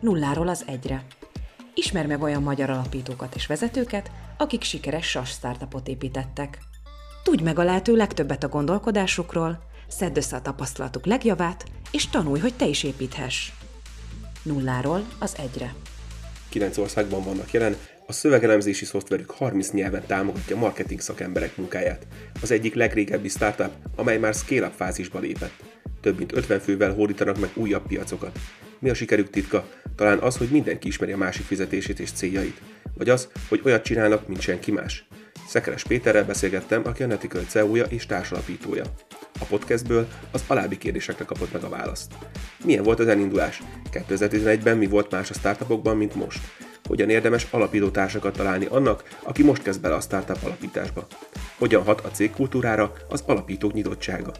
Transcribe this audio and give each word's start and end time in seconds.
Nulláról 0.00 0.48
az 0.48 0.64
egyre. 0.66 1.04
Ismer 1.74 2.06
meg 2.06 2.22
olyan 2.22 2.42
magyar 2.42 2.70
alapítókat 2.70 3.34
és 3.34 3.46
vezetőket, 3.46 4.10
akik 4.36 4.62
sikeres 4.62 5.06
SAS 5.06 5.30
startupot 5.30 5.88
építettek. 5.88 6.58
Tudj 7.22 7.42
meg 7.42 7.58
a 7.58 7.62
lehető 7.62 7.96
legtöbbet 7.96 8.44
a 8.44 8.48
gondolkodásukról, 8.48 9.62
szedd 9.88 10.16
össze 10.16 10.36
a 10.36 10.42
tapasztalatuk 10.42 11.06
legjavát, 11.06 11.64
és 11.90 12.08
tanulj, 12.08 12.40
hogy 12.40 12.54
te 12.54 12.66
is 12.66 12.82
építhess. 12.82 13.52
Nulláról 14.42 15.06
az 15.18 15.36
egyre. 15.38 15.74
Kilenc 16.48 16.76
országban 16.76 17.24
vannak 17.24 17.50
jelen, 17.50 17.76
a 18.06 18.12
szövegelemzési 18.12 18.84
szoftverük 18.84 19.30
30 19.30 19.70
nyelven 19.70 20.06
támogatja 20.06 20.56
marketing 20.56 21.00
szakemberek 21.00 21.56
munkáját. 21.56 22.06
Az 22.42 22.50
egyik 22.50 22.74
legrégebbi 22.74 23.28
startup, 23.28 23.72
amely 23.96 24.18
már 24.18 24.34
scale-up 24.34 24.72
fázisba 24.72 25.18
lépett. 25.18 25.62
Több 26.00 26.18
mint 26.18 26.32
50 26.32 26.60
fővel 26.60 26.94
hódítanak 26.94 27.38
meg 27.38 27.50
újabb 27.54 27.86
piacokat. 27.86 28.38
Mi 28.82 28.90
a 28.90 28.94
sikerük 28.94 29.30
titka? 29.30 29.64
Talán 29.96 30.18
az, 30.18 30.36
hogy 30.36 30.48
mindenki 30.48 30.88
ismeri 30.88 31.12
a 31.12 31.16
másik 31.16 31.46
fizetését 31.46 32.00
és 32.00 32.12
céljait. 32.12 32.60
Vagy 32.94 33.08
az, 33.08 33.28
hogy 33.48 33.60
olyat 33.64 33.84
csinálnak, 33.84 34.28
mint 34.28 34.40
senki 34.40 34.72
más. 34.72 35.06
Szekeres 35.48 35.84
Péterrel 35.84 36.24
beszélgettem, 36.24 36.82
aki 36.84 37.02
a 37.02 37.06
Netical 37.06 37.42
CEO-ja 37.42 37.84
és 37.84 38.06
társalapítója. 38.06 38.84
A 39.40 39.44
podcastből 39.44 40.08
az 40.30 40.44
alábbi 40.46 40.78
kérdésekre 40.78 41.24
kapott 41.24 41.52
meg 41.52 41.62
a 41.62 41.68
választ. 41.68 42.12
Milyen 42.64 42.82
volt 42.82 42.98
az 42.98 43.08
elindulás? 43.08 43.62
2011-ben 43.92 44.76
mi 44.76 44.86
volt 44.86 45.10
más 45.10 45.30
a 45.30 45.34
startupokban, 45.34 45.96
mint 45.96 46.14
most? 46.14 46.40
Hogyan 46.84 47.10
érdemes 47.10 47.46
alapító 47.50 47.88
társakat 47.88 48.36
találni 48.36 48.66
annak, 48.66 49.18
aki 49.22 49.42
most 49.42 49.62
kezd 49.62 49.80
bele 49.80 49.94
a 49.94 50.00
startup 50.00 50.44
alapításba? 50.44 51.06
Hogyan 51.58 51.82
hat 51.82 52.00
a 52.00 52.10
cégkultúrára 52.10 52.92
az 53.08 53.22
alapítók 53.26 53.72
nyitottsága? 53.72 54.32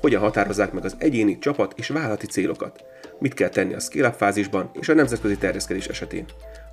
Hogyan 0.00 0.20
határozzák 0.20 0.72
meg 0.72 0.84
az 0.84 0.96
egyéni, 0.98 1.38
csapat 1.38 1.72
és 1.76 1.88
vállalati 1.88 2.26
célokat? 2.26 2.84
Mit 3.20 3.34
kell 3.34 3.48
tenni 3.48 3.74
a 3.74 3.80
scale 3.80 4.12
fázisban 4.12 4.70
és 4.80 4.88
a 4.88 4.94
nemzetközi 4.94 5.36
terjeszkedés 5.36 5.86
esetén? 5.86 6.24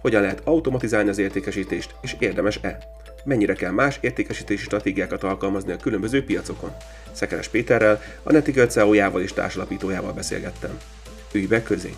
Hogyan 0.02 0.22
lehet 0.22 0.42
automatizálni 0.44 1.10
az 1.10 1.18
értékesítést, 1.18 1.96
és 2.02 2.16
érdemes-e? 2.20 2.78
Mennyire 3.24 3.54
kell 3.54 3.72
más 3.72 3.98
értékesítési 4.02 4.64
stratégiákat 4.64 5.24
alkalmazni 5.24 5.72
a 5.72 5.78
különböző 5.78 6.24
piacokon? 6.24 6.72
Szekeres 7.12 7.48
Péterrel, 7.48 8.02
a 8.24 8.32
Netical 8.32 8.66
CEO-jával 8.66 9.22
és 9.22 9.34
társalapítójával 9.34 10.14
beszélgettem. 10.14 10.78
Ülj 11.34 11.46
be 11.46 11.64
közénk! 11.64 11.98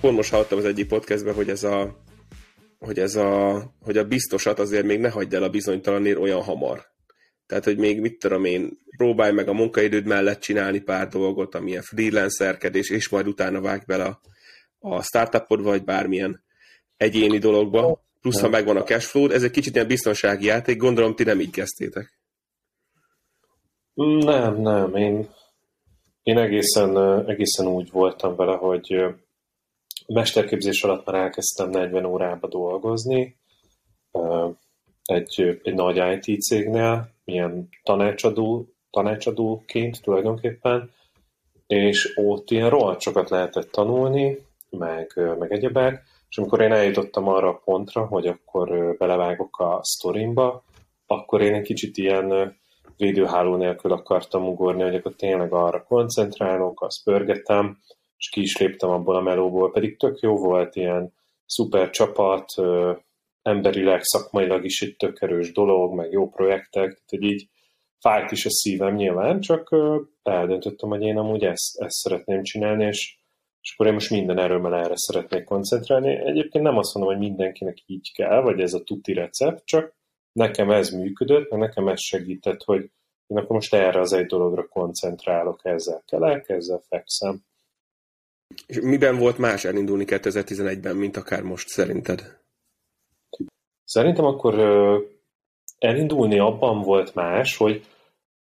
Pont 0.00 0.16
most 0.16 0.30
hallottam 0.30 0.58
az 0.58 0.64
egyik 0.64 0.88
podcastben, 0.88 1.34
hogy 1.34 1.48
ez 1.48 1.62
a 1.62 2.04
hogy 2.78 2.98
ez 2.98 3.16
a, 3.16 3.62
hogy 3.80 3.96
a 3.96 4.04
biztosat 4.04 4.58
azért 4.58 4.84
még 4.84 5.00
ne 5.00 5.08
hagyd 5.08 5.34
el 5.34 5.42
a 5.42 5.48
bizonytalanért 5.48 6.18
olyan 6.18 6.42
hamar. 6.42 6.95
Tehát, 7.46 7.64
hogy 7.64 7.78
még 7.78 8.00
mit 8.00 8.18
tudom 8.18 8.44
én, 8.44 8.78
próbálj 8.96 9.32
meg 9.32 9.48
a 9.48 9.52
munkaidőd 9.52 10.06
mellett 10.06 10.40
csinálni 10.40 10.80
pár 10.80 11.08
dolgot, 11.08 11.54
amilyen 11.54 11.82
freelancerkedés, 11.82 12.90
és 12.90 13.08
majd 13.08 13.26
utána 13.26 13.60
vágj 13.60 13.84
bele 13.86 14.04
a, 14.04 14.20
a 14.78 15.02
startupod, 15.02 15.62
vagy 15.62 15.84
bármilyen 15.84 16.44
egyéni 16.96 17.38
dologba, 17.38 18.04
plusz 18.20 18.40
ha 18.40 18.48
megvan 18.48 18.76
a 18.76 18.82
cashflow 18.82 19.30
ez 19.30 19.42
egy 19.42 19.50
kicsit 19.50 19.74
ilyen 19.74 19.86
biztonsági 19.86 20.46
játék, 20.46 20.76
gondolom 20.76 21.14
ti 21.14 21.24
nem 21.24 21.40
így 21.40 21.50
kezdtétek. 21.50 22.18
Nem, 23.94 24.60
nem, 24.60 24.94
én, 24.94 25.28
én 26.22 26.38
egészen, 26.38 26.98
egészen 27.28 27.66
úgy 27.66 27.90
voltam 27.90 28.36
vele, 28.36 28.56
hogy 28.56 29.04
mesterképzés 30.06 30.82
alatt 30.82 31.06
már 31.06 31.14
elkezdtem 31.14 31.70
40 31.70 32.04
órába 32.04 32.48
dolgozni, 32.48 33.36
egy, 35.04 35.60
egy 35.62 35.74
nagy 35.74 36.26
IT 36.26 36.40
cégnél, 36.40 37.15
milyen 37.26 37.68
tanácsadó, 37.82 38.66
tanácsadóként 38.90 40.02
tulajdonképpen, 40.02 40.90
és 41.66 42.12
ott 42.16 42.50
ilyen 42.50 42.70
rohadt 42.70 43.00
sokat 43.00 43.30
lehetett 43.30 43.70
tanulni, 43.70 44.38
meg, 44.70 45.12
meg 45.38 45.52
egyebek, 45.52 46.02
és 46.28 46.38
amikor 46.38 46.60
én 46.60 46.72
eljutottam 46.72 47.28
arra 47.28 47.48
a 47.48 47.60
pontra, 47.64 48.06
hogy 48.06 48.26
akkor 48.26 48.96
belevágok 48.98 49.58
a 49.58 49.80
sztorimba, 49.82 50.64
akkor 51.06 51.40
én 51.40 51.54
egy 51.54 51.62
kicsit 51.62 51.96
ilyen 51.96 52.56
védőháló 52.96 53.56
nélkül 53.56 53.92
akartam 53.92 54.48
ugorni, 54.48 54.82
hogy 54.82 54.94
akkor 54.94 55.14
tényleg 55.14 55.52
arra 55.52 55.82
koncentrálok, 55.82 56.82
azt 56.82 57.04
pörgetem, 57.04 57.78
és 58.16 58.28
ki 58.28 58.40
is 58.40 58.56
léptem 58.56 58.90
abból 58.90 59.16
a 59.16 59.20
melóból, 59.20 59.70
pedig 59.70 59.96
tök 59.96 60.20
jó 60.20 60.36
volt, 60.36 60.76
ilyen 60.76 61.12
szuper 61.46 61.90
csapat, 61.90 62.54
emberileg, 63.46 64.02
szakmailag 64.02 64.64
is 64.64 64.82
egy 64.82 64.96
tök 64.96 65.22
erős 65.22 65.52
dolog, 65.52 65.94
meg 65.94 66.10
jó 66.10 66.28
projektek, 66.28 66.70
tehát 66.70 67.08
hogy 67.08 67.22
így 67.22 67.48
fájt 68.00 68.30
is 68.30 68.46
a 68.46 68.50
szívem 68.50 68.94
nyilván, 68.94 69.40
csak 69.40 69.76
eldöntöttem, 70.22 70.88
hogy 70.88 71.02
én 71.02 71.16
amúgy 71.16 71.44
ezt, 71.44 71.80
ezt 71.80 71.94
szeretném 71.94 72.42
csinálni, 72.42 72.84
és, 72.84 73.18
és 73.60 73.72
akkor 73.72 73.86
én 73.86 73.92
most 73.92 74.10
minden 74.10 74.38
erőmmel 74.38 74.74
erre 74.74 74.94
szeretnék 74.96 75.44
koncentrálni. 75.44 76.16
Egyébként 76.16 76.64
nem 76.64 76.76
azt 76.76 76.94
mondom, 76.94 77.12
hogy 77.12 77.22
mindenkinek 77.22 77.82
így 77.86 78.12
kell, 78.14 78.40
vagy 78.40 78.60
ez 78.60 78.72
a 78.72 78.82
tuti 78.82 79.12
recept, 79.12 79.64
csak 79.64 79.94
nekem 80.32 80.70
ez 80.70 80.90
működött, 80.90 81.50
meg 81.50 81.60
nekem 81.60 81.88
ez 81.88 82.00
segített, 82.00 82.62
hogy 82.62 82.90
én 83.26 83.36
akkor 83.36 83.56
most 83.56 83.74
erre 83.74 84.00
az 84.00 84.12
egy 84.12 84.26
dologra 84.26 84.68
koncentrálok, 84.68 85.60
ezzel 85.62 86.02
kelek, 86.06 86.48
ezzel 86.48 86.82
fekszem. 86.88 87.40
És 88.66 88.80
miben 88.80 89.18
volt 89.18 89.38
más 89.38 89.64
elindulni 89.64 90.04
2011-ben, 90.06 90.96
mint 90.96 91.16
akár 91.16 91.42
most 91.42 91.68
szerinted? 91.68 92.44
Szerintem 93.86 94.24
akkor 94.24 94.54
elindulni 95.78 96.38
abban 96.38 96.82
volt 96.82 97.14
más, 97.14 97.56
hogy 97.56 97.84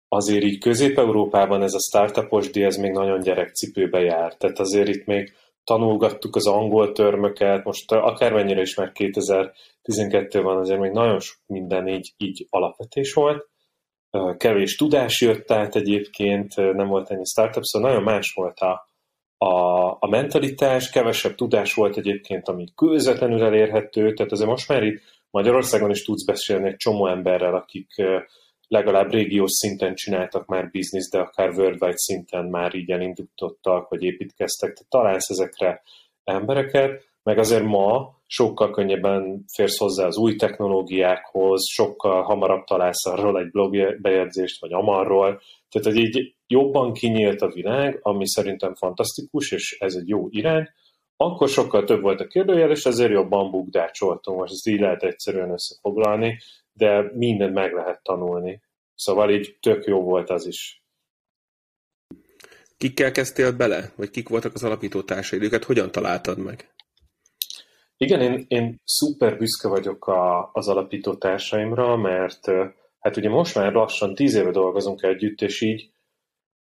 azért 0.09 0.45
így 0.45 0.59
Közép-Európában 0.59 1.63
ez 1.63 1.75
a 1.75 1.79
startupos 1.79 2.51
díj, 2.51 2.65
ez 2.65 2.77
még 2.77 2.93
nagyon 2.93 3.21
gyerekcipőbe 3.21 4.01
jár. 4.01 4.35
Tehát 4.37 4.59
azért 4.59 4.89
itt 4.89 5.07
még 5.07 5.33
tanulgattuk 5.65 6.37
az 6.37 6.47
angol 6.47 6.93
törmöket, 6.93 7.65
most 7.65 7.93
akármennyire 7.93 8.61
is 8.61 8.75
már 8.75 8.93
2012 8.93 10.43
van, 10.43 10.57
azért 10.57 10.81
még 10.81 10.91
nagyon 10.91 11.21
sok 11.21 11.39
minden 11.47 11.89
így, 11.89 12.15
így 12.17 12.47
alapvetés 12.51 13.13
volt. 13.13 13.49
Kevés 14.37 14.77
tudás 14.77 15.21
jött 15.21 15.51
át 15.51 15.77
egyébként, 15.77 16.57
nem 16.57 16.89
volt 16.89 17.11
ennyi 17.11 17.25
startup, 17.25 17.63
szóval 17.63 17.91
nagyon 17.91 18.05
más 18.05 18.33
volt 18.35 18.59
a, 18.59 18.89
a, 19.37 19.89
a 20.01 20.09
mentalitás, 20.09 20.91
kevesebb 20.91 21.35
tudás 21.35 21.75
volt 21.75 21.97
egyébként, 21.97 22.49
ami 22.49 22.65
közvetlenül 22.75 23.45
elérhető, 23.45 24.13
tehát 24.13 24.33
azért 24.33 24.49
most 24.51 24.69
már 24.69 24.83
itt 24.83 25.03
Magyarországon 25.35 25.91
is 25.91 26.05
tudsz 26.05 26.25
beszélni 26.25 26.69
egy 26.69 26.77
csomó 26.77 27.07
emberrel, 27.09 27.55
akik 27.55 27.89
legalább 28.69 29.11
régiós 29.11 29.51
szinten 29.51 29.95
csináltak 29.95 30.47
már 30.47 30.71
bizniszt, 30.71 31.13
de 31.13 31.19
akár 31.19 31.49
worldwide 31.49 31.97
szinten 31.97 32.45
már 32.45 32.75
így 32.75 32.91
elindítottak, 32.91 33.89
vagy 33.89 34.03
építkeztek. 34.03 34.73
Tehát 34.73 34.91
találsz 34.91 35.31
ezekre 35.31 35.83
embereket, 36.25 37.05
meg 37.23 37.39
azért 37.39 37.65
ma 37.65 38.15
sokkal 38.27 38.71
könnyebben 38.71 39.45
férsz 39.55 39.79
hozzá 39.79 40.07
az 40.07 40.17
új 40.17 40.37
technológiákhoz, 40.37 41.63
sokkal 41.69 42.23
hamarabb 42.23 42.65
találsz 42.65 43.07
arról 43.07 43.39
egy 43.39 43.51
blog 43.51 44.01
bejegyzést, 44.01 44.61
vagy 44.61 44.73
amarról. 44.73 45.41
Tehát, 45.69 45.87
hogy 45.89 45.97
így 45.97 46.35
jobban 46.47 46.93
kinyílt 46.93 47.41
a 47.41 47.53
világ, 47.53 47.99
ami 48.03 48.29
szerintem 48.29 48.75
fantasztikus, 48.75 49.53
és 49.53 49.77
ez 49.79 49.95
egy 49.95 50.09
jó 50.09 50.27
irány, 50.31 50.69
akkor 51.17 51.49
sokkal 51.49 51.85
több 51.85 52.01
volt 52.01 52.21
a 52.21 52.27
kérdőjel, 52.27 52.71
és 52.71 52.85
ezért 52.85 53.13
jobban 53.13 53.51
bukdácsoltunk, 53.51 54.39
most 54.39 54.53
ezt 54.53 54.67
így 54.67 54.81
lehet 54.81 55.03
egyszerűen 55.03 55.51
összefoglalni, 55.51 56.39
de 56.73 57.11
mindent 57.15 57.55
meg 57.55 57.73
lehet 57.73 58.03
tanulni. 58.03 58.63
Szóval 58.95 59.31
így 59.31 59.57
tök 59.61 59.85
jó 59.85 60.03
volt 60.03 60.31
az 60.31 60.47
is. 60.47 60.85
Kikkel 62.77 63.11
kezdtél 63.11 63.57
bele? 63.57 63.93
Vagy 63.97 64.11
kik 64.11 64.29
voltak 64.29 64.55
az 64.55 64.65
alapító 64.65 65.03
társaid? 65.03 65.43
Őket 65.43 65.65
hogyan 65.65 65.91
találtad 65.91 66.39
meg? 66.39 66.75
Igen, 67.97 68.21
én, 68.21 68.45
én 68.49 68.81
szuper 68.85 69.37
büszke 69.39 69.69
vagyok 69.69 70.07
a, 70.07 70.51
az 70.53 70.69
alapító 70.69 71.15
társaimra, 71.15 71.97
mert 71.97 72.47
hát 72.99 73.17
ugye 73.17 73.29
most 73.29 73.55
már 73.55 73.73
lassan 73.73 74.15
tíz 74.15 74.35
éve 74.35 74.51
dolgozunk 74.51 75.03
együtt, 75.03 75.41
és 75.41 75.61
így 75.61 75.91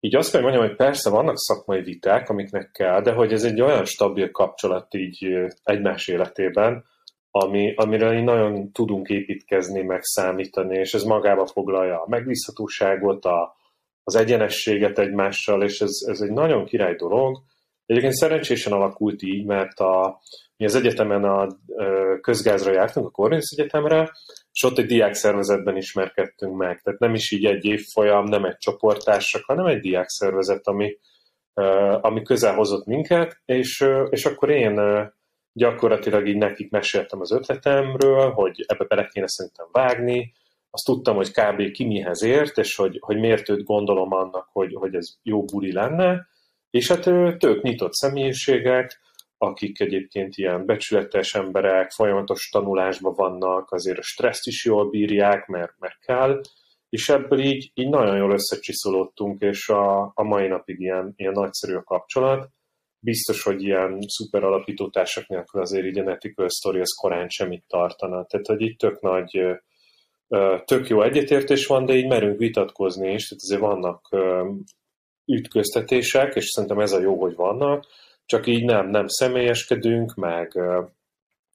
így 0.04 0.16
azt 0.16 0.32
kell 0.32 0.40
mondjam, 0.40 0.66
hogy 0.66 0.76
persze 0.76 1.10
vannak 1.10 1.38
szakmai 1.38 1.82
viták, 1.82 2.28
amiknek 2.28 2.70
kell, 2.70 3.02
de 3.02 3.12
hogy 3.12 3.32
ez 3.32 3.44
egy 3.44 3.60
olyan 3.60 3.84
stabil 3.84 4.31
kapcsolat 4.31 4.94
így 4.94 5.26
egymás 5.62 6.08
életében, 6.08 6.84
ami, 7.31 7.75
amire 7.75 8.22
nagyon 8.22 8.72
tudunk 8.72 9.08
építkezni, 9.08 9.82
meg 9.82 10.02
számítani, 10.02 10.78
és 10.78 10.94
ez 10.94 11.02
magába 11.02 11.46
foglalja 11.46 12.00
a 12.00 12.08
megbízhatóságot, 12.08 13.25
a, 13.25 13.56
az 14.04 14.14
egyenességet 14.14 14.99
egymással, 14.99 15.62
és 15.62 15.81
ez, 15.81 15.90
ez 16.06 16.20
egy 16.20 16.32
nagyon 16.32 16.64
király 16.64 16.94
dolog. 16.94 17.43
Egyébként 17.87 18.14
szerencsésen 18.14 18.72
alakult 18.72 19.22
így, 19.22 19.44
mert 19.44 19.78
a, 19.78 20.20
mi 20.62 20.69
az 20.69 20.75
egyetemen 20.75 21.25
a 21.25 21.47
közgázra 22.20 22.73
jártunk, 22.73 23.06
a 23.06 23.11
Corvinus 23.11 23.50
Egyetemre, 23.50 24.12
és 24.53 24.62
ott 24.62 24.79
egy 24.79 24.87
diák 24.87 25.14
szervezetben 25.14 25.76
ismerkedtünk 25.76 26.56
meg. 26.56 26.81
Tehát 26.81 27.00
nem 27.00 27.14
is 27.14 27.31
így 27.31 27.44
egy 27.44 27.64
évfolyam, 27.64 28.25
nem 28.25 28.44
egy 28.44 28.56
csoportársak, 28.56 29.44
hanem 29.44 29.67
egy 29.67 29.81
diák 29.81 30.09
szervezet, 30.09 30.67
ami, 30.67 30.99
ami 32.00 32.23
közel 32.23 32.55
hozott 32.55 32.87
minket, 32.87 33.41
és, 33.44 33.85
és 34.11 34.26
akkor 34.26 34.50
én 34.50 34.81
gyakorlatilag 35.53 36.29
így 36.29 36.37
nekik 36.37 36.70
meséltem 36.70 37.20
az 37.20 37.32
ötletemről, 37.32 38.31
hogy 38.31 38.64
ebbe 38.67 38.85
bele 38.85 39.09
kéne 39.12 39.29
szerintem 39.29 39.67
vágni, 39.73 40.32
azt 40.70 40.85
tudtam, 40.85 41.17
hogy 41.17 41.31
kb. 41.31 41.70
ki 41.70 41.85
mihez 41.85 42.23
ért, 42.23 42.59
és 42.59 42.76
hogy, 42.76 42.99
hogy 43.00 43.17
miért 43.17 43.49
őt 43.49 43.64
gondolom 43.64 44.12
annak, 44.12 44.49
hogy, 44.53 44.75
hogy 44.75 44.94
ez 44.94 45.09
jó 45.23 45.44
buli 45.44 45.73
lenne, 45.73 46.26
És 46.70 46.88
hát 46.88 47.03
tök 47.38 47.62
nyitott 47.62 47.93
személyiségek, 47.93 49.00
akik 49.42 49.80
egyébként 49.80 50.36
ilyen 50.36 50.66
becsületes 50.66 51.34
emberek, 51.34 51.90
folyamatos 51.90 52.48
tanulásban 52.48 53.14
vannak, 53.14 53.72
azért 53.72 53.98
a 53.98 54.02
stresszt 54.02 54.46
is 54.46 54.64
jól 54.64 54.90
bírják, 54.90 55.46
mert, 55.46 55.72
mert 55.78 55.98
kell, 55.98 56.40
és 56.88 57.08
ebből 57.08 57.40
így, 57.40 57.70
így 57.74 57.88
nagyon 57.88 58.16
jól 58.16 58.32
összecsiszolódtunk, 58.32 59.40
és 59.40 59.68
a, 59.68 60.02
a 60.14 60.22
mai 60.22 60.48
napig 60.48 60.80
ilyen, 60.80 61.12
ilyen 61.16 61.32
nagyszerű 61.32 61.74
a 61.74 61.82
kapcsolat. 61.82 62.48
Biztos, 62.98 63.42
hogy 63.42 63.62
ilyen 63.62 63.98
szuper 64.06 64.44
alapítótársak 64.44 65.26
nélkül 65.26 65.60
azért 65.60 65.86
így 65.86 65.98
a 65.98 66.10
Ethical 66.10 66.48
Story 66.48 66.80
az 66.80 66.94
korán 67.00 67.28
semmit 67.28 67.64
tartana. 67.66 68.24
Tehát, 68.24 68.46
hogy 68.46 68.60
így 68.60 68.76
tök 68.76 69.00
nagy, 69.00 69.40
tök 70.64 70.88
jó 70.88 71.02
egyetértés 71.02 71.66
van, 71.66 71.84
de 71.84 71.94
így 71.94 72.06
merünk 72.06 72.38
vitatkozni 72.38 73.12
is, 73.12 73.28
tehát 73.28 73.42
azért 73.42 73.60
vannak 73.60 74.08
ütköztetések, 75.26 76.34
és 76.34 76.44
szerintem 76.44 76.78
ez 76.78 76.92
a 76.92 77.00
jó, 77.00 77.20
hogy 77.20 77.34
vannak, 77.34 77.86
csak 78.26 78.46
így 78.46 78.64
nem, 78.64 78.88
nem 78.88 79.06
személyeskedünk, 79.06 80.14
meg, 80.14 80.58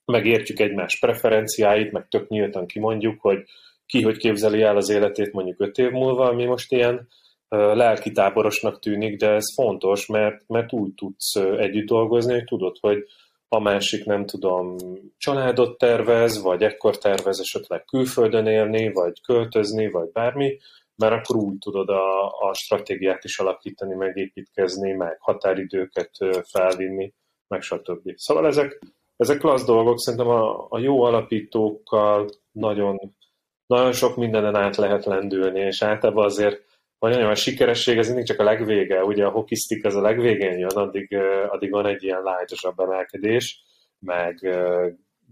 meg 0.04 0.26
értjük 0.26 0.60
egymás 0.60 0.98
preferenciáit, 0.98 1.92
meg 1.92 2.08
tök 2.08 2.28
nyíltan 2.28 2.66
kimondjuk, 2.66 3.20
hogy 3.20 3.44
ki 3.86 4.02
hogy 4.02 4.16
képzeli 4.16 4.62
el 4.62 4.76
az 4.76 4.88
életét 4.88 5.32
mondjuk 5.32 5.60
öt 5.60 5.78
év 5.78 5.90
múlva, 5.90 6.28
ami 6.28 6.44
most 6.44 6.72
ilyen 6.72 7.08
lelkitáborosnak 7.48 8.80
tűnik, 8.80 9.16
de 9.16 9.28
ez 9.28 9.54
fontos, 9.54 10.06
mert, 10.06 10.48
mert 10.48 10.72
úgy 10.72 10.94
tudsz 10.94 11.34
együtt 11.34 11.86
dolgozni, 11.86 12.32
hogy 12.32 12.44
tudod, 12.44 12.76
hogy 12.80 13.04
a 13.48 13.60
másik 13.60 14.04
nem 14.04 14.26
tudom, 14.26 14.76
családot 15.18 15.78
tervez, 15.78 16.42
vagy 16.42 16.62
ekkor 16.62 16.98
tervez 16.98 17.40
esetleg 17.40 17.84
külföldön 17.84 18.46
élni, 18.46 18.92
vagy 18.92 19.20
költözni, 19.20 19.90
vagy 19.90 20.08
bármi, 20.12 20.58
mert 20.98 21.12
akkor 21.12 21.36
úgy 21.36 21.58
tudod 21.58 21.88
a, 21.88 22.26
a 22.26 22.54
stratégiát 22.54 23.24
is 23.24 23.38
alakítani, 23.38 23.94
megépítkezni, 23.94 24.92
meg 24.92 25.16
határidőket 25.20 26.10
felvinni, 26.50 27.12
meg 27.48 27.62
stb. 27.62 28.12
Szóval 28.14 28.46
ezek, 28.46 28.78
ezek 29.16 29.38
klassz 29.38 29.64
dolgok, 29.64 29.98
szerintem 29.98 30.28
a, 30.28 30.66
a 30.68 30.78
jó 30.78 31.02
alapítókkal 31.02 32.28
nagyon, 32.52 33.14
nagyon 33.66 33.92
sok 33.92 34.16
mindenen 34.16 34.56
át 34.56 34.76
lehet 34.76 35.04
lendülni, 35.04 35.60
és 35.60 35.82
általában 35.82 36.24
azért 36.24 36.66
vagy 36.98 37.12
nagyon 37.12 37.30
a 37.30 37.34
sikeresség, 37.34 37.98
ez 37.98 38.06
mindig 38.06 38.26
csak 38.26 38.38
a 38.38 38.44
legvége, 38.44 39.04
ugye 39.04 39.24
a 39.24 39.30
hokisztik 39.30 39.84
az 39.84 39.94
a 39.94 40.00
legvégén 40.00 40.58
jön, 40.58 40.76
addig, 40.76 41.16
addig 41.48 41.70
van 41.70 41.86
egy 41.86 42.02
ilyen 42.02 42.22
lájtosabb 42.22 42.78
emelkedés, 42.78 43.62
meg 43.98 44.48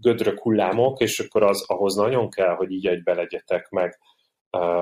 gödrök 0.01 0.39
hullámok, 0.39 0.99
és 0.99 1.19
akkor 1.19 1.43
az 1.43 1.63
ahhoz 1.67 1.95
nagyon 1.95 2.29
kell, 2.29 2.55
hogy 2.55 2.71
így 2.71 2.87
egybe 2.87 3.13
legyetek, 3.13 3.69
meg, 3.69 3.99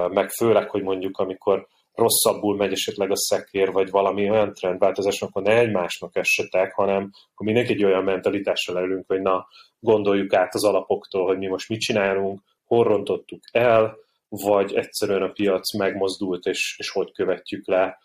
meg 0.10 0.30
főleg, 0.30 0.70
hogy 0.70 0.82
mondjuk 0.82 1.18
amikor 1.18 1.68
rosszabbul 1.94 2.56
megy 2.56 2.72
esetleg 2.72 3.12
a 3.12 3.18
szekér, 3.18 3.72
vagy 3.72 3.90
valami 3.90 4.30
olyan 4.30 4.54
trendváltozás, 4.54 5.22
akkor 5.22 5.42
ne 5.42 5.58
egymásnak 5.58 6.16
essetek, 6.16 6.74
hanem 6.74 7.12
akkor 7.34 7.46
mindenki 7.46 7.72
egy 7.72 7.84
olyan 7.84 8.04
mentalitással 8.04 8.78
elünk, 8.78 9.08
hogy 9.08 9.22
na, 9.22 9.48
gondoljuk 9.80 10.34
át 10.34 10.54
az 10.54 10.66
alapoktól, 10.66 11.26
hogy 11.26 11.38
mi 11.38 11.48
most 11.48 11.70
mit 11.70 11.80
csinálunk, 11.80 12.42
hol 12.64 12.84
rontottuk 12.84 13.40
el, 13.52 13.98
vagy 14.30 14.74
egyszerűen 14.74 15.22
a 15.22 15.32
piac 15.32 15.78
megmozdult, 15.78 16.46
és, 16.46 16.76
és 16.78 16.90
hogy 16.90 17.12
követjük 17.12 17.68
le, 17.68 17.98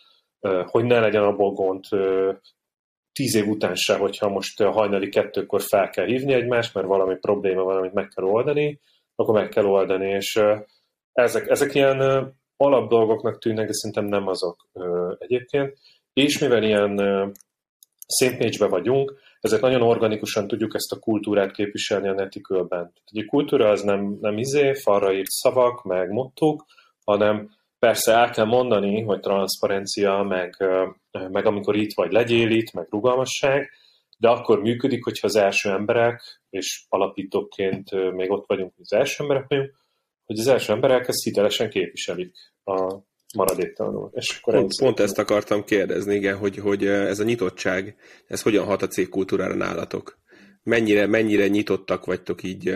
hogy 0.64 0.84
ne 0.84 1.00
legyen 1.00 1.22
abból 1.22 1.52
gond 1.52 1.84
tíz 3.12 3.34
év 3.34 3.48
után 3.48 3.74
se, 3.74 3.96
hogyha 3.96 4.28
most 4.28 4.62
hajnali 4.62 5.08
kettőkor 5.08 5.62
fel 5.62 5.90
kell 5.90 6.06
hívni 6.06 6.32
egymást, 6.32 6.74
mert 6.74 6.86
valami 6.86 7.16
probléma 7.16 7.62
van, 7.62 7.76
amit 7.76 7.92
meg 7.92 8.08
kell 8.08 8.24
oldani, 8.24 8.80
akkor 9.14 9.34
meg 9.34 9.48
kell 9.48 9.64
oldani, 9.64 10.10
és 10.10 10.40
ezek, 11.22 11.48
ezek 11.48 11.74
ilyen 11.74 12.32
alapdolgoknak 12.56 13.38
tűnnek, 13.38 13.66
de 13.66 13.72
szerintem 13.72 14.04
nem 14.04 14.26
azok 14.26 14.68
egyébként. 15.18 15.78
És 16.12 16.38
mivel 16.38 16.62
ilyen 16.62 16.96
szintnécsbe 18.06 18.66
vagyunk, 18.66 19.14
ezért 19.40 19.62
nagyon 19.62 19.82
organikusan 19.82 20.46
tudjuk 20.46 20.74
ezt 20.74 20.92
a 20.92 20.98
kultúrát 20.98 21.52
képviselni 21.52 22.08
a 22.08 22.14
netikölben. 22.14 22.92
Tehát 22.92 23.26
a 23.26 23.30
kultúra 23.30 23.68
az 23.68 23.82
nem, 23.82 24.18
nem 24.20 24.38
izé, 24.38 24.74
falra 24.74 25.12
írt 25.12 25.30
szavak, 25.30 25.82
meg 25.82 26.10
mottók, 26.10 26.64
hanem 27.04 27.50
persze 27.78 28.12
el 28.12 28.30
kell 28.30 28.44
mondani, 28.44 29.02
hogy 29.02 29.20
transzparencia, 29.20 30.22
meg, 30.22 30.64
meg 31.30 31.46
amikor 31.46 31.76
itt 31.76 31.94
vagy 31.94 32.12
legyél 32.12 32.50
itt, 32.50 32.72
meg 32.72 32.86
rugalmasság, 32.90 33.70
de 34.18 34.28
akkor 34.28 34.60
működik, 34.62 35.04
hogyha 35.04 35.26
az 35.26 35.36
első 35.36 35.70
emberek, 35.70 36.42
és 36.50 36.84
alapítóként 36.88 38.12
még 38.12 38.30
ott 38.30 38.46
vagyunk, 38.46 38.72
hogy 38.76 38.84
az 38.88 38.92
első 38.92 39.22
emberek 39.22 39.44
vagyunk, 39.48 39.74
hogy 40.30 40.38
az 40.38 40.46
első 40.46 40.72
emberek 40.72 41.08
ezt 41.08 41.24
hitelesen 41.24 41.70
képviselik 41.70 42.36
a 42.64 42.96
maradéktalanul. 43.34 44.10
És 44.14 44.38
akkor 44.38 44.54
pont, 44.54 44.78
pont 44.78 45.00
ezt 45.00 45.18
akartam 45.18 45.64
kérdezni, 45.64 46.14
igen, 46.14 46.36
hogy, 46.36 46.56
hogy 46.56 46.86
ez 46.86 47.18
a 47.18 47.24
nyitottság, 47.24 47.96
ez 48.26 48.42
hogyan 48.42 48.64
hat 48.64 48.82
a 48.82 48.86
cégkultúrára 48.86 49.54
nálatok? 49.54 50.18
Mennyire, 50.62 51.06
mennyire 51.06 51.48
nyitottak 51.48 52.04
vagytok 52.04 52.42
így 52.42 52.68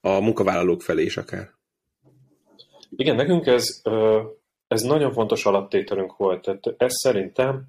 a 0.00 0.20
munkavállalók 0.20 0.82
felé 0.82 1.02
is 1.02 1.16
akár? 1.16 1.50
Igen, 2.96 3.16
nekünk 3.16 3.46
ez, 3.46 3.82
ez 4.68 4.82
nagyon 4.82 5.12
fontos 5.12 5.44
alaptételünk 5.46 6.16
volt. 6.16 6.42
Tehát 6.42 6.74
ez 6.76 6.92
szerintem, 6.94 7.64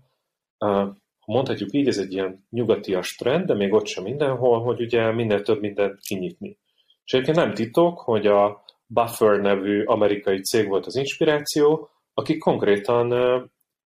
mondhatjuk 1.26 1.74
így, 1.74 1.88
ez 1.88 1.98
egy 1.98 2.14
ilyen 2.14 2.46
nyugatias 2.50 3.16
trend, 3.16 3.46
de 3.46 3.54
még 3.54 3.74
ott 3.74 3.88
sem 3.88 4.04
mindenhol, 4.04 4.62
hogy 4.62 4.82
ugye 4.82 5.12
minél 5.12 5.42
több 5.42 5.60
mindent 5.60 6.00
kinyitni. 6.00 6.58
És 7.04 7.14
egyébként 7.14 7.38
nem 7.38 7.54
titok, 7.54 8.00
hogy 8.00 8.28
a 8.28 8.68
Buffer 8.94 9.40
nevű 9.40 9.84
amerikai 9.84 10.42
cég 10.42 10.68
volt 10.68 10.86
az 10.86 10.96
inspiráció, 10.96 11.90
akik 12.14 12.40
konkrétan 12.40 13.14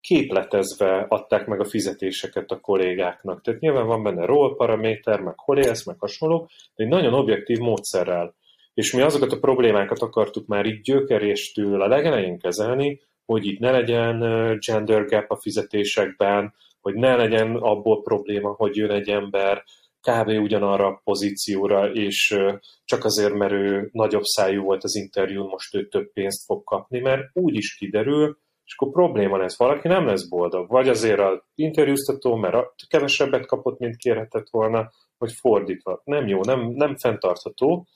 képletezve 0.01 1.05
adták 1.09 1.45
meg 1.45 1.59
a 1.59 1.65
fizetéseket 1.65 2.51
a 2.51 2.59
kollégáknak. 2.59 3.41
Tehát 3.41 3.59
nyilván 3.59 3.87
van 3.87 4.03
benne 4.03 4.25
roll 4.25 4.55
paraméter, 4.55 5.19
meg 5.19 5.39
hol 5.39 5.57
élsz, 5.57 5.85
meg 5.85 5.99
hasonló, 5.99 6.49
de 6.75 6.83
egy 6.83 6.89
nagyon 6.89 7.13
objektív 7.13 7.57
módszerrel. 7.57 8.35
És 8.73 8.93
mi 8.93 9.01
azokat 9.01 9.31
a 9.31 9.39
problémákat 9.39 9.99
akartuk 9.99 10.47
már 10.47 10.65
így 10.65 10.81
gyökeréstől 10.81 11.81
a 11.81 11.87
legelején 11.87 12.39
kezelni, 12.39 13.01
hogy 13.25 13.45
itt 13.45 13.59
ne 13.59 13.71
legyen 13.71 14.19
gender 14.67 15.05
gap 15.05 15.31
a 15.31 15.39
fizetésekben, 15.41 16.53
hogy 16.81 16.93
ne 16.93 17.15
legyen 17.15 17.55
abból 17.55 18.01
probléma, 18.01 18.49
hogy 18.49 18.75
jön 18.75 18.91
egy 18.91 19.09
ember, 19.09 19.63
kb. 20.01 20.27
ugyanarra 20.27 20.87
a 20.87 21.01
pozícióra, 21.03 21.91
és 21.91 22.37
csak 22.85 23.05
azért, 23.05 23.33
mert 23.33 23.51
ő 23.51 23.89
nagyobb 23.91 24.23
szájú 24.23 24.63
volt 24.63 24.83
az 24.83 24.95
interjún, 24.95 25.47
most 25.47 25.75
ő 25.75 25.87
több 25.87 26.11
pénzt 26.13 26.45
fog 26.45 26.63
kapni, 26.63 26.99
mert 26.99 27.29
úgy 27.33 27.55
is 27.55 27.75
kiderül, 27.75 28.39
és 28.71 28.75
akkor 28.77 28.91
probléma 28.91 29.37
lesz, 29.37 29.57
valaki 29.57 29.87
nem 29.87 30.05
lesz 30.05 30.27
boldog. 30.27 30.69
Vagy 30.69 30.89
azért 30.89 31.19
az 31.19 31.41
interjúztató, 31.55 32.35
mert 32.35 32.87
kevesebbet 32.87 33.45
kapott, 33.45 33.79
mint 33.79 33.95
kérhetett 33.95 34.49
volna, 34.49 34.91
vagy 35.17 35.31
fordítva. 35.31 36.01
Nem 36.03 36.27
jó, 36.27 36.43
nem, 36.43 36.59
nem 36.59 36.97
fenntartható. 36.97 37.87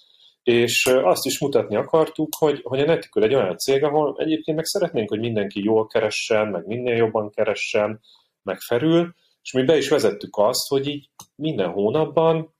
És 0.43 0.85
azt 0.85 1.25
is 1.25 1.39
mutatni 1.39 1.75
akartuk, 1.75 2.29
hogy, 2.37 2.59
hogy 2.63 2.79
a 2.79 2.85
Netikül 2.85 3.23
egy 3.23 3.33
olyan 3.33 3.57
cég, 3.57 3.83
ahol 3.83 4.15
egyébként 4.17 4.57
meg 4.57 4.65
szeretnénk, 4.65 5.09
hogy 5.09 5.19
mindenki 5.19 5.63
jól 5.63 5.87
keressen, 5.87 6.47
meg 6.47 6.65
minél 6.65 6.95
jobban 6.95 7.29
keressen, 7.29 7.99
meg 8.43 8.59
felül, 8.59 9.13
és 9.45 9.51
mi 9.51 9.63
be 9.63 9.77
is 9.77 9.89
vezettük 9.89 10.37
azt, 10.37 10.67
hogy 10.67 10.87
így 10.87 11.09
minden 11.35 11.71
hónapban 11.71 12.53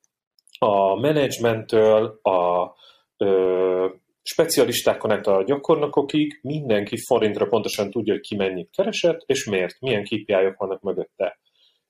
a 0.59 0.99
menedzsmenttől, 0.99 2.19
a 2.21 2.71
ö, 3.17 3.87
specialistákon 4.21 5.11
át 5.11 5.27
a 5.27 5.43
gyakornokokig 5.43 6.39
mindenki 6.41 6.97
forintra 7.07 7.47
pontosan 7.47 7.91
tudja, 7.91 8.13
hogy 8.13 8.21
ki 8.21 8.35
mennyit 8.35 8.69
keresett, 8.69 9.21
és 9.25 9.45
miért, 9.45 9.79
milyen 9.79 10.03
kpi 10.03 10.35
vannak 10.57 10.81
mögötte. 10.81 11.39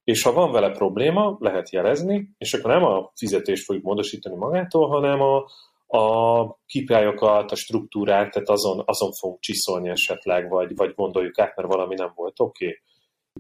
És 0.04 0.24
ha 0.24 0.34
van 0.34 0.52
vele 0.52 0.70
probléma, 0.70 1.38
lehet 1.40 1.72
jelezni, 1.72 2.30
és 2.38 2.54
akkor 2.54 2.72
nem 2.72 2.84
a 2.84 3.12
fizetést 3.16 3.64
fogjuk 3.64 3.84
módosítani 3.84 4.36
magától, 4.36 4.88
hanem 4.88 5.22
a, 5.22 5.46
a 5.88 6.48
kpi 6.54 6.94
a 7.18 7.56
struktúrát, 7.56 8.32
tehát 8.32 8.50
azon, 8.50 8.84
azon 8.86 9.12
fogunk 9.12 9.40
csiszolni 9.40 9.90
esetleg, 9.90 10.50
vagy, 10.50 10.76
vagy 10.76 10.94
gondoljuk 10.94 11.40
át, 11.40 11.56
mert 11.56 11.68
valami 11.68 11.96
nem 11.96 12.12
volt 12.16 12.40
oké. 12.40 12.66
Okay. 12.66 12.80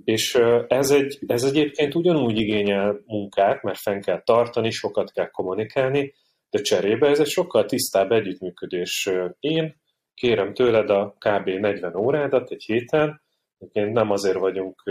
És 0.03 0.35
ez, 0.67 0.91
egy, 0.91 1.19
ez 1.27 1.43
egyébként 1.43 1.95
ugyanúgy 1.95 2.37
igényel 2.37 3.01
munkát, 3.05 3.63
mert 3.63 3.79
fenn 3.79 3.99
kell 3.99 4.21
tartani, 4.23 4.71
sokat 4.71 5.11
kell 5.11 5.29
kommunikálni, 5.29 6.13
de 6.49 6.61
cserébe 6.61 7.07
ez 7.07 7.19
egy 7.19 7.27
sokkal 7.27 7.65
tisztább 7.65 8.11
együttműködés. 8.11 9.09
Én 9.39 9.75
kérem 10.13 10.53
tőled 10.53 10.89
a 10.89 11.15
kb. 11.19 11.49
40 11.49 11.95
órádat 11.95 12.51
egy 12.51 12.63
héten, 12.63 13.21
egyébként 13.57 13.93
nem 13.93 14.11
azért 14.11 14.37
vagyunk 14.37 14.83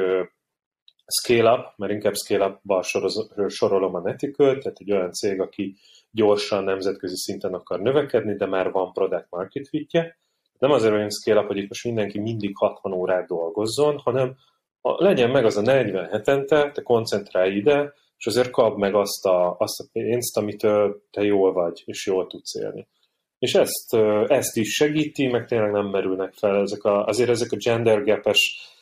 scale-up, 1.06 1.76
mert 1.76 1.92
inkább 1.92 2.14
scale-up-ba 2.14 2.82
sorolom 3.49 3.94
a 3.94 4.00
Netikölt, 4.00 4.62
tehát 4.62 4.78
egy 4.78 4.92
olyan 4.92 5.12
cég, 5.12 5.40
aki 5.40 5.76
gyorsan 6.11 6.64
nemzetközi 6.64 7.16
szinten 7.16 7.54
akar 7.54 7.80
növekedni, 7.80 8.37
de 8.37 8.46
már 8.46 8.70
van 8.70 8.92
product 8.92 9.26
market 9.30 9.68
fitje. 9.68 10.18
Nem 10.58 10.70
azért 10.70 10.92
vagyunk 10.92 11.12
scale-up, 11.12 11.46
hogy 11.46 11.56
itt 11.56 11.68
most 11.68 11.84
mindenki 11.84 12.18
mindig 12.18 12.56
60 12.56 12.92
órát 12.92 13.26
dolgozzon, 13.26 13.99
hanem 13.99 14.37
legyen 14.93 15.31
meg 15.31 15.45
az 15.45 15.57
a 15.57 15.61
40 15.61 16.09
hetente, 16.09 16.71
te 16.71 16.83
koncentrálj 16.83 17.57
ide, 17.57 17.93
és 18.17 18.26
azért 18.26 18.50
kap 18.50 18.76
meg 18.76 18.95
azt 18.95 19.26
a, 19.26 19.57
azt 19.59 19.81
a 19.81 19.85
pénzt, 19.93 20.37
amit 20.37 20.67
te 21.11 21.23
jól 21.23 21.53
vagy, 21.53 21.83
és 21.85 22.07
jól 22.07 22.26
tudsz 22.26 22.55
élni. 22.55 22.87
És 23.38 23.55
ezt, 23.55 23.95
ezt 24.26 24.57
is 24.57 24.69
segíti, 24.69 25.26
meg 25.26 25.47
tényleg 25.47 25.71
nem 25.71 25.87
merülnek 25.87 26.33
fel 26.33 26.61
ezek 26.61 26.85
a, 26.85 27.05
azért 27.05 27.31
ezek 27.31 27.53
a 27.53 27.57
gender 27.57 28.05
gap-es 28.05 28.73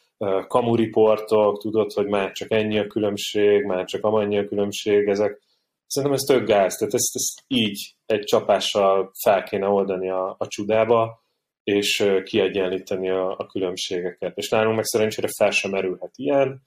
kamuriportok, 0.46 1.58
tudod, 1.58 1.92
hogy 1.92 2.06
már 2.06 2.32
csak 2.32 2.50
ennyi 2.50 2.78
a 2.78 2.86
különbség, 2.86 3.64
már 3.64 3.84
csak 3.84 4.04
amennyi 4.04 4.38
a 4.38 4.46
különbség, 4.48 5.08
ezek 5.08 5.40
szerintem 5.86 6.18
ez 6.18 6.24
tök 6.24 6.46
gáz, 6.46 6.74
tehát 6.74 6.94
ezt, 6.94 7.14
ezt 7.14 7.44
így 7.46 7.94
egy 8.06 8.24
csapással 8.24 9.10
fel 9.22 9.42
kéne 9.42 9.66
oldani 9.66 10.10
a, 10.10 10.34
a 10.38 10.46
csudába, 10.46 11.21
és 11.64 12.04
kiegyenlíteni 12.24 13.10
a, 13.10 13.38
a 13.38 13.46
különbségeket. 13.46 14.36
És 14.36 14.48
nálunk 14.48 14.76
meg 14.76 14.84
szerencsére 14.84 15.28
fel 15.36 15.50
sem 15.50 15.70
merülhet 15.70 16.12
ilyen, 16.14 16.62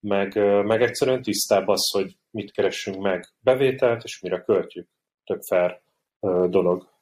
meg, 0.00 0.34
meg 0.64 0.82
egyszerűen 0.82 1.22
tisztább 1.22 1.68
az, 1.68 1.90
hogy 1.90 2.16
mit 2.30 2.52
keressünk 2.52 3.02
meg 3.02 3.28
bevételt, 3.40 4.04
és 4.04 4.20
mire 4.20 4.40
költjük. 4.40 4.88
Tök 5.24 5.42
fair 5.42 5.80
dolog. 6.50 6.96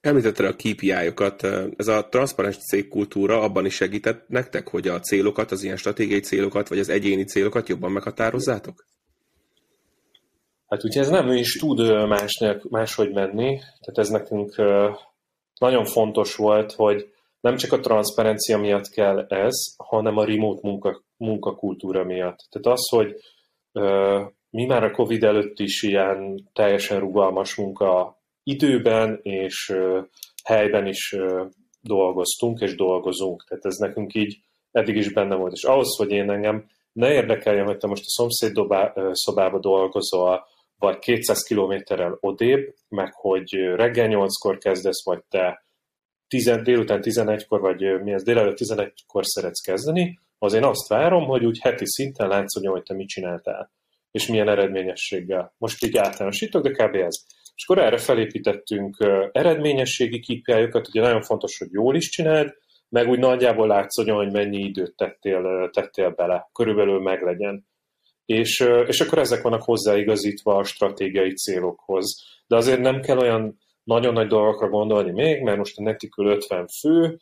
Említette 0.00 0.46
a 0.46 0.54
KPI-okat. 0.54 1.42
Ez 1.76 1.86
a 1.86 2.08
transzparens 2.08 2.56
cégkultúra 2.56 3.40
abban 3.40 3.66
is 3.66 3.74
segített 3.74 4.28
nektek, 4.28 4.68
hogy 4.68 4.88
a 4.88 5.00
célokat, 5.00 5.50
az 5.50 5.62
ilyen 5.62 5.76
stratégiai 5.76 6.20
célokat, 6.20 6.68
vagy 6.68 6.78
az 6.78 6.88
egyéni 6.88 7.24
célokat 7.24 7.68
jobban 7.68 7.92
meghatározzátok? 7.92 8.86
Hát 10.68 10.84
ugye 10.84 11.00
ez 11.00 11.08
nem 11.08 11.28
is 11.28 11.56
tud 11.56 11.78
másnak, 12.08 12.70
máshogy 12.70 13.12
menni, 13.12 13.58
tehát 13.58 13.98
ez 13.98 14.08
nekünk 14.08 14.54
nagyon 15.62 15.84
fontos 15.84 16.36
volt, 16.36 16.72
hogy 16.72 17.10
nem 17.40 17.56
csak 17.56 17.72
a 17.72 17.80
transzparencia 17.80 18.58
miatt 18.58 18.88
kell 18.88 19.26
ez, 19.28 19.54
hanem 19.76 20.16
a 20.16 20.24
remote 20.24 20.60
munka, 20.62 21.02
munkakultúra 21.16 22.04
miatt. 22.04 22.38
Tehát 22.50 22.78
az, 22.78 22.88
hogy 22.88 23.14
mi 24.50 24.64
már 24.64 24.84
a 24.84 24.90
Covid 24.90 25.24
előtt 25.24 25.58
is 25.58 25.82
ilyen 25.82 26.50
teljesen 26.52 27.00
rugalmas 27.00 27.54
munka 27.54 28.20
időben 28.42 29.20
és 29.22 29.76
helyben 30.44 30.86
is 30.86 31.16
dolgoztunk 31.80 32.60
és 32.60 32.74
dolgozunk. 32.74 33.44
Tehát 33.48 33.64
ez 33.64 33.76
nekünk 33.76 34.14
így 34.14 34.38
eddig 34.70 34.96
is 34.96 35.12
benne 35.12 35.34
volt. 35.34 35.52
És 35.52 35.64
ahhoz, 35.64 35.96
hogy 35.96 36.10
én 36.10 36.30
engem 36.30 36.66
ne 36.92 37.12
érdekeljem, 37.12 37.66
hogy 37.66 37.78
te 37.78 37.86
most 37.86 38.02
a 38.04 38.10
szomszéd 38.10 38.52
szobába 39.12 39.58
dolgozol, 39.58 40.46
vagy 40.82 40.98
200 40.98 41.42
kilométerrel 41.42 42.16
odébb, 42.20 42.74
meg 42.88 43.12
hogy 43.14 43.52
reggel 43.52 44.08
8-kor 44.10 44.58
kezdesz, 44.58 45.04
vagy 45.04 45.22
te 45.28 45.64
10, 46.28 46.60
délután 46.62 47.00
11-kor, 47.02 47.60
vagy 47.60 48.02
mi 48.02 48.12
ez 48.12 48.22
délelőtt 48.22 48.58
11-kor 48.58 49.26
szeretsz 49.26 49.60
kezdeni, 49.60 50.18
az 50.38 50.52
én 50.52 50.64
azt 50.64 50.88
várom, 50.88 51.24
hogy 51.24 51.44
úgy 51.44 51.58
heti 51.60 51.86
szinten 51.86 52.28
látszódjon, 52.28 52.72
hogy 52.72 52.82
te 52.82 52.94
mit 52.94 53.08
csináltál, 53.08 53.70
és 54.10 54.26
milyen 54.26 54.48
eredményességgel. 54.48 55.54
Most 55.58 55.84
így 55.84 55.96
általánosítok, 55.96 56.62
de 56.62 56.70
kb. 56.70 56.94
ez. 56.94 57.24
És 57.54 57.64
akkor 57.66 57.82
erre 57.82 57.98
felépítettünk 57.98 58.96
eredményességi 59.32 60.20
kipjájukat, 60.20 60.88
ugye 60.88 61.00
nagyon 61.00 61.22
fontos, 61.22 61.58
hogy 61.58 61.68
jól 61.72 61.96
is 61.96 62.08
csináld, 62.08 62.54
meg 62.88 63.08
úgy 63.08 63.18
nagyjából 63.18 63.66
látszódjon, 63.66 64.16
hogy 64.16 64.32
mennyi 64.32 64.58
időt 64.58 64.96
tettél, 64.96 65.70
tettél 65.72 66.10
bele, 66.10 66.50
körülbelül 66.52 67.00
meglegyen. 67.00 67.66
És, 68.24 68.60
és 68.86 69.00
akkor 69.00 69.18
ezek 69.18 69.42
vannak 69.42 69.62
hozzáigazítva 69.62 70.56
a 70.56 70.64
stratégiai 70.64 71.32
célokhoz. 71.34 72.24
De 72.46 72.56
azért 72.56 72.80
nem 72.80 73.00
kell 73.00 73.18
olyan 73.18 73.58
nagyon 73.84 74.12
nagy 74.12 74.26
dolgokra 74.26 74.68
gondolni 74.68 75.10
még, 75.10 75.42
mert 75.42 75.58
most 75.58 75.78
a 75.78 75.82
Netikül 75.82 76.26
50 76.26 76.66
fő, 76.80 77.18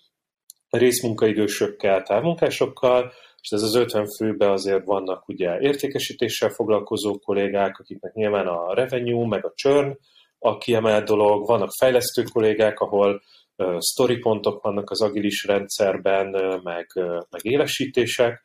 részmunkaidősökkel, 0.70 2.02
távmunkásokkal, 2.02 3.12
és 3.42 3.50
ez 3.50 3.62
az 3.62 3.74
50 3.74 4.06
főbe 4.06 4.50
azért 4.50 4.84
vannak 4.84 5.28
ugye 5.28 5.60
értékesítéssel 5.60 6.48
foglalkozó 6.48 7.18
kollégák, 7.18 7.78
akiknek 7.78 8.12
nyilván 8.12 8.46
a 8.46 8.74
revenue, 8.74 9.26
meg 9.26 9.44
a 9.44 9.52
churn 9.54 9.98
a 10.38 10.58
kiemelt 10.58 11.04
dolog, 11.04 11.46
vannak 11.46 11.70
fejlesztő 11.78 12.22
kollégák, 12.22 12.80
ahol 12.80 13.22
uh, 13.56 13.78
story 13.80 14.18
pontok 14.18 14.62
vannak 14.62 14.90
az 14.90 15.02
agilis 15.02 15.44
rendszerben, 15.44 16.60
meg, 16.62 16.90
uh, 16.94 17.04
meg 17.30 17.40
élesítések, 17.42 18.42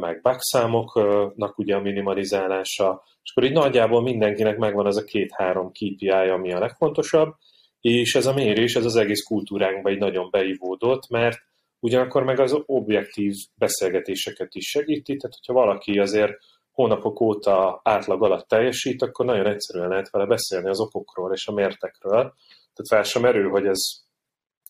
meg 0.00 0.20
bugszámoknak 0.20 1.58
ugye 1.58 1.74
a 1.74 1.80
minimalizálása, 1.80 3.02
és 3.22 3.30
akkor 3.30 3.44
így 3.44 3.52
nagyjából 3.52 4.02
mindenkinek 4.02 4.56
megvan 4.56 4.86
az 4.86 4.96
a 4.96 5.04
két-három 5.04 5.70
KPI, 5.70 6.08
ami 6.08 6.52
a 6.52 6.58
legfontosabb, 6.58 7.34
és 7.80 8.14
ez 8.14 8.26
a 8.26 8.34
mérés, 8.34 8.74
ez 8.74 8.84
az 8.84 8.96
egész 8.96 9.22
kultúránkba 9.22 9.90
így 9.90 9.98
nagyon 9.98 10.30
beivódott, 10.30 11.08
mert 11.08 11.38
ugyanakkor 11.80 12.22
meg 12.22 12.40
az 12.40 12.62
objektív 12.66 13.34
beszélgetéseket 13.54 14.54
is 14.54 14.68
segíti, 14.68 15.16
tehát 15.16 15.36
hogyha 15.40 15.52
valaki 15.52 15.98
azért 15.98 16.32
hónapok 16.72 17.20
óta 17.20 17.80
átlag 17.84 18.22
alatt 18.22 18.48
teljesít, 18.48 19.02
akkor 19.02 19.26
nagyon 19.26 19.46
egyszerűen 19.46 19.88
lehet 19.88 20.10
vele 20.10 20.26
beszélni 20.26 20.68
az 20.68 20.80
okokról 20.80 21.32
és 21.32 21.46
a 21.46 21.52
mértekről. 21.52 22.20
Tehát 22.74 22.88
fel 22.88 23.02
sem 23.02 23.22
merül, 23.22 23.50
hogy 23.50 23.66
ez, 23.66 23.80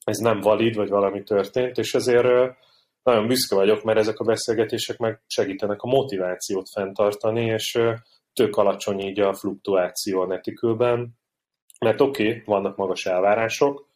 ez 0.05 0.17
nem 0.17 0.41
valid, 0.41 0.75
vagy 0.75 0.89
valami 0.89 1.23
történt, 1.23 1.79
és 1.79 1.95
ezért 1.95 2.57
nagyon 3.03 3.27
büszke 3.27 3.55
vagyok, 3.55 3.83
mert 3.83 3.99
ezek 3.99 4.19
a 4.19 4.25
beszélgetések 4.25 4.99
meg 4.99 5.23
segítenek 5.27 5.83
a 5.83 5.89
motivációt 5.89 6.69
fenntartani, 6.75 7.45
és 7.45 7.79
tök 8.33 8.57
alacsony 8.57 9.01
így 9.01 9.21
a 9.21 9.35
fluktuáció 9.35 10.21
a 10.21 10.27
netikülben, 10.27 11.19
mert 11.81 12.01
oké, 12.01 12.29
okay, 12.29 12.43
vannak 12.45 12.77
magas 12.77 13.07
elvárások, 13.07 13.89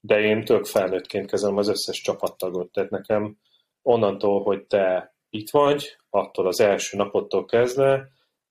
de 0.00 0.20
én 0.20 0.44
tök 0.44 0.64
felnőttként 0.64 1.30
kezelem 1.30 1.56
az 1.56 1.68
összes 1.68 2.00
csapattagot, 2.00 2.72
tehát 2.72 2.90
nekem 2.90 3.36
onnantól, 3.82 4.42
hogy 4.42 4.66
te 4.66 5.14
itt 5.30 5.50
vagy, 5.50 5.96
attól 6.10 6.46
az 6.46 6.60
első 6.60 6.96
napottól 6.96 7.44
kezdve 7.44 8.08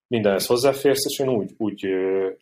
mindenhez 0.07 0.45
hozzáférsz, 0.45 1.05
és 1.05 1.19
én 1.19 1.29
úgy, 1.29 1.53
úgy, 1.57 1.87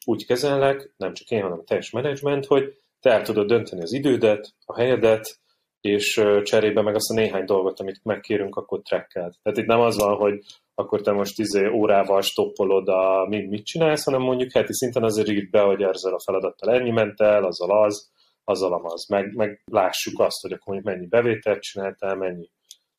úgy 0.06 0.26
kezelek, 0.26 0.94
nem 0.98 1.14
csak 1.14 1.30
én, 1.30 1.42
hanem 1.42 1.60
a 1.60 1.64
teljes 1.64 1.90
menedzsment, 1.90 2.46
hogy 2.46 2.82
te 3.00 3.12
el 3.12 3.22
tudod 3.22 3.48
dönteni 3.48 3.82
az 3.82 3.94
idődet, 3.94 4.54
a 4.66 4.76
helyedet, 4.76 5.40
és 5.90 6.22
cserébe 6.44 6.82
meg 6.82 6.96
azt 6.96 7.12
a 7.12 7.14
néhány 7.14 7.46
dolgot, 7.46 7.80
amit 7.80 8.00
megkérünk, 8.04 8.56
akkor 8.56 8.82
trackeld. 8.82 9.34
Tehát 9.44 9.60
itt 9.60 9.66
nem 9.66 9.80
az 9.80 9.98
van, 9.98 10.16
hogy 10.16 10.40
akkor 10.76 11.02
te 11.02 11.12
most 11.12 11.40
izé 11.40 11.68
órával 11.68 12.22
stoppolod 12.22 12.88
a 12.88 13.26
mind 13.30 13.50
mit 13.50 13.66
csinálsz, 13.66 14.04
hanem 14.04 14.22
mondjuk 14.22 14.52
heti 14.52 14.74
szinten 14.74 15.04
azért 15.04 15.30
írd 15.30 15.50
be, 15.50 15.62
hogy 15.62 15.82
ezzel 15.82 16.14
a 16.14 16.22
feladattal 16.26 16.74
ennyi 16.74 16.92
ment 16.92 17.22
el, 17.22 17.44
azzal 17.44 17.84
az, 17.84 18.12
azzal 18.44 18.74
amaz. 18.74 19.08
Meg, 19.10 19.36
meg 19.36 19.62
lássuk 19.72 20.20
azt, 20.20 20.42
hogy 20.42 20.52
akkor 20.52 20.82
mennyi 20.82 21.06
bevételt 21.06 21.62
csináltál, 21.62 22.16
mennyi 22.16 22.50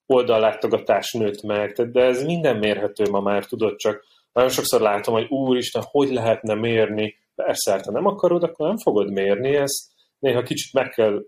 oldallátogatás 0.07 1.13
nőtt 1.13 1.43
meg, 1.43 1.73
de 1.73 2.05
ez 2.05 2.25
minden 2.25 2.57
mérhető 2.57 3.11
ma 3.11 3.21
már, 3.21 3.45
tudod, 3.45 3.77
csak 3.77 4.05
nagyon 4.33 4.51
sokszor 4.51 4.81
látom, 4.81 5.15
hogy 5.15 5.27
úristen, 5.29 5.83
hogy 5.91 6.11
lehetne 6.11 6.55
mérni, 6.55 7.15
persze, 7.35 7.71
hát 7.71 7.85
ha 7.85 7.93
nem 7.93 8.07
akarod, 8.07 8.43
akkor 8.43 8.67
nem 8.67 8.77
fogod 8.77 9.13
mérni 9.13 9.55
ezt, 9.57 9.97
néha 10.19 10.43
kicsit 10.43 10.73
meg 10.73 10.89
kell, 10.89 11.25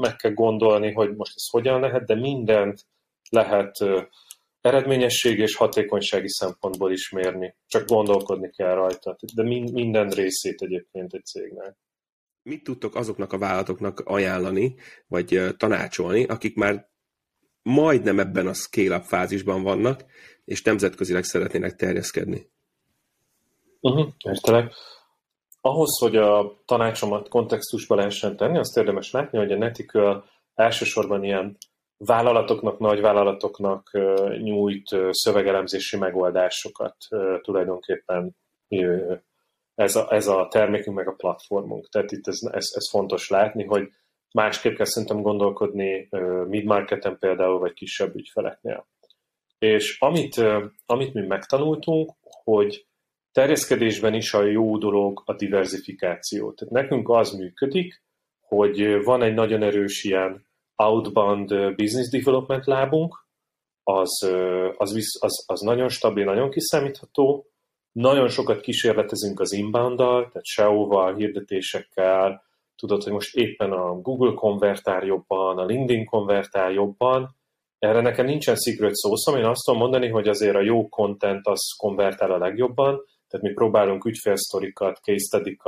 meg 0.00 0.16
kell 0.16 0.32
gondolni, 0.32 0.92
hogy 0.92 1.16
most 1.16 1.32
ez 1.36 1.48
hogyan 1.50 1.80
lehet, 1.80 2.06
de 2.06 2.14
mindent 2.14 2.86
lehet 3.30 3.78
eredményesség 4.60 5.38
és 5.38 5.56
hatékonysági 5.56 6.28
szempontból 6.28 6.92
is 6.92 7.10
mérni. 7.10 7.56
Csak 7.66 7.88
gondolkodni 7.88 8.50
kell 8.50 8.74
rajta. 8.74 9.16
De 9.34 9.42
minden 9.72 10.08
részét 10.08 10.62
egyébként 10.62 11.14
egy 11.14 11.24
cégnek. 11.24 11.76
Mit 12.42 12.62
tudtok 12.62 12.94
azoknak 12.94 13.32
a 13.32 13.38
vállalatoknak 13.38 14.00
ajánlani, 14.00 14.74
vagy 15.06 15.40
tanácsolni, 15.56 16.24
akik 16.24 16.56
már 16.56 16.90
majdnem 17.62 18.18
ebben 18.18 18.46
a 18.46 18.52
scale-up 18.52 19.02
fázisban 19.02 19.62
vannak, 19.62 20.04
és 20.44 20.62
nemzetközileg 20.62 21.24
szeretnének 21.24 21.76
terjeszkedni? 21.76 22.50
Uh-huh, 23.80 24.08
értelek. 24.24 24.72
Ahhoz, 25.64 25.98
hogy 25.98 26.16
a 26.16 26.62
tanácsomat 26.64 27.28
kontextusba 27.28 27.94
lehessen 27.94 28.36
tenni, 28.36 28.58
azt 28.58 28.76
érdemes 28.76 29.10
látni, 29.10 29.38
hogy 29.38 29.52
a 29.52 29.56
Netical 29.56 30.24
elsősorban 30.54 31.24
ilyen 31.24 31.56
vállalatoknak, 31.96 32.78
nagy 32.78 33.00
vállalatoknak 33.00 33.90
nyújt 34.42 34.96
szövegelemzési 35.10 35.96
megoldásokat 35.96 36.96
tulajdonképpen 37.40 38.36
ez 39.74 39.96
a, 39.96 40.12
ez 40.12 40.26
a 40.26 40.48
termékünk 40.50 40.96
meg 40.96 41.08
a 41.08 41.14
platformunk. 41.14 41.88
Tehát 41.88 42.12
itt 42.12 42.26
ez, 42.26 42.38
ez, 42.42 42.66
ez 42.74 42.90
fontos 42.90 43.28
látni, 43.28 43.64
hogy 43.64 43.88
másképp 44.32 44.76
kell 44.76 44.86
szerintem 44.86 45.22
gondolkodni 45.22 46.08
mid-marketen 46.48 47.18
például, 47.18 47.58
vagy 47.58 47.72
kisebb 47.72 48.14
ügyfeleknél. 48.14 48.86
És 49.58 50.00
amit, 50.00 50.42
amit 50.86 51.14
mi 51.14 51.26
megtanultunk, 51.26 52.10
hogy 52.44 52.86
terjeszkedésben 53.32 54.14
is 54.14 54.32
a 54.32 54.42
jó 54.42 54.78
dolog 54.78 55.22
a 55.24 55.34
diversifikáció. 55.34 56.52
Tehát 56.52 56.74
nekünk 56.74 57.08
az 57.08 57.30
működik, 57.30 58.02
hogy 58.40 59.04
van 59.04 59.22
egy 59.22 59.34
nagyon 59.34 59.62
erős 59.62 60.04
ilyen 60.04 60.46
outbound 60.76 61.74
business 61.74 62.08
development 62.08 62.66
lábunk, 62.66 63.26
az, 63.82 64.22
az, 64.76 65.16
az, 65.20 65.44
az 65.46 65.60
nagyon 65.60 65.88
stabil, 65.88 66.24
nagyon 66.24 66.50
kiszámítható, 66.50 67.46
nagyon 67.92 68.28
sokat 68.28 68.60
kísérletezünk 68.60 69.40
az 69.40 69.52
inbound-dal, 69.52 70.28
tehát 70.28 70.46
SEO-val, 70.46 71.14
hirdetésekkel, 71.14 72.42
tudod, 72.76 73.02
hogy 73.02 73.12
most 73.12 73.36
éppen 73.36 73.72
a 73.72 74.00
Google 74.00 74.34
konvertál 74.34 75.04
jobban, 75.04 75.58
a 75.58 75.64
LinkedIn 75.64 76.04
konvertál 76.04 76.72
jobban, 76.72 77.36
erre 77.78 78.00
nekem 78.00 78.26
nincsen 78.26 78.56
secret 78.56 78.96
sauce 78.96 79.38
én 79.38 79.44
azt 79.44 79.64
tudom 79.64 79.80
mondani, 79.80 80.08
hogy 80.08 80.28
azért 80.28 80.56
a 80.56 80.62
jó 80.62 80.88
content 80.88 81.46
az 81.46 81.60
konvertál 81.76 82.30
a 82.30 82.38
legjobban, 82.38 83.04
tehát 83.32 83.46
mi 83.46 83.52
próbálunk 83.52 84.04
ügyfélsztorikat, 84.04 85.00
case 85.02 85.24
study 85.26 85.58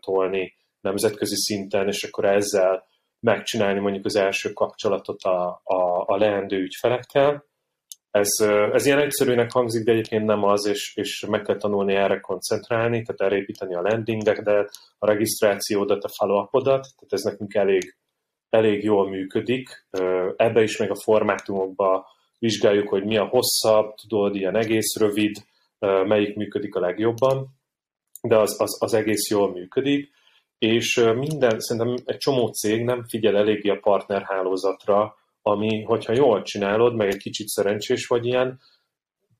tolni 0.00 0.54
nemzetközi 0.80 1.34
szinten, 1.36 1.86
és 1.86 2.04
akkor 2.04 2.24
ezzel 2.24 2.86
megcsinálni 3.20 3.80
mondjuk 3.80 4.04
az 4.04 4.16
első 4.16 4.52
kapcsolatot 4.52 5.22
a, 5.22 5.60
a, 5.64 6.04
a 6.06 6.16
leendő 6.16 6.56
ügyfelekkel. 6.56 7.44
Ez, 8.10 8.28
ez 8.72 8.86
ilyen 8.86 8.98
egyszerűnek 8.98 9.52
hangzik, 9.52 9.84
de 9.84 9.92
egyébként 9.92 10.24
nem 10.24 10.44
az, 10.44 10.66
és, 10.66 10.96
és 10.96 11.26
meg 11.28 11.42
kell 11.42 11.56
tanulni 11.56 11.94
erre 11.94 12.20
koncentrálni, 12.20 13.02
tehát 13.02 13.20
erre 13.32 13.40
építeni 13.40 13.74
a 13.74 13.80
landingedet, 13.80 14.70
a 14.98 15.06
regisztrációdat, 15.06 16.04
a 16.04 16.08
follow 16.18 16.62
tehát 16.62 17.06
ez 17.08 17.22
nekünk 17.22 17.54
elég, 17.54 17.96
elég 18.50 18.84
jól 18.84 19.08
működik. 19.08 19.86
Ebbe 20.36 20.62
is 20.62 20.76
meg 20.76 20.90
a 20.90 21.00
formátumokba 21.00 22.06
vizsgáljuk, 22.38 22.88
hogy 22.88 23.04
mi 23.04 23.16
a 23.16 23.24
hosszabb, 23.24 23.94
tudod, 23.94 24.34
ilyen 24.34 24.56
egész 24.56 24.98
rövid, 24.98 25.36
melyik 25.78 26.36
működik 26.36 26.74
a 26.74 26.80
legjobban, 26.80 27.48
de 28.22 28.38
az, 28.38 28.60
az, 28.60 28.82
az 28.82 28.94
egész 28.94 29.30
jól 29.30 29.52
működik, 29.52 30.10
és 30.58 31.04
minden, 31.16 31.60
szerintem 31.60 31.94
egy 32.04 32.16
csomó 32.16 32.48
cég 32.48 32.84
nem 32.84 33.04
figyel 33.08 33.36
eléggé 33.36 33.68
a 33.68 33.80
partnerhálózatra, 33.80 35.16
ami, 35.42 35.82
hogyha 35.82 36.12
jól 36.12 36.42
csinálod, 36.42 36.94
meg 36.94 37.08
egy 37.08 37.16
kicsit 37.16 37.48
szerencsés 37.48 38.06
vagy 38.06 38.26
ilyen, 38.26 38.60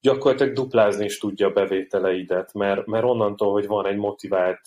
gyakorlatilag 0.05 0.53
duplázni 0.53 1.05
is 1.05 1.19
tudja 1.19 1.47
a 1.47 1.53
bevételeidet, 1.53 2.53
mert, 2.53 2.87
mert 2.87 3.05
onnantól, 3.05 3.53
hogy 3.53 3.67
van 3.67 3.87
egy 3.87 3.97
motivált 3.97 4.61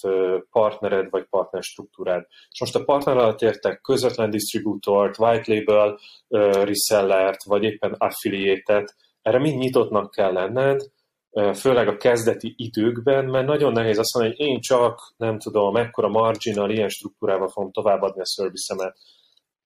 partnered 0.51 1.09
vagy 1.09 1.25
partnerstruktúrád. 1.29 2.25
És 2.49 2.59
most 2.59 2.75
a 2.75 2.83
partner 2.83 3.17
alatt 3.17 3.41
értek 3.41 3.81
közvetlen 3.81 4.29
distribútort, 4.29 5.19
white 5.19 5.53
label 5.53 5.99
resellert, 6.63 7.43
vagy 7.43 7.63
éppen 7.63 7.95
affiliate-et, 7.97 8.95
erre 9.21 9.39
mind 9.39 9.57
nyitottnak 9.57 10.11
kell 10.11 10.33
lenned, 10.33 10.81
főleg 11.55 11.87
a 11.87 11.97
kezdeti 11.97 12.53
időkben, 12.57 13.25
mert 13.25 13.47
nagyon 13.47 13.71
nehéz 13.71 13.97
azt 13.97 14.13
mondani, 14.13 14.35
hogy 14.37 14.47
én 14.47 14.59
csak, 14.59 15.13
nem 15.17 15.39
tudom, 15.39 15.73
mekkora 15.73 16.07
marginal, 16.07 16.71
ilyen 16.71 16.89
struktúrával 16.89 17.47
fogom 17.49 17.71
továbbadni 17.71 18.21
a 18.21 18.25
szervicemet. 18.25 18.97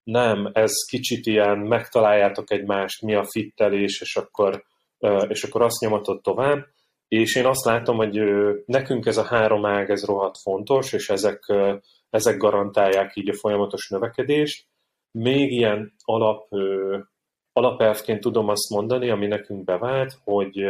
Nem, 0.02 0.50
ez 0.52 0.72
kicsit 0.90 1.26
ilyen, 1.26 1.58
megtaláljátok 1.58 2.50
egymást, 2.50 3.02
mi 3.02 3.14
a 3.14 3.24
fittelés, 3.24 4.00
és 4.00 4.16
akkor, 4.16 4.64
és 5.28 5.42
akkor 5.42 5.62
azt 5.62 5.80
nyomatod 5.80 6.22
tovább. 6.22 6.66
És 7.08 7.36
én 7.36 7.46
azt 7.46 7.64
látom, 7.64 7.96
hogy 7.96 8.20
nekünk 8.66 9.06
ez 9.06 9.16
a 9.16 9.24
három 9.24 9.64
ág, 9.64 9.90
ez 9.90 10.04
rohadt 10.04 10.38
fontos, 10.42 10.92
és 10.92 11.08
ezek, 11.08 11.52
ezek 12.10 12.36
garantálják 12.36 13.16
így 13.16 13.28
a 13.28 13.38
folyamatos 13.38 13.88
növekedést. 13.88 14.66
Még 15.10 15.52
ilyen 15.52 15.92
alap, 16.04 16.48
alapelvként 17.52 18.20
tudom 18.20 18.48
azt 18.48 18.70
mondani, 18.70 19.10
ami 19.10 19.26
nekünk 19.26 19.64
bevált, 19.64 20.12
hogy 20.24 20.64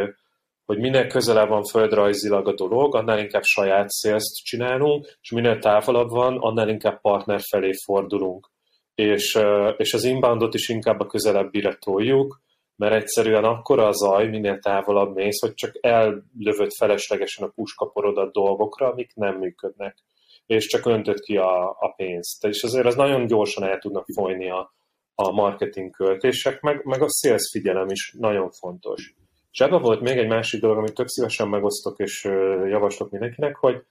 hogy 0.65 0.79
minél 0.79 1.07
közelebb 1.07 1.49
van 1.49 1.63
földrajzilag 1.63 2.47
a 2.47 2.53
dolog, 2.53 2.95
annál 2.95 3.19
inkább 3.19 3.43
saját 3.43 3.89
szélzt 3.89 4.43
csinálunk, 4.43 5.17
és 5.21 5.31
minél 5.31 5.59
távolabb 5.59 6.09
van, 6.09 6.37
annál 6.37 6.69
inkább 6.69 7.01
partner 7.01 7.39
felé 7.49 7.71
fordulunk. 7.85 8.51
És, 8.95 9.39
és 9.77 9.93
az 9.93 10.03
inboundot 10.03 10.53
is 10.53 10.69
inkább 10.69 10.99
a 10.99 11.05
közelebbire 11.05 11.75
toljuk, 11.75 12.41
mert 12.75 12.93
egyszerűen 12.93 13.43
akkor 13.43 13.79
a 13.79 13.91
zaj, 13.91 14.27
minél 14.27 14.59
távolabb 14.59 15.15
mész, 15.15 15.39
hogy 15.39 15.53
csak 15.53 15.77
ellövött 15.81 16.73
feleslegesen 16.77 17.47
a 17.47 17.51
puskaporodat 17.55 18.33
dolgokra, 18.33 18.91
amik 18.91 19.13
nem 19.15 19.37
működnek, 19.37 19.97
és 20.45 20.67
csak 20.67 20.85
öntött 20.85 21.19
ki 21.19 21.37
a, 21.37 21.69
a 21.69 21.93
pénzt. 21.95 22.45
És 22.45 22.63
azért 22.63 22.85
az 22.85 22.95
nagyon 22.95 23.25
gyorsan 23.25 23.63
el 23.63 23.79
tudnak 23.79 24.05
folyni 24.13 24.49
a, 24.49 24.73
a 25.15 25.31
marketing 25.31 25.95
költések, 25.95 26.61
meg, 26.61 26.85
meg 26.85 27.01
a 27.01 27.07
sales 27.21 27.49
figyelem 27.51 27.89
is 27.89 28.15
nagyon 28.19 28.51
fontos. 28.51 29.13
És 29.53 29.59
ebben 29.59 29.81
volt 29.81 30.01
még 30.01 30.17
egy 30.17 30.27
másik 30.27 30.61
dolog, 30.61 30.77
amit 30.77 30.93
tök 30.93 31.07
szívesen 31.07 31.47
megosztok 31.47 31.99
és 31.99 32.23
javaslok 32.69 33.11
mindenkinek, 33.11 33.55
hogy, 33.55 33.83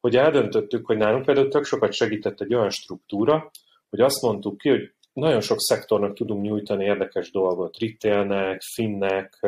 hogy 0.00 0.16
eldöntöttük, 0.16 0.86
hogy 0.86 0.96
nálunk 0.96 1.24
például 1.24 1.48
tök 1.48 1.64
sokat 1.64 1.92
segített 1.92 2.40
egy 2.40 2.54
olyan 2.54 2.70
struktúra, 2.70 3.50
hogy 3.90 4.00
azt 4.00 4.22
mondtuk 4.22 4.58
ki, 4.58 4.68
hogy 4.68 4.92
nagyon 5.12 5.40
sok 5.40 5.60
szektornak 5.60 6.14
tudunk 6.14 6.42
nyújtani 6.42 6.84
érdekes 6.84 7.30
dolgot, 7.30 7.78
retailnek, 7.78 8.60
finnek, 8.74 9.38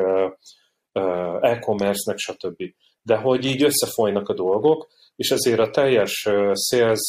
e-commerce-nek, 1.41 2.19
stb. 2.19 2.63
De 3.03 3.17
hogy 3.17 3.45
így 3.45 3.63
összefolynak 3.63 4.29
a 4.29 4.35
dolgok, 4.35 4.89
és 5.17 5.31
ezért 5.31 5.61
a 5.61 5.71
teljes 5.71 6.29
sales, 6.69 7.01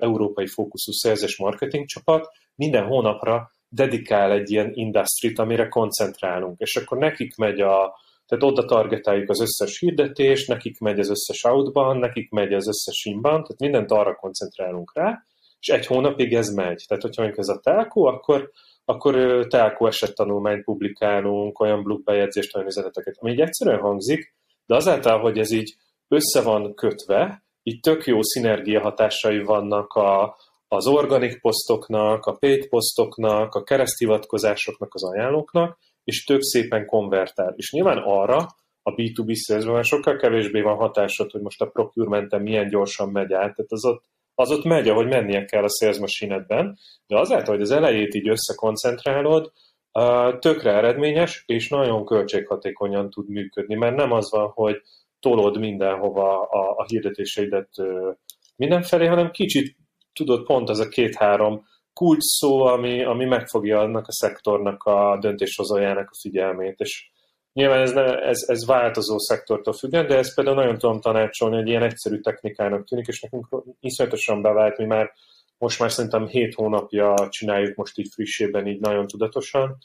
európai 0.00 0.46
fókuszú 0.46 0.92
sales 0.92 1.22
és 1.22 1.38
marketing 1.38 1.86
csapat 1.86 2.28
minden 2.54 2.86
hónapra 2.86 3.50
dedikál 3.68 4.32
egy 4.32 4.50
ilyen 4.50 4.70
industrit, 4.74 5.38
amire 5.38 5.68
koncentrálunk, 5.68 6.58
és 6.58 6.76
akkor 6.76 6.98
nekik 6.98 7.36
megy 7.36 7.60
a, 7.60 7.94
tehát 8.26 8.44
oda 8.44 8.64
targetáljuk 8.64 9.30
az 9.30 9.40
összes 9.40 9.78
hirdetést, 9.78 10.48
nekik 10.48 10.78
megy 10.78 10.98
az 10.98 11.10
összes 11.10 11.44
outban, 11.44 11.98
nekik 11.98 12.30
megy 12.30 12.52
az 12.52 12.68
összes 12.68 13.04
inban, 13.04 13.30
tehát 13.30 13.58
mindent 13.58 13.90
arra 13.90 14.14
koncentrálunk 14.14 14.94
rá, 14.94 15.22
és 15.60 15.68
egy 15.68 15.86
hónapig 15.86 16.34
ez 16.34 16.48
megy. 16.48 16.84
Tehát, 16.86 17.02
hogyha 17.02 17.22
mondjuk 17.22 17.46
ez 17.46 17.56
a 17.56 17.60
telkó, 17.60 18.04
akkor, 18.04 18.50
akkor 18.84 19.46
telkó 19.48 19.86
esettanulmányt 19.86 20.64
publikálunk, 20.64 21.60
olyan 21.60 21.82
blog 21.82 22.02
bejegyzést, 22.02 22.56
olyan 22.56 22.68
üzeneteket, 22.68 23.16
ami 23.18 23.30
így 23.30 23.40
egyszerűen 23.40 23.80
hangzik, 23.80 24.34
de 24.66 24.74
azáltal, 24.74 25.20
hogy 25.20 25.38
ez 25.38 25.50
így 25.50 25.74
össze 26.08 26.42
van 26.42 26.74
kötve, 26.74 27.42
így 27.62 27.80
tök 27.80 28.06
jó 28.06 28.22
szinergia 28.22 28.80
hatásai 28.80 29.42
vannak 29.42 29.92
a, 29.92 30.36
az 30.68 30.86
organik 30.86 31.40
posztoknak, 31.40 32.26
a 32.26 32.32
paid 32.32 32.68
posztoknak, 32.68 33.54
a 33.54 33.62
kereszthivatkozásoknak, 33.62 34.94
az 34.94 35.04
ajánlóknak, 35.04 35.78
és 36.04 36.24
tök 36.24 36.42
szépen 36.42 36.86
konvertál. 36.86 37.52
És 37.56 37.72
nyilván 37.72 37.98
arra 37.98 38.46
a 38.82 38.94
B2B 38.94 39.32
szélzben 39.32 39.74
már 39.74 39.84
sokkal 39.84 40.16
kevésbé 40.16 40.60
van 40.60 40.76
hatásod, 40.76 41.30
hogy 41.30 41.40
most 41.40 41.60
a 41.60 41.66
procurement 41.66 42.38
milyen 42.38 42.68
gyorsan 42.68 43.08
megy 43.08 43.32
át, 43.32 43.54
tehát 43.54 43.72
az 43.72 43.84
ott, 43.84 44.04
az 44.34 44.50
ott 44.50 44.64
megy, 44.64 44.88
ahogy 44.88 45.06
mennie 45.06 45.44
kell 45.44 45.62
a 45.62 45.68
sales 45.68 46.22
de 47.06 47.18
azáltal, 47.18 47.54
hogy 47.54 47.62
az 47.62 47.70
elejét 47.70 48.14
így 48.14 48.28
összekoncentrálod, 48.28 49.52
tökre 50.38 50.72
eredményes, 50.72 51.42
és 51.46 51.68
nagyon 51.68 52.04
költséghatékonyan 52.04 53.10
tud 53.10 53.28
működni, 53.28 53.74
mert 53.74 53.96
nem 53.96 54.12
az 54.12 54.30
van, 54.30 54.48
hogy 54.54 54.76
tolod 55.20 55.58
mindenhova 55.58 56.42
a, 56.42 56.74
a 56.76 56.84
hirdetéseidet 56.84 57.68
mindenfelé, 58.56 59.06
hanem 59.06 59.30
kicsit 59.30 59.76
tudod, 60.18 60.46
pont 60.46 60.70
ez 60.70 60.78
a 60.78 60.88
két-három 60.88 61.66
kulcs 61.92 62.22
szó, 62.22 62.60
ami, 62.60 63.04
ami 63.04 63.24
megfogja 63.24 63.80
annak 63.80 64.06
a 64.06 64.12
szektornak 64.12 64.82
a 64.82 65.18
döntéshozójának 65.20 66.08
a 66.10 66.18
figyelmét, 66.20 66.78
és 66.78 67.10
nyilván 67.52 67.80
ez, 67.80 67.92
ne, 67.92 68.18
ez, 68.18 68.44
ez 68.46 68.66
változó 68.66 69.18
szektortól 69.18 69.72
függően, 69.72 70.06
de 70.06 70.16
ezt 70.16 70.34
például 70.34 70.56
nagyon 70.56 70.78
tudom 70.78 71.00
tanácsolni, 71.00 71.56
hogy 71.56 71.68
ilyen 71.68 71.82
egyszerű 71.82 72.20
technikának 72.20 72.86
tűnik, 72.88 73.06
és 73.06 73.20
nekünk 73.20 73.46
iszonyatosan 73.80 74.42
bevált, 74.42 74.78
mi 74.78 74.84
már 74.84 75.12
most 75.58 75.80
már 75.80 75.92
szerintem 75.92 76.26
7 76.26 76.54
hónapja 76.54 77.14
csináljuk 77.28 77.76
most 77.76 77.98
így 77.98 78.08
frissében, 78.12 78.66
így 78.66 78.80
nagyon 78.80 79.06
tudatosan, 79.06 79.78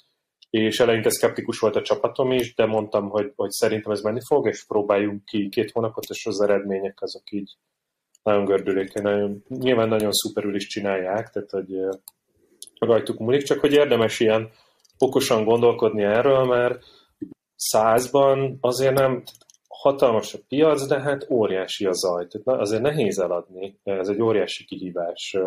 és 0.50 0.80
eleinte 0.80 1.10
szkeptikus 1.10 1.60
volt 1.60 1.76
a 1.76 1.82
csapatom 1.82 2.32
is, 2.32 2.56
de 2.56 2.66
mondtam, 2.66 3.10
hogy, 3.10 3.32
hogy 3.36 3.50
szerintem 3.50 3.92
ez 3.92 4.02
menni 4.02 4.20
fog, 4.28 4.48
és 4.48 4.66
próbáljunk 4.66 5.26
ki 5.26 5.50
két 5.50 5.72
hónapot, 5.72 6.04
és 6.10 6.26
az 6.26 6.42
eredmények 6.42 7.02
azok 7.02 7.32
így 7.32 7.58
nagyon 8.24 8.46
gördülékeny, 8.46 9.04
nagyon, 9.04 9.44
nyilván 9.48 9.88
nagyon 9.88 10.12
szuperül 10.12 10.56
is 10.56 10.68
csinálják, 10.68 11.30
tehát 11.30 11.50
hogy 11.50 11.78
rajtuk 12.80 13.20
múlik, 13.20 13.44
csak 13.44 13.60
hogy 13.60 13.74
érdemes 13.74 14.20
ilyen 14.20 14.50
okosan 14.98 15.44
gondolkodni 15.44 16.04
erről, 16.04 16.44
mert 16.44 16.84
százban 17.56 18.58
azért 18.62 18.94
nem 18.94 19.24
hatalmas 19.68 20.34
a 20.34 20.40
piac, 20.48 20.88
de 20.88 21.02
hát 21.02 21.30
óriási 21.30 21.86
a 21.86 21.92
zaj. 21.94 22.28
Tehát 22.28 22.62
azért 22.62 22.82
nehéz 22.82 23.20
eladni, 23.20 23.80
ez 23.84 24.08
egy 24.08 24.22
óriási 24.22 24.66
kihívás 24.66 25.38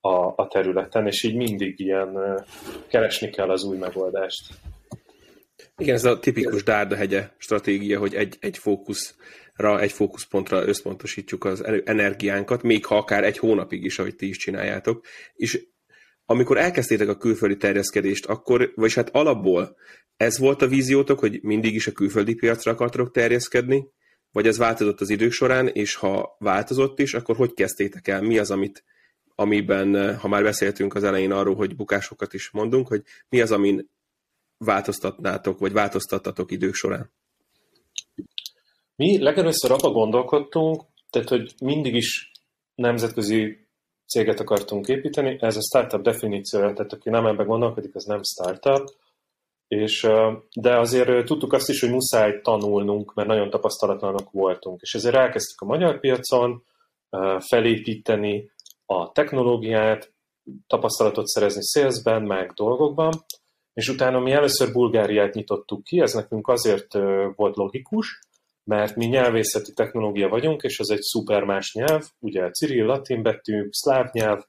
a, 0.00 0.32
a 0.36 0.48
területen, 0.48 1.06
és 1.06 1.22
így 1.22 1.34
mindig 1.34 1.80
ilyen 1.80 2.44
keresni 2.88 3.30
kell 3.30 3.50
az 3.50 3.64
új 3.64 3.76
megoldást. 3.76 4.54
Igen, 5.80 5.94
ez 5.94 6.04
a 6.04 6.18
tipikus 6.18 6.62
dárdahegye 6.62 7.30
stratégia, 7.38 7.98
hogy 7.98 8.14
egy, 8.14 8.36
egy 8.40 8.58
fókusz 8.58 9.14
egy 9.80 9.92
fókuszpontra 9.92 10.66
összpontosítjuk 10.66 11.44
az 11.44 11.64
energiánkat, 11.84 12.62
még 12.62 12.86
ha 12.86 12.96
akár 12.96 13.24
egy 13.24 13.38
hónapig 13.38 13.84
is, 13.84 13.98
ahogy 13.98 14.16
ti 14.16 14.28
is 14.28 14.36
csináljátok, 14.36 15.04
és 15.34 15.66
amikor 16.24 16.58
elkezdtétek 16.58 17.08
a 17.08 17.16
külföldi 17.16 17.56
terjeszkedést, 17.56 18.26
akkor, 18.26 18.72
vagyis 18.74 18.94
hát 18.94 19.10
alapból 19.10 19.76
ez 20.16 20.38
volt 20.38 20.62
a 20.62 20.68
víziótok, 20.68 21.18
hogy 21.18 21.38
mindig 21.42 21.74
is 21.74 21.86
a 21.86 21.92
külföldi 21.92 22.34
piacra 22.34 22.72
akartok 22.72 23.10
terjeszkedni, 23.10 23.88
vagy 24.32 24.46
ez 24.46 24.58
változott 24.58 25.00
az 25.00 25.10
idők 25.10 25.32
során, 25.32 25.68
és 25.68 25.94
ha 25.94 26.36
változott 26.38 26.98
is, 26.98 27.14
akkor 27.14 27.36
hogy 27.36 27.54
kezdtétek 27.54 28.08
el? 28.08 28.22
Mi 28.22 28.38
az, 28.38 28.50
amit, 28.50 28.84
amiben, 29.34 30.16
ha 30.16 30.28
már 30.28 30.42
beszéltünk 30.42 30.94
az 30.94 31.04
elején 31.04 31.32
arról, 31.32 31.54
hogy 31.54 31.76
bukásokat 31.76 32.34
is 32.34 32.50
mondunk, 32.50 32.88
hogy 32.88 33.02
mi 33.28 33.40
az, 33.40 33.52
amin 33.52 33.90
változtatnátok, 34.64 35.58
vagy 35.58 35.72
változtattatok 35.72 36.50
idők 36.50 36.74
során? 36.74 37.12
Mi 38.96 39.18
legelőször 39.22 39.70
abba 39.70 39.90
gondolkodtunk, 39.90 40.82
tehát, 41.10 41.28
hogy 41.28 41.54
mindig 41.62 41.94
is 41.94 42.32
nemzetközi 42.74 43.68
céget 44.06 44.40
akartunk 44.40 44.88
építeni, 44.88 45.36
ez 45.40 45.56
a 45.56 45.60
startup 45.60 46.02
definíciója, 46.02 46.72
tehát 46.72 46.92
aki 46.92 47.10
nem 47.10 47.26
ebben 47.26 47.46
gondolkodik, 47.46 47.94
az 47.94 48.04
nem 48.04 48.22
startup, 48.22 48.94
és, 49.68 50.06
de 50.54 50.78
azért 50.78 51.24
tudtuk 51.24 51.52
azt 51.52 51.68
is, 51.68 51.80
hogy 51.80 51.90
muszáj 51.90 52.40
tanulnunk, 52.40 53.14
mert 53.14 53.28
nagyon 53.28 53.50
tapasztalatlanok 53.50 54.30
voltunk, 54.30 54.80
és 54.80 54.94
ezért 54.94 55.14
elkezdtük 55.14 55.60
a 55.60 55.64
magyar 55.64 56.00
piacon 56.00 56.64
felépíteni 57.38 58.50
a 58.86 59.12
technológiát, 59.12 60.12
tapasztalatot 60.66 61.26
szerezni 61.26 61.62
salesben, 61.62 62.22
meg 62.22 62.52
dolgokban, 62.52 63.24
és 63.80 63.88
utána 63.88 64.18
mi 64.18 64.32
először 64.32 64.72
Bulgáriát 64.72 65.34
nyitottuk 65.34 65.84
ki, 65.84 66.00
ez 66.00 66.12
nekünk 66.12 66.48
azért 66.48 66.92
volt 67.34 67.56
logikus, 67.56 68.20
mert 68.64 68.96
mi 68.96 69.06
nyelvészeti 69.06 69.72
technológia 69.72 70.28
vagyunk, 70.28 70.62
és 70.62 70.78
ez 70.78 70.88
egy 70.88 71.00
szuper 71.00 71.42
más 71.44 71.74
nyelv, 71.74 72.02
ugye 72.18 72.50
cirill, 72.50 72.86
latin 72.86 73.22
betű, 73.22 73.68
szláv 73.70 74.08
nyelv, 74.12 74.42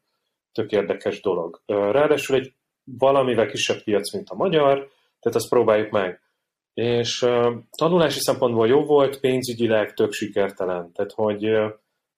tök 0.52 0.72
érdekes 0.72 1.22
dolog. 1.22 1.62
Ráadásul 1.66 2.36
egy 2.36 2.54
valamivel 2.84 3.48
kisebb 3.48 3.84
piac, 3.84 4.14
mint 4.14 4.30
a 4.30 4.36
magyar, 4.36 4.78
tehát 5.20 5.38
azt 5.38 5.50
próbáljuk 5.50 5.90
meg. 5.90 6.22
És 6.74 7.26
tanulási 7.78 8.20
szempontból 8.20 8.68
jó 8.68 8.86
volt, 8.86 9.20
pénzügyileg 9.20 9.94
tök 9.94 10.12
sikertelen. 10.12 10.92
Tehát, 10.92 11.12
hogy, 11.12 11.46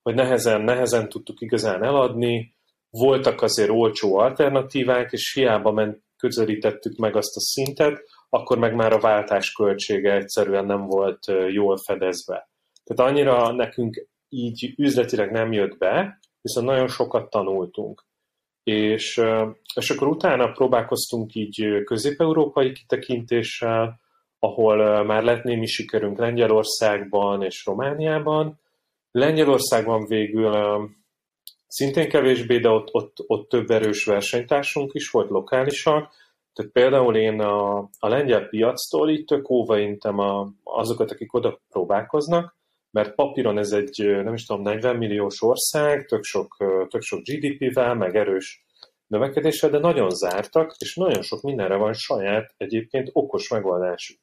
hogy 0.02 0.14
nehezen, 0.14 0.60
nehezen 0.60 1.08
tudtuk 1.08 1.40
igazán 1.40 1.84
eladni, 1.84 2.54
voltak 2.90 3.42
azért 3.42 3.70
olcsó 3.70 4.18
alternatívák, 4.18 5.12
és 5.12 5.34
hiába 5.34 5.72
ment, 5.72 6.03
közelítettük 6.24 6.96
meg 6.96 7.16
azt 7.16 7.36
a 7.36 7.40
szintet, 7.40 8.02
akkor 8.28 8.58
meg 8.58 8.74
már 8.74 8.92
a 8.92 9.00
váltás 9.00 9.52
költsége 9.52 10.14
egyszerűen 10.14 10.64
nem 10.64 10.86
volt 10.86 11.26
jól 11.50 11.76
fedezve. 11.76 12.48
Tehát 12.84 13.12
annyira 13.12 13.52
nekünk 13.52 14.06
így 14.28 14.74
üzletileg 14.76 15.30
nem 15.30 15.52
jött 15.52 15.78
be, 15.78 16.18
viszont 16.40 16.66
nagyon 16.66 16.88
sokat 16.88 17.30
tanultunk. 17.30 18.04
És, 18.62 19.22
és 19.74 19.90
akkor 19.90 20.08
utána 20.08 20.52
próbálkoztunk 20.52 21.34
így 21.34 21.82
közép-európai 21.84 22.72
kitekintéssel, 22.72 24.00
ahol 24.38 25.04
már 25.04 25.22
lett 25.22 25.42
némi 25.42 25.66
sikerünk 25.66 26.18
Lengyelországban 26.18 27.42
és 27.42 27.64
Romániában. 27.64 28.60
Lengyelországban 29.10 30.06
végül 30.06 30.88
szintén 31.74 32.08
kevésbé, 32.08 32.58
de 32.58 32.68
ott, 32.68 32.88
ott, 32.92 33.16
ott 33.26 33.48
több 33.48 33.70
erős 33.70 34.04
versenytársunk 34.04 34.94
is 34.94 35.10
volt 35.10 35.30
lokálisan. 35.30 36.08
Tehát 36.52 36.72
például 36.72 37.16
én 37.16 37.40
a, 37.40 37.78
a 37.78 38.08
lengyel 38.08 38.48
piactól 38.48 39.10
így 39.10 39.24
tök 39.24 39.50
óvaintem 39.50 40.18
a, 40.18 40.52
azokat, 40.62 41.10
akik 41.10 41.34
oda 41.34 41.60
próbálkoznak, 41.68 42.56
mert 42.90 43.14
papíron 43.14 43.58
ez 43.58 43.72
egy, 43.72 44.22
nem 44.24 44.34
is 44.34 44.46
tudom, 44.46 44.62
40 44.62 44.96
milliós 44.96 45.42
ország, 45.42 46.06
tök 46.06 46.22
sok, 46.22 46.56
tök 46.88 47.02
sok 47.02 47.20
GDP-vel, 47.22 47.94
meg 47.94 48.16
erős 48.16 48.64
növekedéssel, 49.06 49.70
de 49.70 49.78
nagyon 49.78 50.10
zártak, 50.10 50.74
és 50.78 50.94
nagyon 50.94 51.22
sok 51.22 51.42
mindenre 51.42 51.76
van 51.76 51.92
saját 51.92 52.54
egyébként 52.56 53.10
okos 53.12 53.48
megoldásuk. 53.48 54.18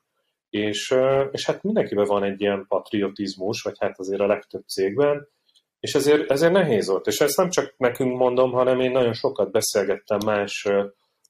És, 0.49 0.95
és 1.31 1.45
hát 1.45 1.63
mindenkiben 1.63 2.05
van 2.05 2.23
egy 2.23 2.41
ilyen 2.41 2.65
patriotizmus, 2.67 3.61
vagy 3.61 3.75
hát 3.79 3.99
azért 3.99 4.21
a 4.21 4.27
legtöbb 4.27 4.63
cégben, 4.67 5.27
és 5.81 5.95
ezért, 5.95 6.31
ezért 6.31 6.51
nehéz 6.51 6.87
volt. 6.87 7.07
És 7.07 7.19
ezt 7.19 7.37
nem 7.37 7.49
csak 7.49 7.73
nekünk 7.77 8.17
mondom, 8.17 8.51
hanem 8.51 8.79
én 8.79 8.91
nagyon 8.91 9.13
sokat 9.13 9.51
beszélgettem 9.51 10.19
más 10.25 10.67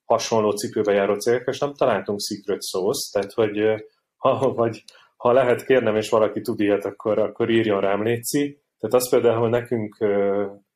hasonló 0.06 0.52
cipőbe 0.52 0.94
járó 0.94 1.16
cégekkel, 1.16 1.54
és 1.54 1.60
nem 1.60 1.74
találtunk 1.74 2.20
secret 2.22 2.64
sauce, 2.64 3.10
tehát 3.12 3.34
hogy 3.34 3.84
ha, 4.18 4.54
vagy 4.54 4.84
ha 5.18 5.32
lehet 5.32 5.66
kérnem, 5.66 5.96
és 5.96 6.10
valaki 6.10 6.42
tud 6.42 6.60
ilyet, 6.60 6.86
akkor, 6.86 7.20
akkor 7.20 7.50
írjon 7.50 7.82
rám 7.82 8.04
létszi. 8.04 8.62
Tehát 8.80 8.96
az 8.96 9.10
például 9.10 9.50
nekünk 9.50 9.98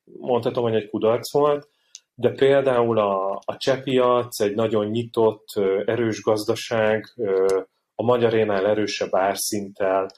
mondhatom, 0.04 0.64
hogy 0.64 0.76
egy 0.76 0.90
kudarc 0.90 1.34
volt, 1.34 1.70
de 2.14 2.30
például 2.30 2.98
a, 2.98 3.32
a 3.46 3.58
csepiac 3.58 4.40
egy 4.40 4.56
nagyon 4.56 4.86
nyitott, 4.86 5.46
erős 5.86 6.22
gazdaság, 6.22 7.14
a 7.96 8.04
magyarénál 8.04 8.68
erősebb 8.68 9.16
árszinttel, 9.16 10.10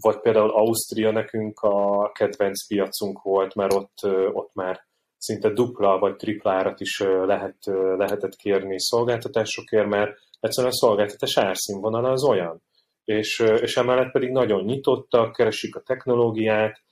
vagy 0.00 0.20
például 0.20 0.50
Ausztria 0.50 1.10
nekünk 1.10 1.60
a 1.60 2.10
kedvenc 2.12 2.66
piacunk 2.66 3.22
volt, 3.22 3.54
mert 3.54 3.72
ott, 3.72 3.94
ott 4.32 4.54
már 4.54 4.80
szinte 5.16 5.50
dupla 5.50 5.98
vagy 5.98 6.16
tripla 6.16 6.52
árat 6.52 6.80
is 6.80 6.98
lehet, 7.00 7.56
lehetett 7.96 8.36
kérni 8.36 8.80
szolgáltatásokért, 8.80 9.88
mert 9.88 10.18
egyszerűen 10.40 10.72
a 10.72 10.76
szolgáltatás 10.76 11.38
árszínvonala 11.38 12.10
az 12.10 12.24
olyan. 12.24 12.62
És, 13.04 13.38
és 13.38 13.76
emellett 13.76 14.12
pedig 14.12 14.30
nagyon 14.30 14.64
nyitottak, 14.64 15.32
keresik 15.32 15.76
a 15.76 15.80
technológiát, 15.80 16.82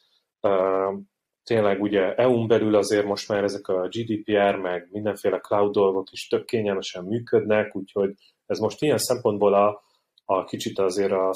tényleg 1.44 1.82
ugye 1.82 2.14
EU-n 2.14 2.46
belül 2.46 2.74
azért 2.74 3.06
most 3.06 3.28
már 3.28 3.42
ezek 3.42 3.68
a 3.68 3.88
GDPR, 3.88 4.56
meg 4.56 4.88
mindenféle 4.90 5.38
cloud 5.38 5.72
dolgok 5.72 6.10
is 6.10 6.28
tök 6.28 6.44
kényelmesen 6.44 7.04
működnek, 7.04 7.76
úgyhogy 7.76 8.14
ez 8.46 8.58
most 8.58 8.82
ilyen 8.82 8.98
szempontból 8.98 9.54
a, 9.54 9.82
a 10.24 10.44
kicsit 10.44 10.78
azért 10.78 11.12
a 11.12 11.30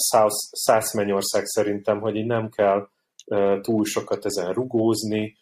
South 0.66 0.94
Mennyország 0.94 1.44
szerintem, 1.44 2.01
hogy 2.01 2.16
így 2.16 2.27
nem 2.27 2.48
kell 2.51 2.88
túl 3.61 3.85
sokat 3.85 4.24
ezen 4.24 4.53
rugózni, 4.53 5.37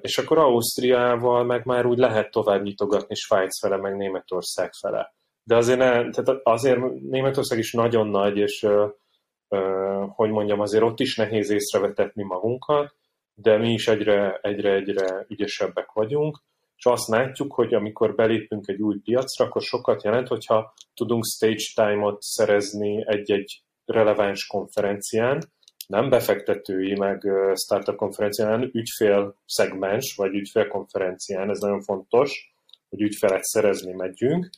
és 0.00 0.18
akkor 0.18 0.38
Ausztriával 0.38 1.44
meg 1.44 1.64
már 1.64 1.86
úgy 1.86 1.98
lehet 1.98 2.30
tovább 2.30 2.62
nyitogatni 2.62 3.14
Svájc 3.14 3.60
fele, 3.60 3.76
meg 3.76 3.96
Németország 3.96 4.72
fele. 4.72 5.14
De 5.42 5.56
azért, 5.56 5.78
ne, 5.78 6.10
tehát 6.10 6.40
azért 6.42 6.80
Németország 7.00 7.58
is 7.58 7.72
nagyon 7.72 8.08
nagy, 8.08 8.36
és 8.36 8.66
hogy 10.14 10.30
mondjam, 10.30 10.60
azért 10.60 10.82
ott 10.82 11.00
is 11.00 11.16
nehéz 11.16 11.50
észrevetetni 11.50 12.22
magunkat, 12.22 12.94
de 13.34 13.56
mi 13.56 13.72
is 13.72 13.88
egyre, 13.88 14.38
egyre, 14.42 14.74
egyre 14.74 15.24
ügyesebbek 15.28 15.92
vagyunk, 15.92 16.38
és 16.80 16.86
azt 16.86 17.08
látjuk, 17.08 17.52
hogy 17.52 17.74
amikor 17.74 18.14
belépünk 18.14 18.68
egy 18.68 18.80
új 18.80 18.98
piacra, 18.98 19.44
akkor 19.44 19.62
sokat 19.62 20.02
jelent, 20.02 20.28
hogyha 20.28 20.74
tudunk 20.94 21.24
stage 21.24 21.64
time-ot 21.74 22.22
szerezni 22.22 23.04
egy-egy 23.06 23.62
releváns 23.84 24.46
konferencián, 24.46 25.42
nem 25.86 26.10
befektetői, 26.10 26.94
meg 26.98 27.20
startup 27.54 27.96
konferencián, 27.96 28.70
ügyfél 28.72 29.34
szegmens, 29.46 30.14
vagy 30.16 30.34
ügyfél 30.34 30.68
konferencián, 30.68 31.50
ez 31.50 31.58
nagyon 31.58 31.82
fontos, 31.82 32.52
hogy 32.88 33.00
ügyfelet 33.00 33.42
szerezni 33.44 33.92
megyünk, 33.92 34.50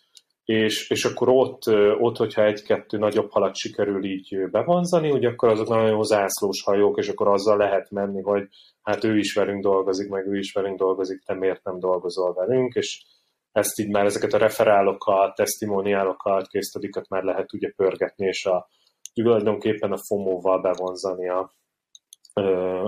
és, 0.44 0.90
és 0.90 1.04
akkor 1.04 1.28
ott, 1.28 1.62
ott, 1.98 2.16
hogyha 2.16 2.44
egy-kettő 2.44 2.98
nagyobb 2.98 3.30
halat 3.30 3.56
sikerül 3.56 4.04
így 4.04 4.50
bevonzani, 4.50 5.10
ugye 5.10 5.28
akkor 5.28 5.48
azok 5.48 5.68
nagyon 5.68 5.88
jó 5.88 6.02
zászlós 6.02 6.62
hajók, 6.62 6.98
és 6.98 7.08
akkor 7.08 7.28
azzal 7.28 7.56
lehet 7.56 7.90
menni, 7.90 8.22
hogy 8.22 8.48
hát 8.82 9.04
ő 9.04 9.18
is 9.18 9.34
velünk 9.34 9.62
dolgozik, 9.62 10.08
meg 10.08 10.26
ő 10.26 10.38
is 10.38 10.52
velünk 10.52 10.78
dolgozik, 10.78 11.22
te 11.24 11.34
miért 11.34 11.64
nem 11.64 11.78
dolgozol 11.78 12.34
velünk, 12.34 12.74
és 12.74 13.04
ezt 13.52 13.78
így 13.78 13.88
már 13.88 14.04
ezeket 14.04 14.32
a 14.32 14.38
referálokat, 14.38 15.34
testimoniálokat, 15.34 16.48
késztadikat 16.48 17.08
már 17.08 17.22
lehet 17.22 17.52
ugye 17.52 17.70
pörgetni, 17.76 18.26
és 18.26 18.44
a, 18.44 18.68
tulajdonképpen 19.14 19.92
a 19.92 19.98
FOMO-val 20.06 20.60
bevonzani 20.60 21.28
a, 21.28 21.52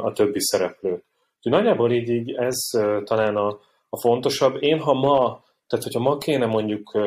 a 0.04 0.12
többi 0.12 0.40
szereplőt. 0.40 1.04
Úgyhogy 1.36 1.52
nagyjából 1.52 1.92
így, 1.92 2.08
így 2.08 2.32
ez 2.32 2.56
talán 3.04 3.36
a, 3.36 3.60
a 3.88 4.00
fontosabb. 4.00 4.62
Én, 4.62 4.78
ha 4.78 4.94
ma, 4.94 5.43
tehát 5.66 5.84
hogyha 5.84 6.00
ma 6.00 6.18
kéne 6.18 6.46
mondjuk 6.46 6.98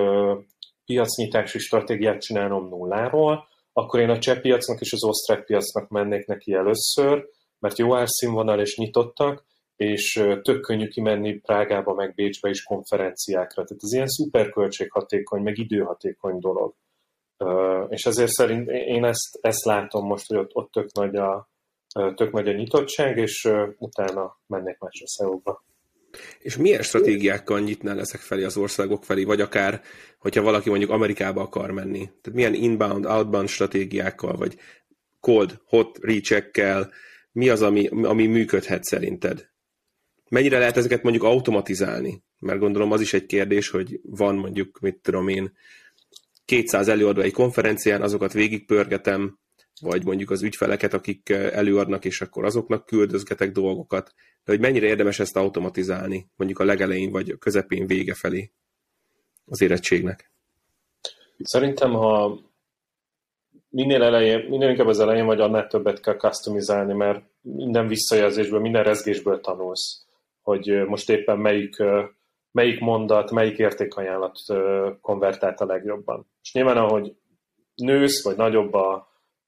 piacnyitási 0.85 1.59
stratégiát 1.59 2.21
csinálnom 2.21 2.67
nulláról, 2.67 3.47
akkor 3.73 3.99
én 3.99 4.09
a 4.09 4.19
cseh 4.19 4.39
piacnak 4.39 4.79
és 4.79 4.93
az 4.93 5.03
osztrák 5.03 5.45
piacnak 5.45 5.89
mennék 5.89 6.25
neki 6.25 6.53
először, 6.53 7.25
mert 7.59 7.77
jó 7.77 7.95
árszínvonal 7.95 8.59
és 8.59 8.77
nyitottak, 8.77 9.45
és 9.75 10.23
tök 10.41 10.61
könnyű 10.61 10.87
kimenni 10.87 11.39
Prágába, 11.39 11.93
meg 11.93 12.13
Bécsbe 12.15 12.49
is 12.49 12.63
konferenciákra. 12.63 13.63
Tehát 13.63 13.83
ez 13.83 13.93
ilyen 13.93 14.07
szuper 14.07 14.49
költséghatékony, 14.49 15.41
meg 15.41 15.57
időhatékony 15.57 16.39
dolog. 16.39 16.75
És 17.89 18.05
ezért 18.05 18.29
szerint 18.29 18.69
én 18.69 19.05
ezt, 19.05 19.37
ezt 19.41 19.65
látom 19.65 20.05
most, 20.05 20.27
hogy 20.27 20.37
ott, 20.37 20.55
ott 20.55 20.71
tök, 20.71 20.91
nagy 20.91 21.15
a, 21.15 21.49
tök 22.15 22.31
nagy 22.31 22.47
a 22.47 22.51
nyitottság, 22.51 23.17
és 23.17 23.49
utána 23.77 24.37
mennek 24.47 24.79
más 24.79 25.01
országokba. 25.01 25.63
És 26.39 26.57
milyen 26.57 26.81
stratégiákkal 26.81 27.59
nyitnál 27.59 27.99
ezek 27.99 28.19
felé 28.19 28.43
az 28.43 28.57
országok 28.57 29.03
felé, 29.03 29.23
vagy 29.23 29.41
akár, 29.41 29.81
hogyha 30.19 30.41
valaki 30.41 30.69
mondjuk 30.69 30.91
Amerikába 30.91 31.41
akar 31.41 31.71
menni? 31.71 32.09
Tehát 32.21 32.33
milyen 32.33 32.53
inbound, 32.53 33.05
outbound 33.05 33.47
stratégiákkal, 33.47 34.37
vagy 34.37 34.57
cold, 35.19 35.59
hot 35.65 35.97
reach 36.01 36.47
mi 37.31 37.49
az, 37.49 37.61
ami, 37.61 37.87
ami 37.87 38.25
működhet 38.25 38.83
szerinted? 38.83 39.49
Mennyire 40.29 40.57
lehet 40.57 40.77
ezeket 40.77 41.03
mondjuk 41.03 41.23
automatizálni? 41.23 42.23
Mert 42.39 42.59
gondolom 42.59 42.91
az 42.91 43.01
is 43.01 43.13
egy 43.13 43.25
kérdés, 43.25 43.69
hogy 43.69 43.99
van 44.03 44.35
mondjuk, 44.35 44.79
mit 44.79 44.95
tudom 45.01 45.27
én, 45.27 45.53
200 46.45 46.87
előadó 46.87 47.21
egy 47.21 47.33
konferencián, 47.33 48.01
azokat 48.01 48.33
végigpörgetem, 48.33 49.39
vagy 49.81 50.05
mondjuk 50.05 50.29
az 50.29 50.43
ügyfeleket, 50.43 50.93
akik 50.93 51.29
előadnak, 51.29 52.05
és 52.05 52.21
akkor 52.21 52.45
azoknak 52.45 52.85
küldözgetek 52.85 53.51
dolgokat, 53.51 54.13
de 54.43 54.51
hogy 54.51 54.59
mennyire 54.59 54.87
érdemes 54.87 55.19
ezt 55.19 55.35
automatizálni, 55.35 56.29
mondjuk 56.35 56.59
a 56.59 56.63
legelején, 56.63 57.11
vagy 57.11 57.29
a 57.29 57.37
közepén, 57.37 57.87
vége 57.87 58.13
felé 58.13 58.51
az 59.45 59.61
érettségnek? 59.61 60.31
Szerintem, 61.39 61.91
ha 61.91 62.39
minél, 63.69 64.03
elején, 64.03 64.49
minél 64.49 64.69
inkább 64.69 64.87
az 64.87 64.99
elején 64.99 65.25
vagy, 65.25 65.39
annál 65.39 65.67
többet 65.67 66.01
kell 66.01 66.15
customizálni, 66.15 66.93
mert 66.93 67.23
minden 67.41 67.87
visszajelzésből, 67.87 68.59
minden 68.59 68.83
rezgésből 68.83 69.39
tanulsz, 69.39 70.05
hogy 70.41 70.85
most 70.87 71.09
éppen 71.09 71.37
melyik, 71.37 71.75
melyik 72.51 72.79
mondat, 72.79 73.31
melyik 73.31 73.57
értékajánlat 73.57 74.39
konvertált 75.01 75.59
a 75.59 75.65
legjobban. 75.65 76.27
És 76.41 76.53
nyilván, 76.53 76.77
ahogy 76.77 77.15
nősz, 77.75 78.23
vagy 78.23 78.35
nagyobb 78.35 78.73
a 78.73 79.06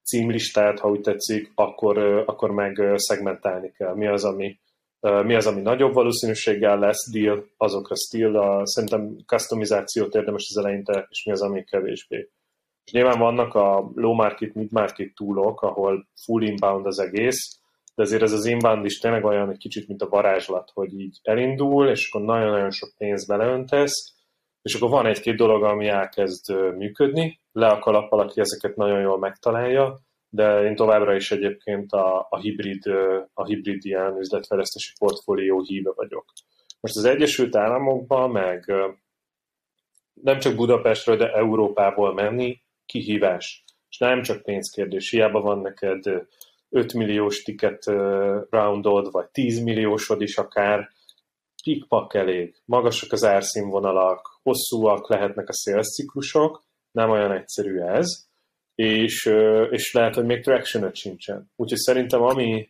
címlistát, 0.09 0.79
ha 0.79 0.89
úgy 0.89 1.01
tetszik, 1.01 1.51
akkor, 1.55 1.97
akkor 2.25 2.51
meg 2.51 2.81
szegmentálni 2.95 3.71
kell. 3.71 3.95
Mi 3.95 4.07
az, 4.07 4.23
ami, 4.23 4.59
mi 4.99 5.35
az, 5.35 5.47
ami 5.47 5.61
nagyobb 5.61 5.93
valószínűséggel 5.93 6.79
lesz 6.79 7.11
deal, 7.11 7.45
azokra 7.57 7.95
still, 7.95 8.37
a, 8.37 8.67
szerintem 8.67 9.17
customizációt 9.25 10.15
érdemes 10.15 10.47
az 10.49 10.57
eleinte, 10.57 11.07
és 11.09 11.23
mi 11.25 11.31
az, 11.31 11.41
ami 11.41 11.63
kevésbé. 11.63 12.29
És 12.83 12.91
nyilván 12.91 13.19
vannak 13.19 13.53
a 13.53 13.91
low 13.95 14.13
market, 14.13 14.53
mid 14.53 14.71
market 14.71 15.13
túlok, 15.15 15.61
ahol 15.61 16.07
full 16.25 16.41
inbound 16.41 16.85
az 16.85 16.99
egész, 16.99 17.59
de 17.95 18.01
azért 18.03 18.21
ez 18.21 18.31
az 18.31 18.45
inbound 18.45 18.85
is 18.85 18.99
tényleg 18.99 19.25
olyan 19.25 19.49
egy 19.49 19.57
kicsit, 19.57 19.87
mint 19.87 20.01
a 20.01 20.09
varázslat, 20.09 20.71
hogy 20.73 20.99
így 20.99 21.19
elindul, 21.21 21.87
és 21.87 22.09
akkor 22.09 22.25
nagyon-nagyon 22.25 22.71
sok 22.71 22.89
pénzt 22.97 23.27
beleöntesz, 23.27 24.17
és 24.61 24.73
akkor 24.73 24.89
van 24.89 25.05
egy-két 25.05 25.35
dolog, 25.35 25.63
ami 25.63 25.87
elkezd 25.87 26.75
működni, 26.77 27.39
le 27.59 27.67
a 27.67 27.79
kalappal, 27.79 28.19
aki 28.19 28.39
ezeket 28.39 28.75
nagyon 28.75 29.01
jól 29.01 29.19
megtalálja, 29.19 29.99
de 30.29 30.63
én 30.63 30.75
továbbra 30.75 31.15
is 31.15 31.31
egyébként 31.31 31.91
a, 31.91 32.27
a, 32.29 32.39
hibrid, 32.39 32.85
a 33.33 33.45
hibrid 33.45 33.85
ilyen 33.85 34.17
üzletfejlesztési 34.17 34.93
portfólió 34.99 35.61
híve 35.61 35.91
vagyok. 35.95 36.25
Most 36.79 36.95
az 36.95 37.05
Egyesült 37.05 37.55
Államokban, 37.55 38.31
meg 38.31 38.73
nem 40.13 40.39
csak 40.39 40.55
Budapestről, 40.55 41.17
de 41.17 41.31
Európából 41.33 42.13
menni 42.13 42.61
kihívás. 42.85 43.63
És 43.89 43.97
nem 43.97 44.21
csak 44.21 44.43
pénzkérdés. 44.43 45.09
Hiába 45.09 45.41
van 45.41 45.59
neked 45.59 46.03
5 46.69 46.93
milliós 46.93 47.41
ticket 47.41 47.83
roundod, 48.49 49.11
vagy 49.11 49.27
10 49.27 49.63
milliósod 49.63 50.21
is 50.21 50.37
akár, 50.37 50.89
pikpak 51.63 52.13
elég, 52.13 52.61
magasak 52.65 53.11
az 53.11 53.23
árszínvonalak, 53.23 54.39
hosszúak 54.43 55.09
lehetnek 55.09 55.49
a 55.49 55.53
szélsziklusok, 55.53 56.63
nem 56.91 57.09
olyan 57.09 57.31
egyszerű 57.31 57.79
ez, 57.79 58.27
és, 58.75 59.25
és 59.69 59.93
lehet, 59.93 60.15
hogy 60.15 60.25
még 60.25 60.43
traction 60.43 60.93
sincsen. 60.93 61.51
Úgyhogy 61.55 61.77
szerintem 61.77 62.21
ami, 62.21 62.69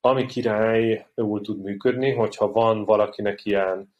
ami 0.00 0.26
királyul 0.26 1.40
tud 1.42 1.62
működni, 1.62 2.12
hogyha 2.12 2.52
van 2.52 2.84
valakinek 2.84 3.44
ilyen 3.44 3.94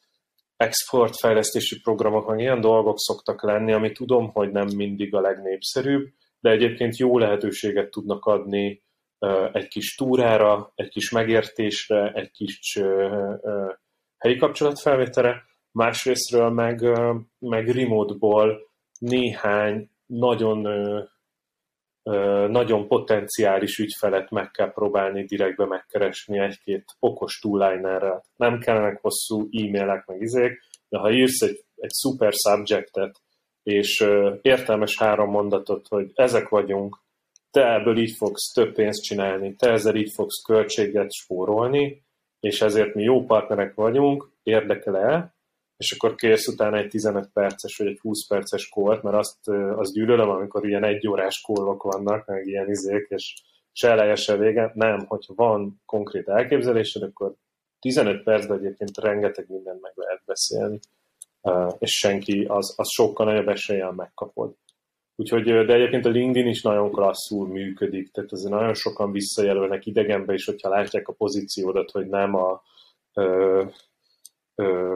exportfejlesztési 0.57 1.79
programok, 1.81 2.27
meg 2.27 2.39
ilyen 2.39 2.61
dolgok 2.61 2.99
szoktak 2.99 3.43
lenni, 3.43 3.73
ami 3.73 3.91
tudom, 3.91 4.31
hogy 4.31 4.51
nem 4.51 4.67
mindig 4.75 5.15
a 5.15 5.21
legnépszerűbb, 5.21 6.07
de 6.39 6.49
egyébként 6.49 6.97
jó 6.97 7.17
lehetőséget 7.17 7.91
tudnak 7.91 8.25
adni 8.25 8.83
egy 9.51 9.67
kis 9.67 9.95
túrára, 9.95 10.71
egy 10.75 10.89
kis 10.89 11.11
megértésre, 11.11 12.11
egy 12.11 12.31
kis 12.31 12.79
helyi 14.17 14.37
kapcsolatfelvételre, 14.37 15.43
másrésztről 15.71 16.49
meg, 16.49 16.81
meg 17.39 17.69
remote-ból 17.69 18.73
néhány 18.99 19.89
nagyon 20.05 20.67
nagyon 22.49 22.87
potenciális 22.87 23.77
ügyfelet 23.77 24.29
meg 24.29 24.51
kell 24.51 24.71
próbálni 24.71 25.23
direktbe 25.23 25.65
megkeresni 25.65 26.39
egy-két 26.39 26.83
okos 26.99 27.39
toollinerrel. 27.39 28.23
Nem 28.35 28.59
kellenek 28.59 29.01
hosszú 29.01 29.41
e-mailek 29.41 30.05
meg 30.05 30.21
izék, 30.21 30.59
de 30.89 30.97
ha 30.97 31.11
írsz 31.11 31.41
egy, 31.41 31.65
egy 31.75 31.91
super 32.01 32.33
subjectet, 32.33 33.21
és 33.63 34.05
értelmes 34.41 34.97
három 34.97 35.29
mondatot, 35.29 35.87
hogy 35.87 36.11
ezek 36.13 36.49
vagyunk, 36.49 37.03
te 37.51 37.73
ebből 37.73 37.97
így 37.97 38.15
fogsz 38.17 38.51
több 38.53 38.73
pénzt 38.73 39.03
csinálni, 39.03 39.55
te 39.55 39.71
ezzel 39.71 39.95
így 39.95 40.11
fogsz 40.15 40.41
költséget 40.41 41.11
spórolni, 41.11 42.03
és 42.39 42.61
ezért 42.61 42.93
mi 42.93 43.03
jó 43.03 43.23
partnerek 43.23 43.73
vagyunk, 43.73 44.31
érdekel-e, 44.43 45.34
és 45.77 45.91
akkor 45.91 46.15
kész 46.15 46.47
utána 46.47 46.77
egy 46.77 46.87
15 46.87 47.29
perces 47.33 47.77
vagy 47.77 47.87
egy 47.87 47.99
20 47.99 48.27
perces 48.27 48.69
kólt, 48.69 49.03
mert 49.03 49.15
azt, 49.15 49.47
azt 49.75 49.93
gyűlölöm, 49.93 50.29
amikor 50.29 50.67
ilyen 50.67 50.83
egy 50.83 51.07
órás 51.07 51.41
kólok 51.41 51.83
vannak, 51.83 52.25
meg 52.25 52.47
ilyen 52.47 52.69
izék, 52.69 53.05
és 53.09 53.33
se 53.71 53.89
eleje, 53.89 54.15
se 54.15 54.37
vége. 54.37 54.71
Nem, 54.73 55.05
hogyha 55.07 55.33
van 55.35 55.81
konkrét 55.85 56.27
elképzelésed, 56.27 57.03
akkor 57.03 57.33
15 57.79 58.23
percben 58.23 58.57
egyébként 58.57 58.97
rengeteg 58.97 59.45
mindent 59.49 59.81
meg 59.81 59.93
lehet 59.95 60.21
beszélni, 60.25 60.79
és 61.79 61.91
senki, 61.91 62.45
az, 62.49 62.73
az 62.77 62.89
sokkal 62.89 63.25
nagyobb 63.25 63.47
eséllyel 63.47 63.91
megkapod. 63.91 64.55
Úgyhogy, 65.15 65.43
de 65.43 65.73
egyébként 65.73 66.05
a 66.05 66.09
LinkedIn 66.09 66.49
is 66.49 66.61
nagyon 66.61 66.91
klasszul 66.91 67.47
működik, 67.47 68.11
tehát 68.11 68.31
azért 68.31 68.53
nagyon 68.53 68.73
sokan 68.73 69.11
visszajelölnek 69.11 69.85
idegenbe 69.85 70.33
is, 70.33 70.45
hogyha 70.45 70.69
látják 70.69 71.07
a 71.07 71.13
pozíciódat, 71.13 71.91
hogy 71.91 72.07
nem 72.07 72.35
a 72.35 72.61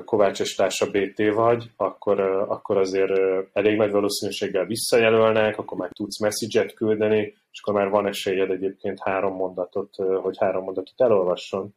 Kovács 0.05 0.39
és 0.39 0.55
társa 0.55 0.91
BT 0.91 1.33
vagy, 1.33 1.71
akkor, 1.75 2.19
akkor 2.47 2.77
azért 2.77 3.11
elég 3.53 3.77
nagy 3.77 3.91
valószínűséggel 3.91 4.65
visszajelölnek, 4.65 5.57
akkor 5.57 5.77
már 5.77 5.89
tudsz 5.93 6.19
message 6.19 6.73
küldeni, 6.73 7.37
és 7.51 7.61
akkor 7.61 7.73
már 7.73 7.89
van 7.89 8.07
esélyed 8.07 8.49
egyébként 8.49 8.99
három 8.99 9.35
mondatot, 9.35 9.95
hogy 10.21 10.37
három 10.37 10.63
mondatot 10.63 11.01
elolvasson. 11.01 11.75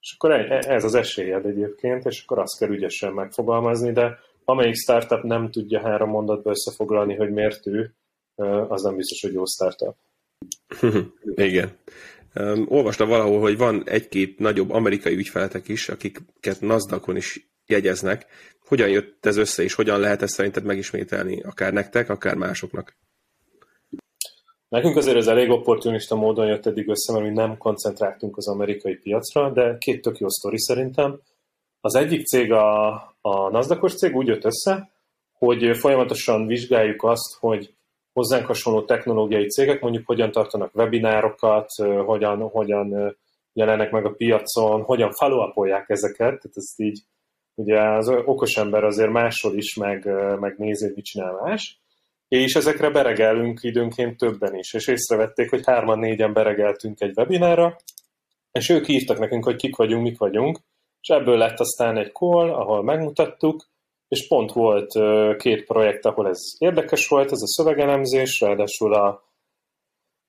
És 0.00 0.14
akkor 0.18 0.30
e, 0.30 0.54
e, 0.54 0.74
ez 0.74 0.84
az 0.84 0.94
esélyed 0.94 1.46
egyébként, 1.46 2.04
és 2.04 2.22
akkor 2.22 2.38
azt 2.38 2.58
kell 2.58 2.68
ügyesen 2.68 3.12
megfogalmazni, 3.12 3.92
de 3.92 4.18
amelyik 4.44 4.74
startup 4.74 5.22
nem 5.22 5.50
tudja 5.50 5.80
három 5.80 6.10
mondatba 6.10 6.50
összefoglalni, 6.50 7.14
hogy 7.14 7.30
miért 7.30 7.66
ő, 7.66 7.94
az 8.68 8.82
nem 8.82 8.96
biztos, 8.96 9.20
hogy 9.20 9.32
jó 9.32 9.44
startup. 9.44 9.96
Igen. 11.48 11.70
Um, 12.34 12.66
olvastam 12.68 13.08
valahol, 13.08 13.40
hogy 13.40 13.56
van 13.56 13.82
egy-két 13.88 14.38
nagyobb 14.38 14.70
amerikai 14.70 15.14
ügyfeletek 15.14 15.68
is, 15.68 15.88
akiket 15.88 16.60
nasdaq 16.60 17.16
is 17.16 17.50
jegyeznek. 17.66 18.26
Hogyan 18.66 18.88
jött 18.88 19.26
ez 19.26 19.36
össze, 19.36 19.62
és 19.62 19.74
hogyan 19.74 20.00
lehet 20.00 20.22
ezt 20.22 20.34
szerinted 20.34 20.64
megismételni, 20.64 21.40
akár 21.40 21.72
nektek, 21.72 22.08
akár 22.08 22.34
másoknak? 22.34 22.96
Nekünk 24.68 24.96
azért 24.96 25.16
ez 25.16 25.26
elég 25.26 25.50
opportunista 25.50 26.14
módon 26.14 26.46
jött 26.46 26.66
eddig 26.66 26.88
össze, 26.88 27.12
mert 27.12 27.24
mi 27.24 27.30
nem 27.30 27.56
koncentráltunk 27.56 28.36
az 28.36 28.48
amerikai 28.48 28.94
piacra, 28.94 29.52
de 29.52 29.76
két 29.78 30.02
tök 30.02 30.18
jó 30.18 30.28
sztori 30.28 30.58
szerintem. 30.58 31.20
Az 31.80 31.94
egyik 31.94 32.26
cég, 32.26 32.52
a, 32.52 32.88
a 33.20 33.50
nasdaq 33.50 33.88
cég 33.88 34.16
úgy 34.16 34.26
jött 34.26 34.44
össze, 34.44 34.90
hogy 35.32 35.76
folyamatosan 35.76 36.46
vizsgáljuk 36.46 37.02
azt, 37.02 37.36
hogy 37.38 37.74
hozzánk 38.12 38.46
hasonló 38.46 38.84
technológiai 38.84 39.46
cégek 39.46 39.80
mondjuk 39.80 40.06
hogyan 40.06 40.30
tartanak 40.30 40.74
webinárokat, 40.74 41.68
hogyan, 42.04 42.40
hogyan 42.40 43.16
jelennek 43.52 43.90
meg 43.90 44.04
a 44.04 44.10
piacon, 44.10 44.82
hogyan 44.82 45.12
follow 45.12 45.64
ezeket, 45.86 46.16
tehát 46.16 46.52
ez 46.52 46.72
így 46.76 47.00
ugye 47.54 47.80
az 47.80 48.08
okos 48.08 48.56
ember 48.56 48.84
azért 48.84 49.10
máshol 49.10 49.56
is 49.56 49.74
meg, 49.74 50.04
meg 50.40 50.54
nézi, 50.58 50.84
hogy 50.84 50.94
mit 50.94 51.04
csinál 51.04 51.40
más, 51.42 51.80
és 52.28 52.54
ezekre 52.54 52.90
beregelünk 52.90 53.62
időnként 53.62 54.16
többen 54.16 54.54
is, 54.54 54.74
és 54.74 54.86
észrevették, 54.86 55.50
hogy 55.50 55.64
hárman-négyen 55.64 56.32
beregeltünk 56.32 57.00
egy 57.00 57.12
webinára, 57.16 57.76
és 58.52 58.68
ők 58.68 58.88
írtak 58.88 59.18
nekünk, 59.18 59.44
hogy 59.44 59.56
kik 59.56 59.76
vagyunk, 59.76 60.02
mik 60.02 60.18
vagyunk, 60.18 60.58
és 61.00 61.08
ebből 61.08 61.36
lett 61.38 61.60
aztán 61.60 61.96
egy 61.96 62.12
call, 62.12 62.50
ahol 62.50 62.82
megmutattuk, 62.82 63.69
és 64.10 64.28
pont 64.28 64.52
volt 64.52 64.92
két 65.36 65.64
projekt, 65.64 66.06
ahol 66.06 66.28
ez 66.28 66.38
érdekes 66.58 67.08
volt, 67.08 67.32
ez 67.32 67.42
a 67.42 67.46
szövegelemzés, 67.46 68.40
ráadásul 68.40 68.94
a, 68.94 69.22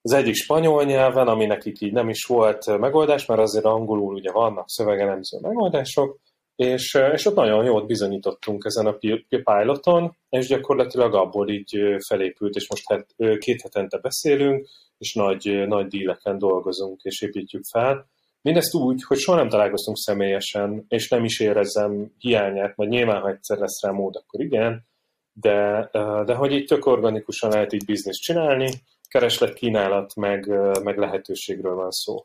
az 0.01 0.11
egyik 0.11 0.35
spanyol 0.35 0.83
nyelven, 0.83 1.27
ami 1.27 1.45
nekik 1.45 1.81
így 1.81 1.91
nem 1.91 2.09
is 2.09 2.25
volt 2.25 2.77
megoldás, 2.77 3.25
mert 3.25 3.41
azért 3.41 3.65
angolul 3.65 4.13
ugye 4.13 4.31
vannak 4.31 4.69
szövegelemző 4.69 5.37
megoldások, 5.41 6.19
és, 6.55 6.99
és 7.13 7.25
ott 7.25 7.35
nagyon 7.35 7.65
jót 7.65 7.85
bizonyítottunk 7.85 8.65
ezen 8.65 8.85
a 8.85 8.97
piloton, 9.27 10.17
és 10.29 10.47
gyakorlatilag 10.47 11.13
abból 11.13 11.49
így 11.49 11.77
felépült, 12.07 12.55
és 12.55 12.69
most 12.69 12.87
hát 12.87 13.15
két 13.37 13.61
hetente 13.61 13.97
beszélünk, 13.97 14.67
és 14.97 15.13
nagy, 15.13 15.67
nagy 15.67 15.87
díleken 15.87 16.37
dolgozunk, 16.37 17.01
és 17.01 17.21
építjük 17.21 17.63
fel. 17.71 18.10
Mindezt 18.41 18.75
úgy, 18.75 19.03
hogy 19.03 19.17
soha 19.17 19.37
nem 19.37 19.49
találkoztunk 19.49 19.97
személyesen, 19.97 20.85
és 20.87 21.09
nem 21.09 21.23
is 21.23 21.39
érezzem 21.39 22.13
hiányát, 22.17 22.75
vagy 22.75 22.87
nyilván, 22.87 23.21
ha 23.21 23.29
egyszer 23.29 23.57
lesz 23.57 23.81
rá 23.81 23.91
mód, 23.91 24.15
akkor 24.15 24.41
igen, 24.41 24.87
de, 25.33 25.89
de 26.25 26.33
hogy 26.33 26.51
így 26.51 26.65
tök 26.65 26.85
organikusan 26.85 27.49
lehet 27.49 27.73
így 27.73 27.85
bizniszt 27.85 28.21
csinálni, 28.21 28.69
kereslet, 29.07 29.53
kínálat, 29.53 30.15
meg, 30.15 30.47
meg 30.83 30.97
lehetőségről 30.97 31.75
van 31.75 31.91
szó. 31.91 32.21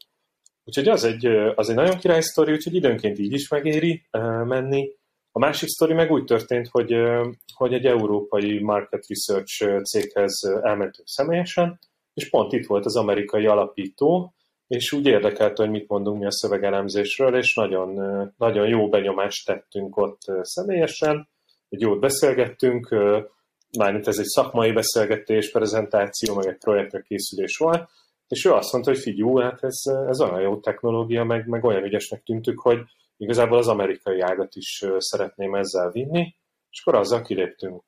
Úgyhogy 0.64 0.88
az 0.88 1.04
egy, 1.04 1.26
az 1.54 1.68
egy 1.68 1.74
nagyon 1.74 1.98
király 1.98 2.20
sztori, 2.20 2.52
úgyhogy 2.52 2.74
időnként 2.74 3.18
így 3.18 3.32
is 3.32 3.48
megéri 3.48 4.06
menni. 4.44 4.90
A 5.32 5.38
másik 5.38 5.68
sztori 5.68 5.94
meg 5.94 6.10
úgy 6.10 6.24
történt, 6.24 6.68
hogy, 6.68 6.94
hogy 7.54 7.72
egy 7.72 7.86
európai 7.86 8.58
market 8.62 9.06
research 9.08 9.82
céghez 9.82 10.32
elmentünk 10.62 11.08
személyesen, 11.08 11.78
és 12.14 12.30
pont 12.30 12.52
itt 12.52 12.66
volt 12.66 12.84
az 12.84 12.96
amerikai 12.96 13.46
alapító, 13.46 14.34
és 14.66 14.92
úgy 14.92 15.06
érdekelte, 15.06 15.62
hogy 15.62 15.70
mit 15.70 15.88
mondunk 15.88 16.18
mi 16.18 16.26
a 16.26 16.32
szövegelemzésről, 16.32 17.36
és 17.36 17.54
nagyon, 17.54 17.94
nagyon 18.36 18.68
jó 18.68 18.88
benyomást 18.88 19.46
tettünk 19.46 19.96
ott 19.96 20.20
személyesen, 20.42 21.28
egy 21.68 21.80
jót 21.80 22.00
beszélgettünk, 22.00 22.88
mármint 23.78 24.06
ez 24.06 24.18
egy 24.18 24.24
szakmai 24.24 24.72
beszélgetés, 24.72 25.50
prezentáció, 25.50 26.34
meg 26.34 26.46
egy 26.46 26.58
projektre 26.58 27.00
készülés 27.00 27.56
volt, 27.56 27.88
és 28.28 28.44
ő 28.44 28.52
azt 28.52 28.72
mondta, 28.72 28.90
hogy 28.90 29.00
figyú, 29.00 29.36
hát 29.36 29.62
ez, 29.62 29.80
ez 30.08 30.20
olyan 30.20 30.40
jó 30.40 30.60
technológia, 30.60 31.24
meg, 31.24 31.46
meg 31.46 31.64
olyan 31.64 31.84
ügyesnek 31.84 32.22
tűntük, 32.22 32.60
hogy 32.60 32.78
igazából 33.16 33.58
az 33.58 33.68
amerikai 33.68 34.20
ágat 34.20 34.54
is 34.54 34.84
szeretném 34.98 35.54
ezzel 35.54 35.90
vinni, 35.90 36.34
és 36.70 36.80
akkor 36.84 36.98
azzal 36.98 37.22
kiléptünk. 37.22 37.82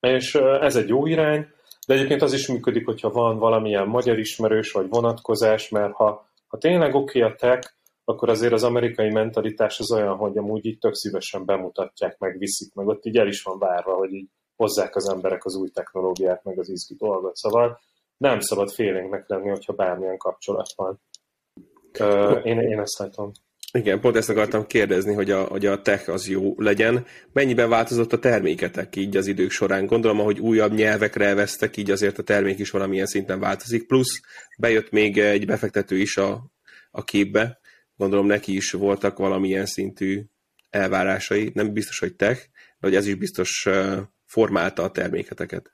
És 0.00 0.34
ez 0.34 0.76
egy 0.76 0.88
jó 0.88 1.06
irány, 1.06 1.48
de 1.90 1.96
egyébként 1.96 2.22
az 2.22 2.32
is 2.32 2.48
működik, 2.48 2.84
hogyha 2.84 3.10
van 3.10 3.38
valamilyen 3.38 3.86
magyar 3.86 4.18
ismerős 4.18 4.72
vagy 4.72 4.88
vonatkozás, 4.88 5.68
mert 5.68 5.92
ha, 5.92 6.28
ha 6.48 6.58
tényleg 6.58 6.94
oké 6.94 7.20
a 7.20 7.34
tech, 7.34 7.72
akkor 8.04 8.28
azért 8.28 8.52
az 8.52 8.64
amerikai 8.64 9.10
mentalitás 9.10 9.78
az 9.78 9.92
olyan, 9.92 10.16
hogy 10.16 10.38
amúgy 10.38 10.66
így 10.66 10.78
tök 10.78 10.94
szívesen 10.94 11.44
bemutatják, 11.44 12.18
meg 12.18 12.38
viszik, 12.38 12.74
meg 12.74 12.86
ott 12.86 13.04
így 13.04 13.16
el 13.16 13.26
is 13.26 13.42
van 13.42 13.58
várva, 13.58 13.94
hogy 13.94 14.12
így 14.12 14.28
hozzák 14.56 14.96
az 14.96 15.08
emberek 15.08 15.44
az 15.44 15.56
új 15.56 15.68
technológiát, 15.68 16.44
meg 16.44 16.58
az 16.58 16.68
izgi 16.68 16.94
dolgot. 16.94 17.36
Szóval 17.36 17.80
nem 18.16 18.40
szabad 18.40 18.70
félénknek 18.70 19.28
lenni, 19.28 19.48
hogyha 19.48 19.72
bármilyen 19.72 20.18
kapcsolat 20.18 20.68
van. 20.76 21.00
Én, 22.42 22.58
én 22.58 22.80
ezt 22.80 22.98
látom. 22.98 23.32
Igen, 23.72 24.00
pont 24.00 24.16
ezt 24.16 24.28
akartam 24.28 24.66
kérdezni, 24.66 25.14
hogy 25.14 25.30
a, 25.30 25.42
hogy 25.44 25.66
a 25.66 25.82
tech 25.82 26.08
az 26.08 26.28
jó 26.28 26.54
legyen. 26.56 27.06
Mennyiben 27.32 27.68
változott 27.68 28.12
a 28.12 28.18
terméketek 28.18 28.96
így 28.96 29.16
az 29.16 29.26
idők 29.26 29.50
során? 29.50 29.86
Gondolom, 29.86 30.18
hogy 30.18 30.38
újabb 30.40 30.72
nyelvekre 30.72 31.26
elvesztek, 31.26 31.76
így 31.76 31.90
azért 31.90 32.18
a 32.18 32.22
termék 32.22 32.58
is 32.58 32.70
valamilyen 32.70 33.06
szinten 33.06 33.40
változik. 33.40 33.86
Plusz 33.86 34.20
bejött 34.58 34.90
még 34.90 35.18
egy 35.18 35.46
befektető 35.46 35.98
is 35.98 36.16
a, 36.16 36.50
a 36.90 37.04
képbe. 37.04 37.60
Gondolom 37.96 38.26
neki 38.26 38.56
is 38.56 38.70
voltak 38.70 39.18
valamilyen 39.18 39.66
szintű 39.66 40.24
elvárásai. 40.70 41.50
Nem 41.54 41.72
biztos, 41.72 41.98
hogy 41.98 42.16
tech, 42.16 42.40
de 42.78 42.86
hogy 42.86 42.94
ez 42.94 43.06
is 43.06 43.14
biztos 43.14 43.68
formálta 44.24 44.82
a 44.82 44.90
terméketeket. 44.90 45.72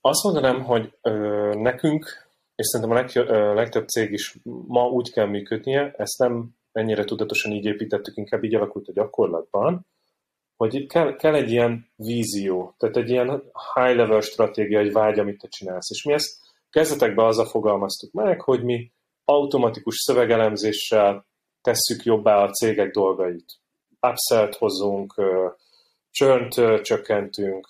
Azt 0.00 0.24
mondanám, 0.24 0.62
hogy 0.62 0.94
ö, 1.02 1.10
nekünk 1.54 2.27
és 2.58 2.66
szerintem 2.66 2.96
a 2.96 3.00
leg, 3.00 3.28
legtöbb 3.54 3.88
cég 3.88 4.12
is 4.12 4.38
ma 4.66 4.88
úgy 4.88 5.12
kell 5.12 5.26
működnie, 5.26 5.94
ezt 5.96 6.18
nem 6.18 6.48
ennyire 6.72 7.04
tudatosan 7.04 7.52
így 7.52 7.64
építettük, 7.64 8.16
inkább 8.16 8.44
így 8.44 8.54
alakult 8.54 8.88
a 8.88 8.92
gyakorlatban, 8.92 9.86
hogy 10.56 10.86
kell, 10.86 11.16
kell 11.16 11.34
egy 11.34 11.50
ilyen 11.50 11.92
vízió, 11.96 12.74
tehát 12.78 12.96
egy 12.96 13.10
ilyen 13.10 13.42
high-level 13.74 14.20
stratégia, 14.20 14.78
egy 14.78 14.92
vágy, 14.92 15.18
amit 15.18 15.40
te 15.40 15.48
csinálsz. 15.48 15.90
És 15.90 16.02
mi 16.02 16.12
ezt 16.12 16.36
kezdetekben 16.70 17.26
azzal 17.26 17.46
fogalmaztuk 17.46 18.12
meg, 18.12 18.40
hogy 18.40 18.64
mi 18.64 18.92
automatikus 19.24 19.96
szövegelemzéssel 19.96 21.26
tesszük 21.60 22.04
jobbá 22.04 22.42
a 22.42 22.50
cégek 22.50 22.90
dolgait. 22.90 23.52
Upsell-t 24.00 24.56
hozunk, 24.56 25.14
churn 26.10 26.48
csökkentünk, 26.82 27.68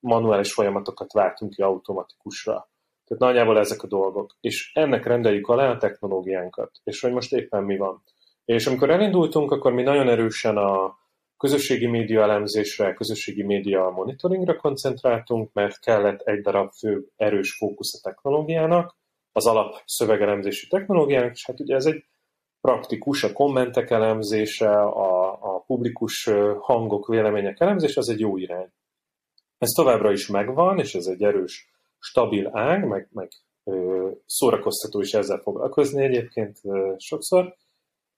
manuális 0.00 0.52
folyamatokat 0.52 1.12
váltunk 1.12 1.52
ki 1.52 1.62
automatikusra. 1.62 2.68
Tehát 3.06 3.22
nagyjából 3.22 3.58
ezek 3.58 3.82
a 3.82 3.86
dolgok. 3.86 4.36
És 4.40 4.70
ennek 4.74 5.06
rendeljük 5.06 5.48
alá 5.48 5.70
a 5.70 5.76
technológiánkat. 5.76 6.70
És 6.84 7.00
hogy 7.00 7.12
most 7.12 7.32
éppen 7.32 7.62
mi 7.64 7.76
van. 7.76 8.02
És 8.44 8.66
amikor 8.66 8.90
elindultunk, 8.90 9.50
akkor 9.50 9.72
mi 9.72 9.82
nagyon 9.82 10.08
erősen 10.08 10.56
a 10.56 10.98
közösségi 11.36 11.86
média 11.86 12.22
elemzésre, 12.22 12.94
közösségi 12.94 13.42
média 13.42 13.90
monitoringra 13.90 14.56
koncentráltunk, 14.56 15.52
mert 15.52 15.80
kellett 15.80 16.20
egy 16.20 16.40
darab 16.40 16.72
fő 16.72 17.06
erős 17.16 17.56
fókusz 17.56 17.94
a 17.94 18.08
technológiának, 18.08 18.96
az 19.32 19.46
alap 19.46 19.82
szövegelemzési 19.84 20.68
technológiának, 20.68 21.32
és 21.32 21.46
hát 21.46 21.60
ugye 21.60 21.74
ez 21.74 21.84
egy 21.84 22.04
praktikus, 22.60 23.22
a 23.22 23.32
kommentek 23.32 23.90
elemzése, 23.90 24.82
a, 24.82 25.32
a 25.32 25.58
publikus 25.66 26.30
hangok, 26.58 27.06
vélemények 27.06 27.60
elemzése, 27.60 28.00
az 28.00 28.08
egy 28.08 28.20
jó 28.20 28.36
irány. 28.36 28.72
Ez 29.58 29.68
továbbra 29.68 30.12
is 30.12 30.26
megvan, 30.26 30.78
és 30.78 30.94
ez 30.94 31.06
egy 31.06 31.22
erős 31.22 31.73
stabil 32.04 32.50
ág, 32.52 32.84
meg, 32.86 33.08
meg 33.12 33.28
szórakoztató 34.26 35.00
is 35.00 35.12
ezzel 35.12 35.38
foglalkozni 35.38 36.02
egyébként 36.02 36.58
sokszor, 36.98 37.54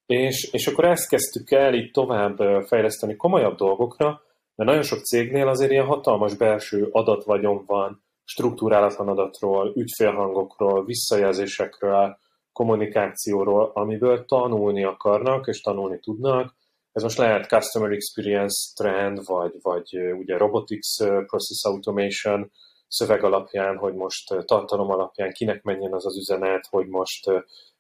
és, 0.07 0.49
és 0.53 0.67
akkor 0.67 0.85
ezt 0.85 1.09
kezdtük 1.09 1.51
el 1.51 1.75
így 1.75 1.91
tovább 1.91 2.37
fejleszteni 2.67 3.17
komolyabb 3.17 3.57
dolgokra, 3.57 4.07
mert 4.55 4.71
nagyon 4.71 4.83
sok 4.83 4.99
cégnél 4.99 5.49
azért 5.49 5.71
ilyen 5.71 5.87
hatalmas 5.87 6.35
belső 6.35 6.89
adatvagyon 6.91 7.63
van, 7.67 8.05
struktúrálatlan 8.25 9.09
adatról, 9.09 9.73
ügyfélhangokról, 9.77 10.85
visszajelzésekről, 10.85 12.19
kommunikációról, 12.53 13.71
amiből 13.75 14.25
tanulni 14.25 14.85
akarnak 14.85 15.47
és 15.47 15.61
tanulni 15.61 15.99
tudnak. 16.01 16.55
Ez 16.93 17.03
most 17.03 17.19
lehet 17.19 17.49
Customer 17.49 17.91
Experience 17.91 18.73
Trend, 18.75 19.21
vagy, 19.25 19.53
vagy 19.63 19.99
ugye 20.19 20.37
Robotics 20.37 20.97
Process 21.05 21.63
Automation, 21.63 22.51
szöveg 22.89 23.25
alapján, 23.25 23.77
hogy 23.77 23.95
most 23.95 24.45
tartalom 24.45 24.91
alapján 24.91 25.33
kinek 25.33 25.63
menjen 25.63 25.93
az 25.93 26.07
az 26.07 26.19
üzenet, 26.19 26.67
hogy 26.71 26.87
most 26.87 27.31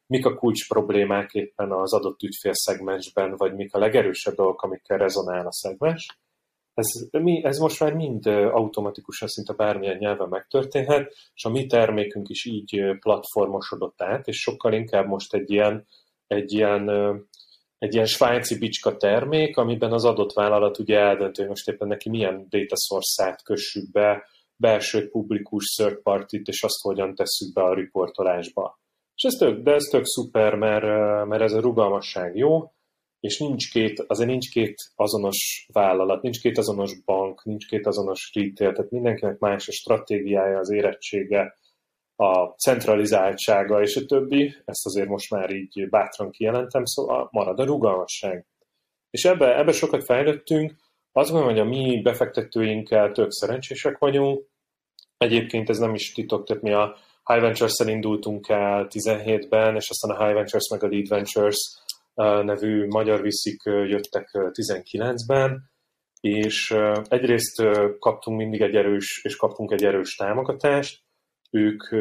mik 0.06 0.26
a 0.26 0.34
kulcs 0.34 0.68
problémák 0.68 1.34
éppen 1.34 1.72
az 1.72 1.92
adott 1.92 2.22
ügyfélszegmensben, 2.22 3.36
vagy 3.36 3.54
mik 3.54 3.74
a 3.74 3.78
legerősebb 3.78 4.34
dolgok, 4.34 4.62
amikkel 4.62 4.98
rezonál 4.98 5.46
a 5.46 5.52
szegmens. 5.52 6.06
Ez, 6.74 6.86
mi, 7.10 7.44
ez 7.44 7.58
most 7.58 7.80
már 7.80 7.94
mind 7.94 8.26
automatikusan 8.26 9.28
szinte 9.28 9.52
bármilyen 9.52 9.96
nyelven 9.96 10.28
megtörténhet, 10.28 11.14
és 11.34 11.44
a 11.44 11.48
mi 11.48 11.66
termékünk 11.66 12.28
is 12.28 12.44
így 12.44 12.98
platformosodott 13.00 14.02
át, 14.02 14.26
és 14.28 14.40
sokkal 14.40 14.72
inkább 14.72 15.06
most 15.06 15.34
egy 15.34 15.50
ilyen, 15.50 15.86
egy 16.26 16.52
ilyen, 16.52 16.88
egy 17.78 17.94
ilyen 17.94 18.06
svájci 18.06 18.58
bicska 18.58 18.96
termék, 18.96 19.56
amiben 19.56 19.92
az 19.92 20.04
adott 20.04 20.32
vállalat 20.32 20.78
ugye 20.78 20.98
eldöntő, 20.98 21.40
hogy 21.40 21.50
most 21.50 21.68
éppen 21.68 21.88
neki 21.88 22.08
milyen 22.08 22.46
data 22.48 22.76
source-át 22.76 23.42
kössük 23.42 23.90
be, 23.90 24.26
belső 24.56 25.08
publikus 25.08 25.64
third 25.64 26.02
party 26.02 26.36
és 26.44 26.62
azt 26.62 26.82
hogyan 26.82 27.14
tesszük 27.14 27.52
be 27.54 27.62
a 27.62 27.74
riportolásba. 27.74 28.78
És 29.14 29.22
ez 29.22 29.34
tök, 29.34 29.62
de 29.62 29.72
ez 29.72 29.84
tök 29.90 30.04
szuper, 30.04 30.54
mert, 30.54 30.84
mert 31.26 31.42
ez 31.42 31.52
a 31.52 31.60
rugalmasság 31.60 32.36
jó, 32.36 32.72
és 33.20 33.38
nincs 33.38 33.70
két, 33.70 34.04
azért 34.06 34.28
nincs 34.28 34.50
két 34.50 34.74
azonos 34.94 35.66
vállalat, 35.72 36.22
nincs 36.22 36.40
két 36.40 36.58
azonos 36.58 37.00
bank, 37.04 37.44
nincs 37.44 37.66
két 37.66 37.86
azonos 37.86 38.30
retail, 38.34 38.72
tehát 38.72 38.90
mindenkinek 38.90 39.38
más 39.38 39.68
a 39.68 39.72
stratégiája, 39.72 40.58
az 40.58 40.70
érettsége, 40.70 41.58
a 42.16 42.46
centralizáltsága 42.46 43.80
és 43.80 43.96
a 43.96 44.04
többi, 44.04 44.54
ezt 44.64 44.86
azért 44.86 45.08
most 45.08 45.30
már 45.30 45.50
így 45.50 45.88
bátran 45.88 46.30
kijelentem, 46.30 46.84
szóval 46.84 47.28
marad 47.32 47.58
a 47.58 47.64
rugalmasság. 47.64 48.46
És 49.10 49.24
ebbe, 49.24 49.58
ebbe 49.58 49.72
sokat 49.72 50.04
fejlődtünk, 50.04 50.74
azt 51.16 51.30
gondolom, 51.30 51.54
hogy 51.54 51.64
a 51.66 51.68
mi 51.68 52.00
befektetőinkkel 52.02 53.12
tök 53.12 53.30
szerencsések 53.30 53.98
vagyunk. 53.98 54.46
Egyébként 55.16 55.68
ez 55.68 55.78
nem 55.78 55.94
is 55.94 56.12
titok, 56.12 56.46
tehát 56.46 56.62
mi 56.62 56.72
a 56.72 56.96
High 57.24 57.40
Ventures-szel 57.40 57.88
indultunk 57.88 58.48
el 58.48 58.86
17-ben, 58.90 59.76
és 59.76 59.90
aztán 59.90 60.16
a 60.16 60.24
High 60.24 60.34
Ventures 60.34 60.68
meg 60.70 60.82
a 60.82 60.88
Lead 60.88 61.08
Ventures 61.08 61.56
nevű 62.44 62.86
magyar 62.86 63.22
viszik 63.22 63.62
jöttek 63.64 64.28
19-ben, 64.32 65.70
és 66.20 66.76
egyrészt 67.08 67.62
kaptunk 67.98 68.38
mindig 68.38 68.60
egy 68.60 68.74
erős, 68.74 69.20
és 69.22 69.36
kaptunk 69.36 69.72
egy 69.72 69.84
erős 69.84 70.14
támogatást, 70.14 71.02
ők, 71.50 71.92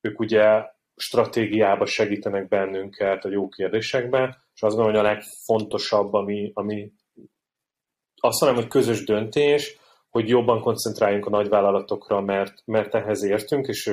ők 0.00 0.20
ugye 0.20 0.64
stratégiába 0.96 1.86
segítenek 1.86 2.48
bennünket 2.48 3.24
a 3.24 3.30
jó 3.30 3.48
kérdésekben, 3.48 4.28
és 4.54 4.62
azt 4.62 4.76
gondolom, 4.76 4.90
hogy 4.90 5.06
a 5.06 5.12
legfontosabb, 5.12 6.12
ami, 6.12 6.50
ami 6.54 6.92
azt 8.20 8.40
mondom, 8.40 8.60
hogy 8.60 8.70
közös 8.70 9.04
döntés, 9.04 9.78
hogy 10.10 10.28
jobban 10.28 10.60
koncentráljunk 10.60 11.26
a 11.26 11.30
nagyvállalatokra, 11.30 12.20
mert, 12.20 12.62
mert 12.64 12.94
ehhez 12.94 13.24
értünk, 13.24 13.66
és 13.66 13.92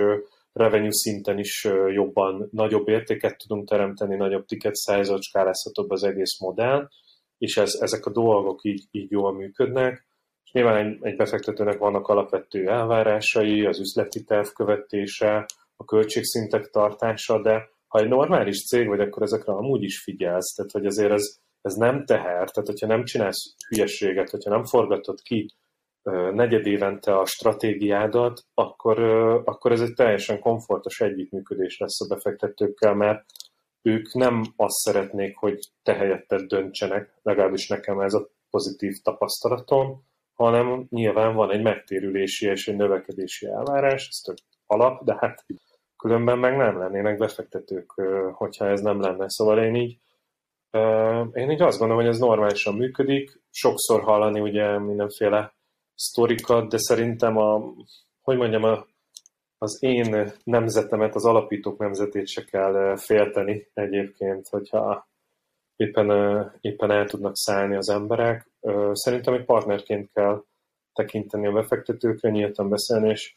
revenue 0.54 0.92
szinten 0.92 1.40
is 1.40 1.68
jobban, 1.94 2.50
nagyobb 2.52 2.88
értéket 2.88 3.38
tudunk 3.38 3.70
teremteni, 3.70 4.16
nagyobb 4.16 4.46
ticket 4.46 4.76
size-ot, 4.76 5.22
skálázhatóbb 5.22 5.90
az 5.90 6.04
egész 6.04 6.40
modell, 6.40 6.88
és 7.38 7.58
ez, 7.58 7.74
ezek 7.80 8.06
a 8.06 8.12
dolgok 8.12 8.64
így, 8.64 8.84
így 8.92 9.12
jól 9.12 9.34
működnek. 9.34 10.08
És 10.44 10.52
nyilván 10.52 10.86
egy, 10.86 10.98
egy 11.02 11.16
befektetőnek 11.16 11.78
vannak 11.78 12.08
alapvető 12.08 12.70
elvárásai, 12.70 13.66
az 13.66 13.80
üzleti 13.80 14.24
terv 14.24 14.48
követése, 14.48 15.46
a 15.76 15.86
költségszintek 15.86 16.70
tartása, 16.70 17.42
de 17.42 17.70
ha 17.88 18.00
egy 18.00 18.08
normális 18.08 18.66
cég 18.66 18.88
vagy, 18.88 19.00
akkor 19.00 19.24
ezekre 19.24 19.54
amúgy 19.54 19.84
is 19.84 20.02
figyelsz, 20.04 20.54
tehát 20.56 20.72
hogy 20.72 20.86
azért 20.86 21.12
ez, 21.12 21.40
ez 21.68 21.74
nem 21.74 22.06
teher, 22.06 22.50
tehát 22.50 22.70
hogyha 22.70 22.88
nem 22.88 23.04
csinálsz 23.04 23.56
hülyeséget, 23.68 24.30
hogyha 24.30 24.50
nem 24.50 24.64
forgatod 24.64 25.22
ki 25.22 25.52
negyed 26.34 26.66
évente 26.66 27.18
a 27.18 27.26
stratégiádat, 27.26 28.42
akkor, 28.54 29.00
akkor 29.46 29.72
ez 29.72 29.82
egy 29.82 29.94
teljesen 29.94 30.40
komfortos 30.40 31.02
együttműködés 31.02 31.78
lesz 31.78 32.02
a 32.02 32.08
befektetőkkel, 32.16 32.94
mert 32.94 33.26
ők 33.82 34.14
nem 34.14 34.42
azt 34.56 34.76
szeretnék, 34.76 35.38
hogy 35.38 35.60
te 35.84 35.94
helyetted 35.94 36.42
döntsenek, 36.42 37.20
legalábbis 37.22 37.68
nekem 37.68 38.00
ez 38.00 38.14
a 38.14 38.30
pozitív 38.50 38.94
tapasztalatom, 39.04 40.06
hanem 40.34 40.86
nyilván 40.90 41.36
van 41.36 41.52
egy 41.52 41.62
megtérülési 41.62 42.48
és 42.48 42.68
egy 42.68 42.76
növekedési 42.76 43.46
elvárás, 43.46 44.08
ez 44.08 44.18
tök 44.18 44.38
alap, 44.66 45.04
de 45.04 45.18
hát 45.20 45.46
különben 45.98 46.38
meg 46.38 46.58
nem 46.58 46.78
lennének 46.78 47.18
befektetők, 47.18 47.92
hogyha 48.34 48.68
ez 48.68 48.82
nem 48.82 49.02
lenne. 49.02 49.26
Szóval 49.30 49.64
én 49.64 49.76
így 49.76 49.98
én 51.34 51.52
így 51.52 51.62
azt 51.62 51.78
gondolom, 51.78 52.04
hogy 52.04 52.14
ez 52.14 52.20
normálisan 52.20 52.76
működik. 52.76 53.42
Sokszor 53.50 54.02
hallani 54.02 54.40
ugye 54.40 54.80
mindenféle 54.80 55.54
sztorikat, 55.96 56.70
de 56.70 56.78
szerintem 56.78 57.38
a, 57.38 57.74
hogy 58.22 58.38
mondjam, 58.38 58.64
a, 58.64 58.86
az 59.58 59.78
én 59.84 60.34
nemzetemet, 60.44 61.16
az 61.16 61.26
alapítók 61.26 61.78
nemzetét 61.78 62.28
se 62.28 62.44
kell 62.44 62.98
félteni 62.98 63.68
egyébként, 63.74 64.48
hogyha 64.48 65.08
éppen, 65.76 66.10
éppen 66.62 66.92
el 66.92 67.06
tudnak 67.06 67.36
szállni 67.36 67.76
az 67.76 67.90
emberek. 67.90 68.52
Szerintem 68.92 69.34
egy 69.34 69.46
partnerként 69.46 70.10
kell 70.14 70.44
tekinteni 70.94 71.48
a 71.48 71.52
befektetőkre, 71.52 72.30
nyíltan 72.30 72.70
beszélni, 72.70 73.10
és 73.10 73.36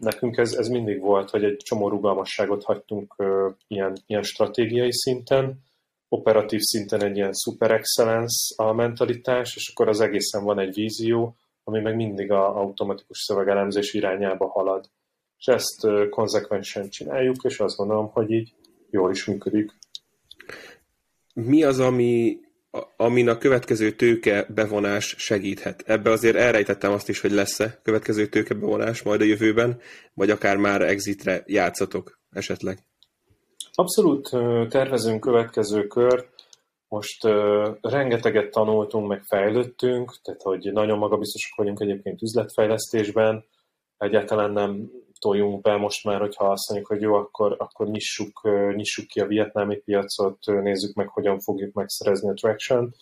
nekünk 0.00 0.36
ez, 0.36 0.52
ez 0.52 0.68
mindig 0.68 1.00
volt, 1.00 1.30
hogy 1.30 1.44
egy 1.44 1.56
csomó 1.56 1.88
rugalmasságot 1.88 2.64
hagytunk 2.64 3.14
ilyen, 3.66 3.96
ilyen 4.06 4.22
stratégiai 4.22 4.92
szinten, 4.92 5.62
operatív 6.12 6.60
szinten 6.60 7.02
egy 7.02 7.16
ilyen 7.16 7.32
super 7.32 7.70
excellence 7.70 8.54
a 8.56 8.72
mentalitás, 8.72 9.56
és 9.56 9.68
akkor 9.68 9.88
az 9.88 10.00
egészen 10.00 10.44
van 10.44 10.58
egy 10.58 10.74
vízió, 10.74 11.36
ami 11.64 11.80
meg 11.80 11.96
mindig 11.96 12.30
a 12.30 12.56
automatikus 12.56 13.18
szövegelemzés 13.18 13.94
irányába 13.94 14.48
halad. 14.48 14.90
És 15.38 15.46
ezt 15.46 16.08
konzekvensen 16.10 16.88
csináljuk, 16.88 17.36
és 17.42 17.58
azt 17.58 17.76
gondolom, 17.76 18.10
hogy 18.10 18.30
így 18.30 18.54
jól 18.90 19.10
is 19.10 19.24
működik. 19.24 19.70
Mi 21.34 21.62
az, 21.62 21.80
ami, 21.80 22.38
amin 22.96 23.28
a 23.28 23.38
következő 23.38 23.90
tőke 23.90 24.46
bevonás 24.54 25.14
segíthet? 25.18 25.82
Ebbe 25.86 26.10
azért 26.10 26.36
elrejtettem 26.36 26.92
azt 26.92 27.08
is, 27.08 27.20
hogy 27.20 27.32
lesz-e 27.32 27.80
következő 27.82 28.26
tőke 28.26 28.54
bevonás 28.54 29.02
majd 29.02 29.20
a 29.20 29.24
jövőben, 29.24 29.80
vagy 30.14 30.30
akár 30.30 30.56
már 30.56 30.82
exitre 30.82 31.42
játszatok 31.46 32.20
esetleg? 32.30 32.89
Abszolút 33.80 34.28
tervezünk 34.68 35.20
következő 35.20 35.86
kört. 35.86 36.28
Most 36.88 37.24
rengeteget 37.80 38.50
tanultunk, 38.50 39.08
meg 39.08 39.22
fejlődtünk, 39.22 40.16
tehát 40.22 40.42
hogy 40.42 40.72
nagyon 40.72 40.98
magabiztosak 40.98 41.56
vagyunk 41.56 41.80
egyébként 41.80 42.22
üzletfejlesztésben, 42.22 43.44
egyáltalán 43.98 44.50
nem 44.50 44.90
toljunk 45.18 45.60
be 45.60 45.76
most 45.76 46.04
már, 46.04 46.20
hogyha 46.20 46.50
azt 46.50 46.68
mondjuk, 46.68 46.90
hogy 46.90 47.00
jó, 47.00 47.14
akkor, 47.14 47.56
akkor 47.58 47.88
nyissuk, 47.88 48.48
nyissuk 48.74 49.06
ki 49.06 49.20
a 49.20 49.26
vietnámi 49.26 49.76
piacot, 49.76 50.38
nézzük 50.46 50.94
meg, 50.94 51.08
hogyan 51.08 51.40
fogjuk 51.40 51.72
megszerezni 51.72 52.28
a 52.28 52.34
traction, 52.34 52.94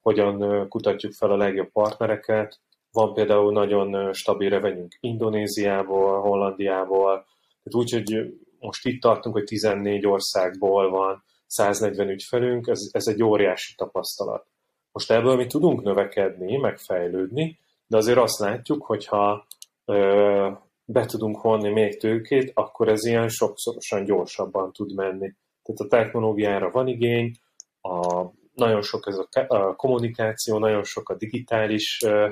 hogyan 0.00 0.68
kutatjuk 0.68 1.12
fel 1.12 1.30
a 1.30 1.36
legjobb 1.36 1.70
partnereket. 1.72 2.60
Van 2.90 3.14
például 3.14 3.52
nagyon 3.52 4.12
stabil 4.12 4.48
revenyünk 4.48 4.96
Indonéziából, 5.00 6.20
Hollandiából, 6.20 7.26
tehát 7.62 7.74
úgy, 7.74 7.90
hogy 7.90 8.34
most 8.62 8.86
itt 8.86 9.00
tartunk, 9.00 9.34
hogy 9.34 9.44
14 9.44 10.06
országból 10.06 10.90
van 10.90 11.24
140 11.46 12.08
ügyfelünk, 12.08 12.66
ez, 12.66 12.78
ez 12.90 13.06
egy 13.06 13.22
óriási 13.22 13.74
tapasztalat. 13.74 14.46
Most 14.92 15.10
ebből 15.10 15.36
mi 15.36 15.46
tudunk 15.46 15.82
növekedni, 15.82 16.56
megfejlődni, 16.56 17.58
de 17.86 17.96
azért 17.96 18.18
azt 18.18 18.38
látjuk, 18.38 18.84
hogyha 18.84 19.46
ö, 19.84 20.50
be 20.84 21.04
tudunk 21.06 21.42
vonni 21.42 21.68
még 21.72 21.98
tőkét, 21.98 22.50
akkor 22.54 22.88
ez 22.88 23.04
ilyen 23.04 23.28
sokszorosan 23.28 24.04
gyorsabban 24.04 24.72
tud 24.72 24.94
menni. 24.94 25.34
Tehát 25.62 25.80
a 25.80 25.86
technológiára 25.88 26.70
van 26.70 26.88
igény, 26.88 27.36
a, 27.80 28.24
nagyon 28.54 28.82
sok 28.82 29.06
ez 29.06 29.16
a, 29.16 29.54
a 29.54 29.76
kommunikáció, 29.76 30.58
nagyon 30.58 30.84
sok 30.84 31.08
a 31.08 31.16
digitális 31.16 32.02
ö, 32.04 32.30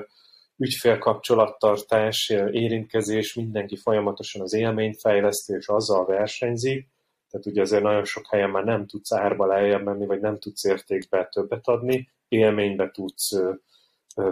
ügyfélkapcsolattartás, 0.61 2.29
érintkezés, 2.51 3.33
mindenki 3.33 3.75
folyamatosan 3.75 4.41
az 4.41 4.53
élményfejlesztés 4.53 5.57
és 5.57 5.67
azzal 5.67 6.05
versenyzik, 6.05 6.87
tehát 7.29 7.45
ugye 7.45 7.61
azért 7.61 7.83
nagyon 7.83 8.03
sok 8.03 8.27
helyen 8.29 8.49
már 8.49 8.63
nem 8.63 8.85
tudsz 8.85 9.11
árba 9.11 9.45
lejjebb 9.45 9.83
menni, 9.83 10.05
vagy 10.05 10.19
nem 10.19 10.39
tudsz 10.39 10.63
értékbe 10.63 11.29
többet 11.31 11.67
adni, 11.67 12.09
élménybe 12.27 12.91
tudsz 12.91 13.29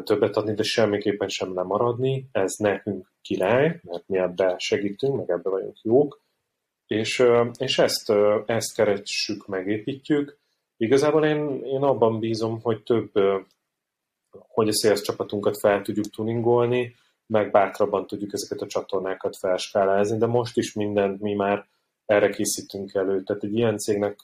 többet 0.04 0.36
adni, 0.36 0.54
de 0.54 0.64
semmiképpen 0.64 1.28
sem 1.28 1.54
lemaradni. 1.54 2.30
Ez 2.32 2.54
nekünk 2.58 3.12
király, 3.22 3.80
mert 3.84 4.08
mi 4.08 4.18
ebbe 4.18 4.56
segítünk, 4.58 5.16
meg 5.16 5.30
ebbe 5.30 5.50
vagyunk 5.50 5.82
jók, 5.82 6.22
és, 6.88 7.24
és 7.58 7.78
ezt, 7.78 8.14
ezt 8.46 8.76
keressük, 8.76 9.48
megépítjük. 9.48 10.38
Igazából 10.78 11.26
én, 11.26 11.64
én 11.64 11.84
abban 11.84 12.20
bízom, 12.20 12.62
hogy 12.62 12.84
több, 12.84 13.12
hogy 14.48 14.68
a 14.68 14.74
sales 14.74 15.02
csapatunkat 15.02 15.60
fel 15.60 15.82
tudjuk 15.82 16.10
tuningolni, 16.10 16.96
meg 17.26 17.52
bátrabban 17.52 18.08
tudjuk 18.08 18.34
ezeket 18.34 18.62
a 18.62 18.68
csatornákat 18.68 19.38
felskálázni, 19.38 20.18
de 20.18 20.26
most 20.26 20.58
is 20.58 20.74
mindent 20.74 21.22
mi 21.22 21.34
már 21.34 21.68
erre 22.06 22.30
készítünk 22.30 22.94
elő. 22.94 23.24
Tehát 23.24 23.44
egy 23.44 23.56
ilyen 23.56 23.78
cégnek, 23.78 24.20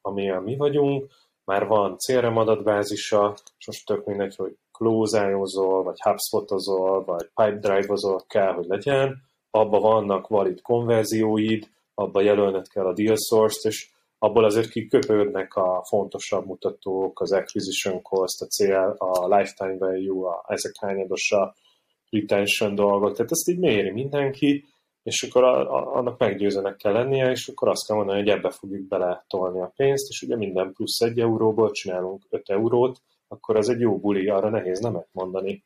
amilyen 0.00 0.42
mi 0.42 0.56
vagyunk, 0.56 1.10
már 1.44 1.66
van 1.66 1.96
CRM 1.96 2.36
adatbázisa, 2.36 3.34
és 3.58 3.66
most 3.66 3.86
tök 3.86 4.04
mindegy, 4.04 4.36
hogy 4.36 4.56
close 4.72 5.36
vagy 5.82 6.00
HubSpot-ozol, 6.00 7.04
vagy 7.04 7.30
Pipedrive-ozol 7.34 8.24
kell, 8.26 8.52
hogy 8.52 8.66
legyen, 8.66 9.22
abba 9.50 9.80
vannak 9.80 10.28
valid 10.28 10.60
konverzióid, 10.60 11.68
abba 11.94 12.20
jelölned 12.20 12.68
kell 12.68 12.86
a 12.86 12.92
deal 12.92 13.16
source-t, 13.16 13.64
és 13.64 13.90
abból 14.22 14.44
azért 14.44 14.68
kiköpődnek 14.68 15.54
a 15.54 15.84
fontosabb 15.88 16.46
mutatók, 16.46 17.20
az 17.20 17.32
acquisition 17.32 18.02
cost, 18.02 18.42
a 18.42 18.46
cél, 18.46 18.94
a 18.98 19.36
lifetime 19.36 19.76
value, 19.78 20.28
a, 20.28 20.44
ezek 20.48 20.72
hányados 20.80 21.32
a 21.32 21.54
retention 22.10 22.74
dolgok, 22.74 23.16
tehát 23.16 23.30
ezt 23.30 23.48
így 23.48 23.58
méri 23.58 23.90
mindenki, 23.90 24.64
és 25.02 25.22
akkor 25.22 25.44
a, 25.44 25.74
a, 25.74 25.96
annak 25.96 26.18
meggyőzőnek 26.18 26.76
kell 26.76 26.92
lennie, 26.92 27.30
és 27.30 27.48
akkor 27.48 27.68
azt 27.68 27.86
kell 27.86 27.96
mondani, 27.96 28.18
hogy 28.18 28.28
ebbe 28.28 28.50
fogjuk 28.50 28.88
bele 28.88 29.24
tolni 29.28 29.60
a 29.60 29.72
pénzt, 29.76 30.08
és 30.08 30.22
ugye 30.22 30.36
minden 30.36 30.72
plusz 30.72 31.00
egy 31.00 31.20
euróból 31.20 31.70
csinálunk 31.70 32.26
5 32.30 32.48
eurót, 32.48 33.00
akkor 33.28 33.56
az 33.56 33.68
egy 33.68 33.80
jó 33.80 33.98
buli, 33.98 34.28
arra 34.28 34.50
nehéz 34.50 34.78
nemet 34.78 35.08
mondani. 35.12 35.64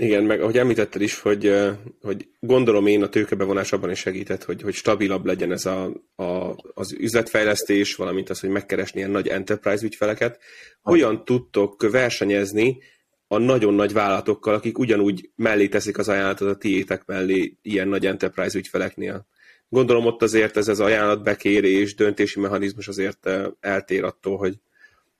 Igen, 0.00 0.24
meg 0.24 0.40
ahogy 0.40 0.58
említetted 0.58 1.00
is, 1.00 1.18
hogy, 1.18 1.54
hogy 2.00 2.28
gondolom 2.38 2.86
én 2.86 3.02
a 3.02 3.08
tőkebevonás 3.08 3.72
abban 3.72 3.90
is 3.90 3.98
segített, 3.98 4.44
hogy, 4.44 4.62
hogy 4.62 4.74
stabilabb 4.74 5.24
legyen 5.24 5.52
ez 5.52 5.66
a, 5.66 5.92
a, 6.16 6.56
az 6.74 6.92
üzletfejlesztés, 6.92 7.94
valamint 7.94 8.30
az, 8.30 8.40
hogy 8.40 8.48
megkeresni 8.50 8.98
ilyen 8.98 9.10
nagy 9.10 9.28
enterprise 9.28 9.84
ügyfeleket. 9.84 10.38
Hogyan 10.82 11.24
tudtok 11.24 11.90
versenyezni 11.90 12.78
a 13.26 13.38
nagyon 13.38 13.74
nagy 13.74 13.92
vállalatokkal, 13.92 14.54
akik 14.54 14.78
ugyanúgy 14.78 15.30
mellé 15.36 15.68
teszik 15.68 15.98
az 15.98 16.08
ajánlatot 16.08 16.48
a 16.48 16.56
tiétek 16.56 17.04
mellé 17.06 17.56
ilyen 17.62 17.88
nagy 17.88 18.06
enterprise 18.06 18.58
ügyfeleknél? 18.58 19.26
Gondolom 19.68 20.06
ott 20.06 20.22
azért 20.22 20.56
ez 20.56 20.68
az 20.68 20.80
ajánlatbekérés, 20.80 21.94
döntési 21.94 22.40
mechanizmus 22.40 22.88
azért 22.88 23.30
eltér 23.60 24.04
attól, 24.04 24.36
hogy, 24.36 24.54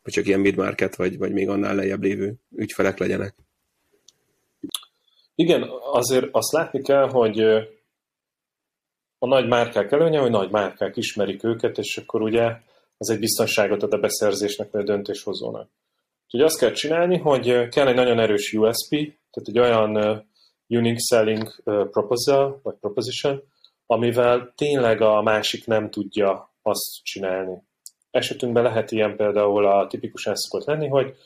hogy 0.02 0.12
csak 0.12 0.26
ilyen 0.26 0.40
midmarket 0.40 0.96
vagy, 0.96 1.18
vagy 1.18 1.32
még 1.32 1.48
annál 1.48 1.74
lejjebb 1.74 2.02
lévő 2.02 2.34
ügyfelek 2.56 2.98
legyenek. 2.98 3.34
Igen, 5.40 5.70
azért 5.92 6.26
azt 6.30 6.52
látni 6.52 6.82
kell, 6.82 7.08
hogy 7.08 7.40
a 9.18 9.26
nagy 9.26 9.48
márkák 9.48 9.92
előnye, 9.92 10.18
hogy 10.18 10.30
nagy 10.30 10.50
márkák 10.50 10.96
ismerik 10.96 11.44
őket, 11.44 11.78
és 11.78 11.96
akkor 11.96 12.22
ugye 12.22 12.42
ez 12.98 13.08
egy 13.08 13.18
biztonságot 13.18 13.82
ad 13.82 13.92
a 13.92 13.98
beszerzésnek, 13.98 14.70
vagy 14.70 14.80
a 14.80 14.84
döntéshozónak. 14.84 15.70
Úgyhogy 16.24 16.40
azt 16.40 16.58
kell 16.58 16.70
csinálni, 16.70 17.18
hogy 17.18 17.68
kell 17.68 17.88
egy 17.88 17.94
nagyon 17.94 18.18
erős 18.18 18.52
USP, 18.52 18.90
tehát 19.30 19.48
egy 19.48 19.58
olyan 19.58 19.90
unique 20.66 21.00
selling 21.10 21.62
proposal, 21.90 22.60
vagy 22.62 22.74
proposition, 22.80 23.42
amivel 23.86 24.52
tényleg 24.56 25.00
a 25.00 25.22
másik 25.22 25.66
nem 25.66 25.90
tudja 25.90 26.54
azt 26.62 27.02
csinálni. 27.02 27.62
Esetünkben 28.10 28.62
lehet 28.62 28.90
ilyen 28.90 29.16
például 29.16 29.66
a 29.66 29.86
tipikusan 29.86 30.34
szokott 30.34 30.66
lenni, 30.66 30.88
hogy 30.88 31.16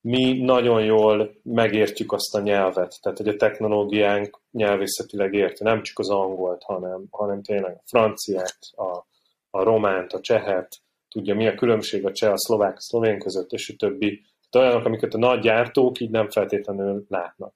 mi 0.00 0.42
nagyon 0.42 0.84
jól 0.84 1.34
megértjük 1.42 2.12
azt 2.12 2.34
a 2.34 2.40
nyelvet, 2.40 2.98
tehát 3.02 3.18
hogy 3.18 3.28
a 3.28 3.36
technológiánk 3.36 4.40
nyelvészetileg 4.50 5.34
érti, 5.34 5.64
nem 5.64 5.82
csak 5.82 5.98
az 5.98 6.10
angolt, 6.10 6.62
hanem, 6.62 7.04
hanem 7.10 7.42
tényleg 7.42 7.74
a 7.74 7.82
franciát, 7.86 8.58
a, 8.76 9.06
a 9.50 9.62
románt, 9.62 10.12
a 10.12 10.20
csehet, 10.20 10.76
tudja 11.08 11.34
mi 11.34 11.46
a 11.46 11.54
különbség 11.54 12.06
a 12.06 12.12
cseh, 12.12 12.32
a 12.32 12.38
szlovák, 12.38 12.76
a 12.76 12.80
szlovén 12.80 13.18
között, 13.18 13.50
és 13.50 13.68
a 13.68 13.76
többi. 13.78 14.22
Tehát 14.50 14.68
olyanok, 14.68 14.86
amiket 14.86 15.14
a 15.14 15.18
nagy 15.18 15.40
gyártók 15.40 16.00
így 16.00 16.10
nem 16.10 16.28
feltétlenül 16.28 17.04
látnak. 17.08 17.54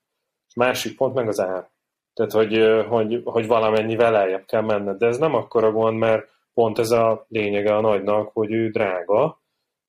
És 0.48 0.54
másik 0.54 0.96
pont 0.96 1.14
meg 1.14 1.28
az 1.28 1.40
ár. 1.40 1.70
Tehát, 2.14 2.32
hogy, 2.32 2.84
hogy, 2.88 3.20
hogy 3.24 3.46
valamennyi 3.46 3.96
lejjebb 3.96 4.44
kell 4.44 4.60
menned. 4.60 4.96
De 4.96 5.06
ez 5.06 5.18
nem 5.18 5.34
akkora 5.34 5.72
gond, 5.72 5.98
mert 5.98 6.28
pont 6.54 6.78
ez 6.78 6.90
a 6.90 7.26
lényege 7.28 7.76
a 7.76 7.80
nagynak, 7.80 8.30
hogy 8.32 8.52
ő 8.52 8.70
drága, 8.70 9.41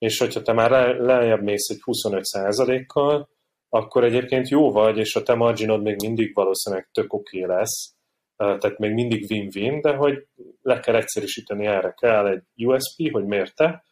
és 0.03 0.19
hogyha 0.19 0.41
te 0.41 0.53
már 0.53 0.95
lejjebb 0.95 1.41
mész 1.41 1.69
egy 1.69 1.81
25%-kal, 1.85 3.29
akkor 3.69 4.03
egyébként 4.03 4.49
jó 4.49 4.71
vagy, 4.71 4.97
és 4.97 5.15
a 5.15 5.23
te 5.23 5.33
marginod 5.33 5.81
még 5.81 6.01
mindig 6.01 6.33
valószínűleg 6.33 6.89
tök 6.91 7.13
oké 7.13 7.43
okay 7.43 7.55
lesz, 7.55 7.95
tehát 8.35 8.77
még 8.77 8.93
mindig 8.93 9.25
win-win, 9.29 9.81
de 9.81 9.95
hogy 9.95 10.27
le 10.61 10.79
kell 10.79 10.95
egyszerűsíteni 10.95 11.65
erre. 11.65 11.93
Kell 11.93 12.27
egy 12.27 12.65
USP, 12.65 13.11
hogy 13.11 13.25
mérte, 13.25 13.83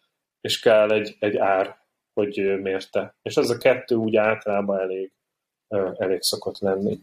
és 0.42 0.60
kell 0.60 0.92
egy, 0.92 1.16
egy 1.20 1.38
ár, 1.38 1.78
hogy 2.14 2.60
mérte. 2.62 3.16
És 3.22 3.36
ez 3.36 3.50
a 3.50 3.58
kettő 3.58 3.96
úgy 3.96 4.16
általában 4.16 4.80
elég, 4.80 5.12
elég 5.98 6.22
szokott 6.22 6.60
lenni. 6.60 7.00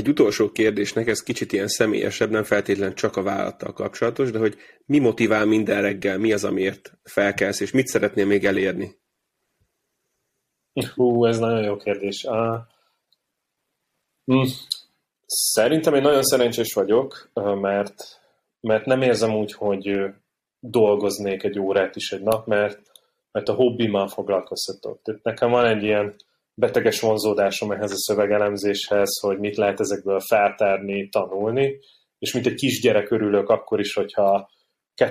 Egy 0.00 0.08
utolsó 0.08 0.50
kérdésnek, 0.50 1.06
ez 1.06 1.22
kicsit 1.22 1.52
ilyen 1.52 1.68
személyesebb, 1.68 2.30
nem 2.30 2.42
feltétlenül 2.42 2.94
csak 2.94 3.16
a 3.16 3.22
vállalattal 3.22 3.72
kapcsolatos, 3.72 4.30
de 4.30 4.38
hogy 4.38 4.56
mi 4.86 4.98
motivál 4.98 5.44
minden 5.44 5.82
reggel, 5.82 6.18
mi 6.18 6.32
az, 6.32 6.44
amiért 6.44 6.98
felkelsz, 7.02 7.60
és 7.60 7.70
mit 7.70 7.86
szeretnél 7.86 8.26
még 8.26 8.44
elérni? 8.44 8.98
Hú, 10.94 11.24
ez 11.24 11.38
nagyon 11.38 11.62
jó 11.62 11.76
kérdés. 11.76 12.24
Uh, 12.24 12.58
mm, 14.32 14.42
szerintem 15.26 15.94
én 15.94 16.02
nagyon 16.02 16.22
szerencsés 16.22 16.72
vagyok, 16.74 17.30
mert, 17.60 18.20
mert 18.60 18.84
nem 18.84 19.02
érzem 19.02 19.34
úgy, 19.34 19.52
hogy 19.52 20.00
dolgoznék 20.60 21.42
egy 21.42 21.58
órát 21.58 21.96
is 21.96 22.12
egy 22.12 22.22
nap, 22.22 22.46
mert, 22.46 22.80
mert 23.32 23.48
a 23.48 23.54
hobbimmal 23.54 24.08
foglalkoztatok. 24.08 25.02
Tehát 25.02 25.22
nekem 25.22 25.50
van 25.50 25.66
egy 25.66 25.82
ilyen 25.82 26.14
beteges 26.54 27.00
vonzódásom 27.00 27.70
ehhez 27.70 27.92
a 27.92 27.96
szövegelemzéshez, 27.96 29.20
hogy 29.20 29.38
mit 29.38 29.56
lehet 29.56 29.80
ezekből 29.80 30.20
feltárni, 30.20 31.08
tanulni, 31.08 31.78
és 32.18 32.32
mint 32.32 32.46
egy 32.46 32.54
kisgyerek 32.54 33.10
örülök 33.10 33.48
akkor 33.48 33.80
is, 33.80 33.94
hogyha 33.94 34.50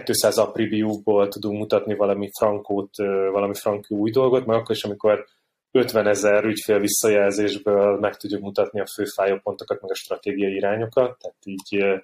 200 0.04 0.38
apribiúkból 0.38 1.28
tudunk 1.28 1.58
mutatni 1.58 1.96
valami 1.96 2.30
frankót, 2.40 2.96
valami 3.32 3.54
frankú 3.54 3.98
új 3.98 4.12
dolgot, 4.12 4.46
meg 4.46 4.58
akkor 4.58 4.76
is, 4.76 4.84
amikor 4.84 5.26
50 5.72 6.08
ezer 6.08 6.44
ügyfél 6.44 6.80
visszajelzésből 6.80 8.00
meg 8.00 8.16
tudjuk 8.16 8.42
mutatni 8.42 8.80
a 8.80 8.86
fő 8.96 9.04
pontokat, 9.44 9.82
meg 9.82 9.92
a 9.92 9.96
stratégiai 9.96 10.56
irányokat, 10.56 11.18
tehát 11.18 11.38
így, 11.44 12.02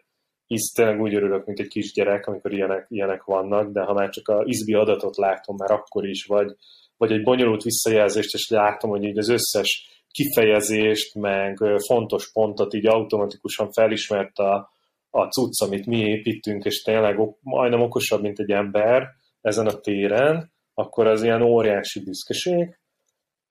így 0.47 0.71
tényleg 0.75 1.01
úgy 1.01 1.15
örülök, 1.15 1.45
mint 1.45 1.59
egy 1.59 1.67
kisgyerek, 1.67 2.27
amikor 2.27 2.53
ilyenek, 2.53 2.85
ilyenek 2.89 3.23
vannak, 3.23 3.71
de 3.71 3.81
ha 3.81 3.93
már 3.93 4.09
csak 4.09 4.27
a 4.27 4.43
izbi 4.45 4.73
adatot 4.73 5.17
látom 5.17 5.55
már 5.55 5.71
akkor 5.71 6.07
is, 6.07 6.25
vagy, 6.25 6.55
vagy 6.97 7.11
egy 7.11 7.23
bonyolult 7.23 7.63
visszajelzést, 7.63 8.33
és 8.33 8.49
látom, 8.49 8.89
hogy 8.89 9.03
így 9.03 9.17
az 9.17 9.29
összes 9.29 9.95
kifejezést, 10.11 11.15
meg 11.15 11.57
fontos 11.87 12.31
pontot 12.31 12.73
így 12.73 12.87
automatikusan 12.87 13.71
felismert 13.71 14.37
a, 14.37 14.71
a 15.09 15.25
cucc, 15.25 15.61
amit 15.61 15.85
mi 15.85 15.97
építünk, 15.97 16.63
és 16.63 16.81
tényleg 16.81 17.19
majdnem 17.41 17.81
okosabb, 17.81 18.21
mint 18.21 18.39
egy 18.39 18.51
ember 18.51 19.07
ezen 19.41 19.67
a 19.67 19.79
téren, 19.79 20.53
akkor 20.73 21.07
az 21.07 21.23
ilyen 21.23 21.41
óriási 21.41 22.03
büszkeség. 22.03 22.77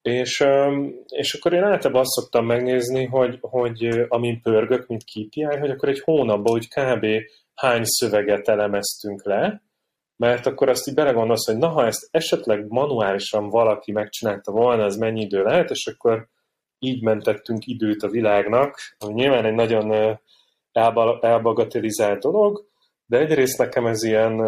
És, 0.02 0.44
és 1.06 1.34
akkor 1.34 1.52
én 1.52 1.62
általában 1.62 2.00
azt 2.00 2.10
szoktam 2.10 2.46
megnézni, 2.46 3.04
hogy, 3.04 3.38
hogy 3.40 4.06
amin 4.08 4.40
pörgök, 4.40 4.86
mint 4.86 5.04
KPI, 5.04 5.42
hogy 5.42 5.70
akkor 5.70 5.88
egy 5.88 6.00
hónapban 6.00 6.52
úgy 6.52 6.68
kb. 6.68 7.06
hány 7.54 7.82
szöveget 7.84 8.48
elemeztünk 8.48 9.24
le, 9.24 9.62
mert 10.16 10.46
akkor 10.46 10.68
azt 10.68 10.88
így 10.88 10.94
belegondolsz, 10.94 11.46
hogy 11.46 11.56
na, 11.56 11.68
ha 11.68 11.86
ezt 11.86 12.08
esetleg 12.10 12.66
manuálisan 12.68 13.48
valaki 13.48 13.92
megcsinálta 13.92 14.52
volna, 14.52 14.84
az 14.84 14.96
mennyi 14.96 15.20
idő 15.20 15.42
lehet, 15.42 15.70
és 15.70 15.86
akkor 15.86 16.28
így 16.78 17.02
mentettünk 17.02 17.66
időt 17.66 18.02
a 18.02 18.08
világnak, 18.08 18.78
ami 18.98 19.12
nyilván 19.12 19.44
egy 19.44 19.54
nagyon 19.54 20.18
elbagatelizált 21.20 22.20
dolog, 22.20 22.66
de 23.06 23.18
egyrészt 23.18 23.58
nekem 23.58 23.86
ez 23.86 24.02
ilyen 24.02 24.42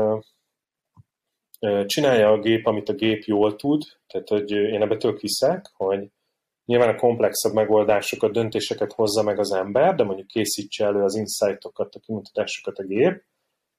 csinálja 1.87 2.29
a 2.29 2.39
gép, 2.39 2.67
amit 2.67 2.89
a 2.89 2.95
gép 2.95 3.23
jól 3.23 3.57
tud, 3.57 3.83
tehát 4.07 4.29
hogy 4.29 4.51
én 4.51 4.83
ebbe 4.83 4.97
tök 4.97 5.19
hiszek, 5.19 5.71
hogy 5.77 6.11
nyilván 6.65 6.89
a 6.89 6.99
komplexebb 6.99 7.53
megoldásokat, 7.53 8.33
döntéseket 8.33 8.93
hozza 8.93 9.23
meg 9.23 9.39
az 9.39 9.53
ember, 9.53 9.95
de 9.95 10.05
mondjuk 10.05 10.27
készítse 10.27 10.85
elő 10.85 11.03
az 11.03 11.17
insightokat, 11.17 11.95
a 11.95 12.01
kimutatásokat 12.01 12.79
a 12.79 12.85
gép, 12.85 13.25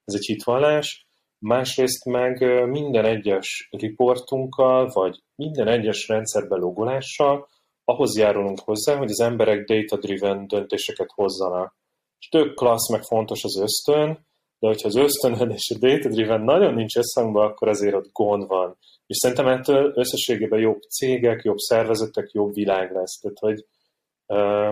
ez 0.04 0.14
egy 0.14 0.26
hitvallás, 0.26 1.07
másrészt 1.40 2.06
meg 2.06 2.66
minden 2.70 3.06
egyes 3.06 3.68
riportunkkal, 3.72 4.90
vagy 4.94 5.20
minden 5.36 5.68
egyes 5.68 6.08
rendszerbe 6.08 6.56
logolással 6.56 7.48
ahhoz 7.84 8.18
járulunk 8.18 8.60
hozzá, 8.60 8.98
hogy 8.98 9.10
az 9.10 9.20
emberek 9.20 9.66
data-driven 9.66 10.48
döntéseket 10.48 11.12
hozzanak. 11.14 11.76
És 12.20 12.28
tök 12.28 12.54
klassz, 12.54 12.92
meg 12.92 13.02
fontos 13.02 13.44
az 13.44 13.60
ösztön, 13.60 14.26
de 14.60 14.68
hogyha 14.68 14.88
az 14.88 14.96
ösztönöd 14.96 15.52
és 15.52 15.70
a 15.76 15.78
data-driven 15.80 16.42
nagyon 16.42 16.74
nincs 16.74 16.98
összhangban, 16.98 17.46
akkor 17.46 17.68
azért 17.68 17.96
ott 17.96 18.12
gond 18.12 18.48
van. 18.48 18.78
És 19.06 19.18
szerintem 19.18 19.48
ettől 19.48 19.92
összességében 19.96 20.60
jobb 20.60 20.80
cégek, 20.80 21.44
jobb 21.44 21.58
szervezetek, 21.58 22.30
jobb 22.32 22.54
világ 22.54 22.92
lesz. 22.92 23.20
Tehát, 23.20 23.40
hogy, 23.40 23.66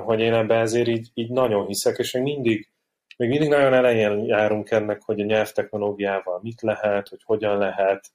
hogy 0.04 0.20
én 0.20 0.34
ebben 0.34 0.60
ezért 0.60 0.88
így, 0.88 1.10
így 1.14 1.30
nagyon 1.30 1.66
hiszek, 1.66 1.98
és 1.98 2.14
még 2.14 2.24
mindig, 2.24 2.70
még 3.18 3.30
mindig 3.30 3.50
nagyon 3.50 3.74
elején 3.74 4.26
járunk 4.26 4.72
ennek, 4.72 5.02
hogy 5.04 5.20
a 5.20 5.26
nyelvtechnológiával 5.26 6.40
mit 6.44 6.62
lehet, 6.62 7.08
hogy 7.08 7.22
hogyan 7.24 7.58
lehet, 7.58 8.12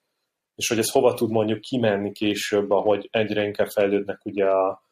és 0.54 0.68
hogy 0.68 0.78
ez 0.78 0.90
hova 0.90 1.14
tud 1.14 1.30
mondjuk 1.30 1.60
kimenni 1.60 2.12
később, 2.12 2.70
ahogy 2.70 3.08
egyre 3.10 3.44
inkább 3.44 3.68
fejlődnek 3.68 4.24
ugye 4.24 4.44
a, 4.44 4.82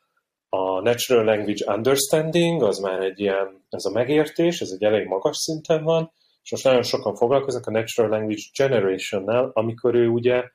a 0.48 0.80
Natural 0.80 1.24
Language 1.24 1.72
Understanding, 1.74 2.62
az 2.62 2.78
már 2.78 3.00
egy 3.00 3.20
ilyen, 3.20 3.64
ez 3.68 3.84
a 3.84 3.92
megértés, 3.92 4.60
ez 4.60 4.70
egy 4.70 4.84
elég 4.84 5.06
magas 5.06 5.36
szinten 5.36 5.84
van, 5.84 6.12
és 6.42 6.50
most 6.50 6.64
nagyon 6.64 6.82
sokan 6.82 7.14
foglalkoznak 7.14 7.66
a 7.66 7.70
Natural 7.70 8.10
Language 8.10 8.42
Generation-nel, 8.58 9.50
amikor 9.52 9.94
ő 9.94 10.08
ugye 10.08 10.50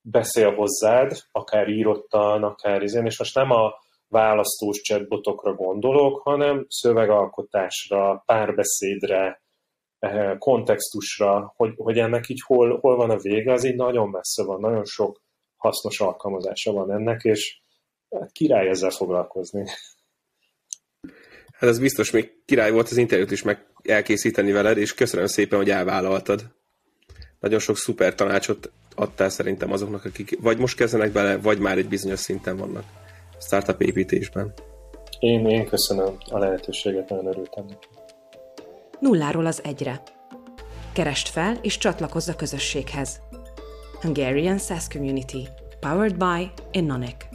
beszél 0.00 0.54
hozzád, 0.54 1.18
akár 1.32 1.68
írottan, 1.68 2.42
akár 2.42 2.82
izén, 2.82 3.06
és 3.06 3.18
most 3.18 3.34
nem 3.34 3.50
a 3.50 3.74
választós 4.10 4.80
chatbotokra 4.80 5.54
gondolok, 5.54 6.20
hanem 6.22 6.66
szövegalkotásra, 6.68 8.22
párbeszédre, 8.26 9.42
eh, 9.98 10.38
kontextusra, 10.38 11.52
hogy, 11.56 11.72
hogy 11.76 11.98
ennek 11.98 12.28
így 12.28 12.42
hol, 12.46 12.78
hol 12.78 12.96
van 12.96 13.10
a 13.10 13.16
vége, 13.16 13.52
az 13.52 13.64
így 13.64 13.76
nagyon 13.76 14.08
messze 14.08 14.44
van, 14.44 14.60
nagyon 14.60 14.84
sok 14.84 15.22
hasznos 15.56 16.00
alkalmazása 16.00 16.72
van 16.72 16.92
ennek, 16.92 17.22
és 17.22 17.60
hát 18.10 18.32
király 18.32 18.68
ezzel 18.68 18.90
foglalkozni. 18.90 19.66
Hát 21.52 21.70
ez 21.70 21.78
biztos 21.78 22.10
még 22.10 22.42
király 22.44 22.70
volt 22.70 22.88
az 22.88 22.96
interjút 22.96 23.30
is 23.30 23.42
meg 23.42 23.66
elkészíteni 23.82 24.52
veled, 24.52 24.76
és 24.76 24.94
köszönöm 24.94 25.26
szépen, 25.26 25.58
hogy 25.58 25.70
elvállaltad. 25.70 26.44
Nagyon 27.40 27.58
sok 27.58 27.76
szuper 27.76 28.14
tanácsot 28.14 28.70
adtál 28.94 29.28
szerintem 29.28 29.72
azoknak, 29.72 30.04
akik 30.04 30.40
vagy 30.40 30.58
most 30.58 30.76
kezdenek 30.76 31.12
bele, 31.12 31.38
vagy 31.38 31.58
már 31.58 31.78
egy 31.78 31.88
bizonyos 31.88 32.18
szinten 32.18 32.56
vannak 32.56 32.84
startup 33.40 33.82
építésben. 33.82 34.52
Én, 35.18 35.46
én 35.46 35.66
köszönöm 35.66 36.16
a 36.30 36.38
lehetőséget, 36.38 37.08
nagyon 37.08 37.26
örültem 37.26 37.64
neki. 37.68 37.86
Nulláról 39.00 39.46
az 39.46 39.60
egyre. 39.64 40.02
Kerest 40.92 41.28
fel 41.28 41.58
és 41.62 41.78
csatlakozz 41.78 42.28
a 42.28 42.36
közösséghez. 42.36 43.20
Hungarian 44.00 44.58
SaaS 44.58 44.88
Community. 44.88 45.48
Powered 45.80 46.16
by 46.16 46.50
Innonic. 46.70 47.29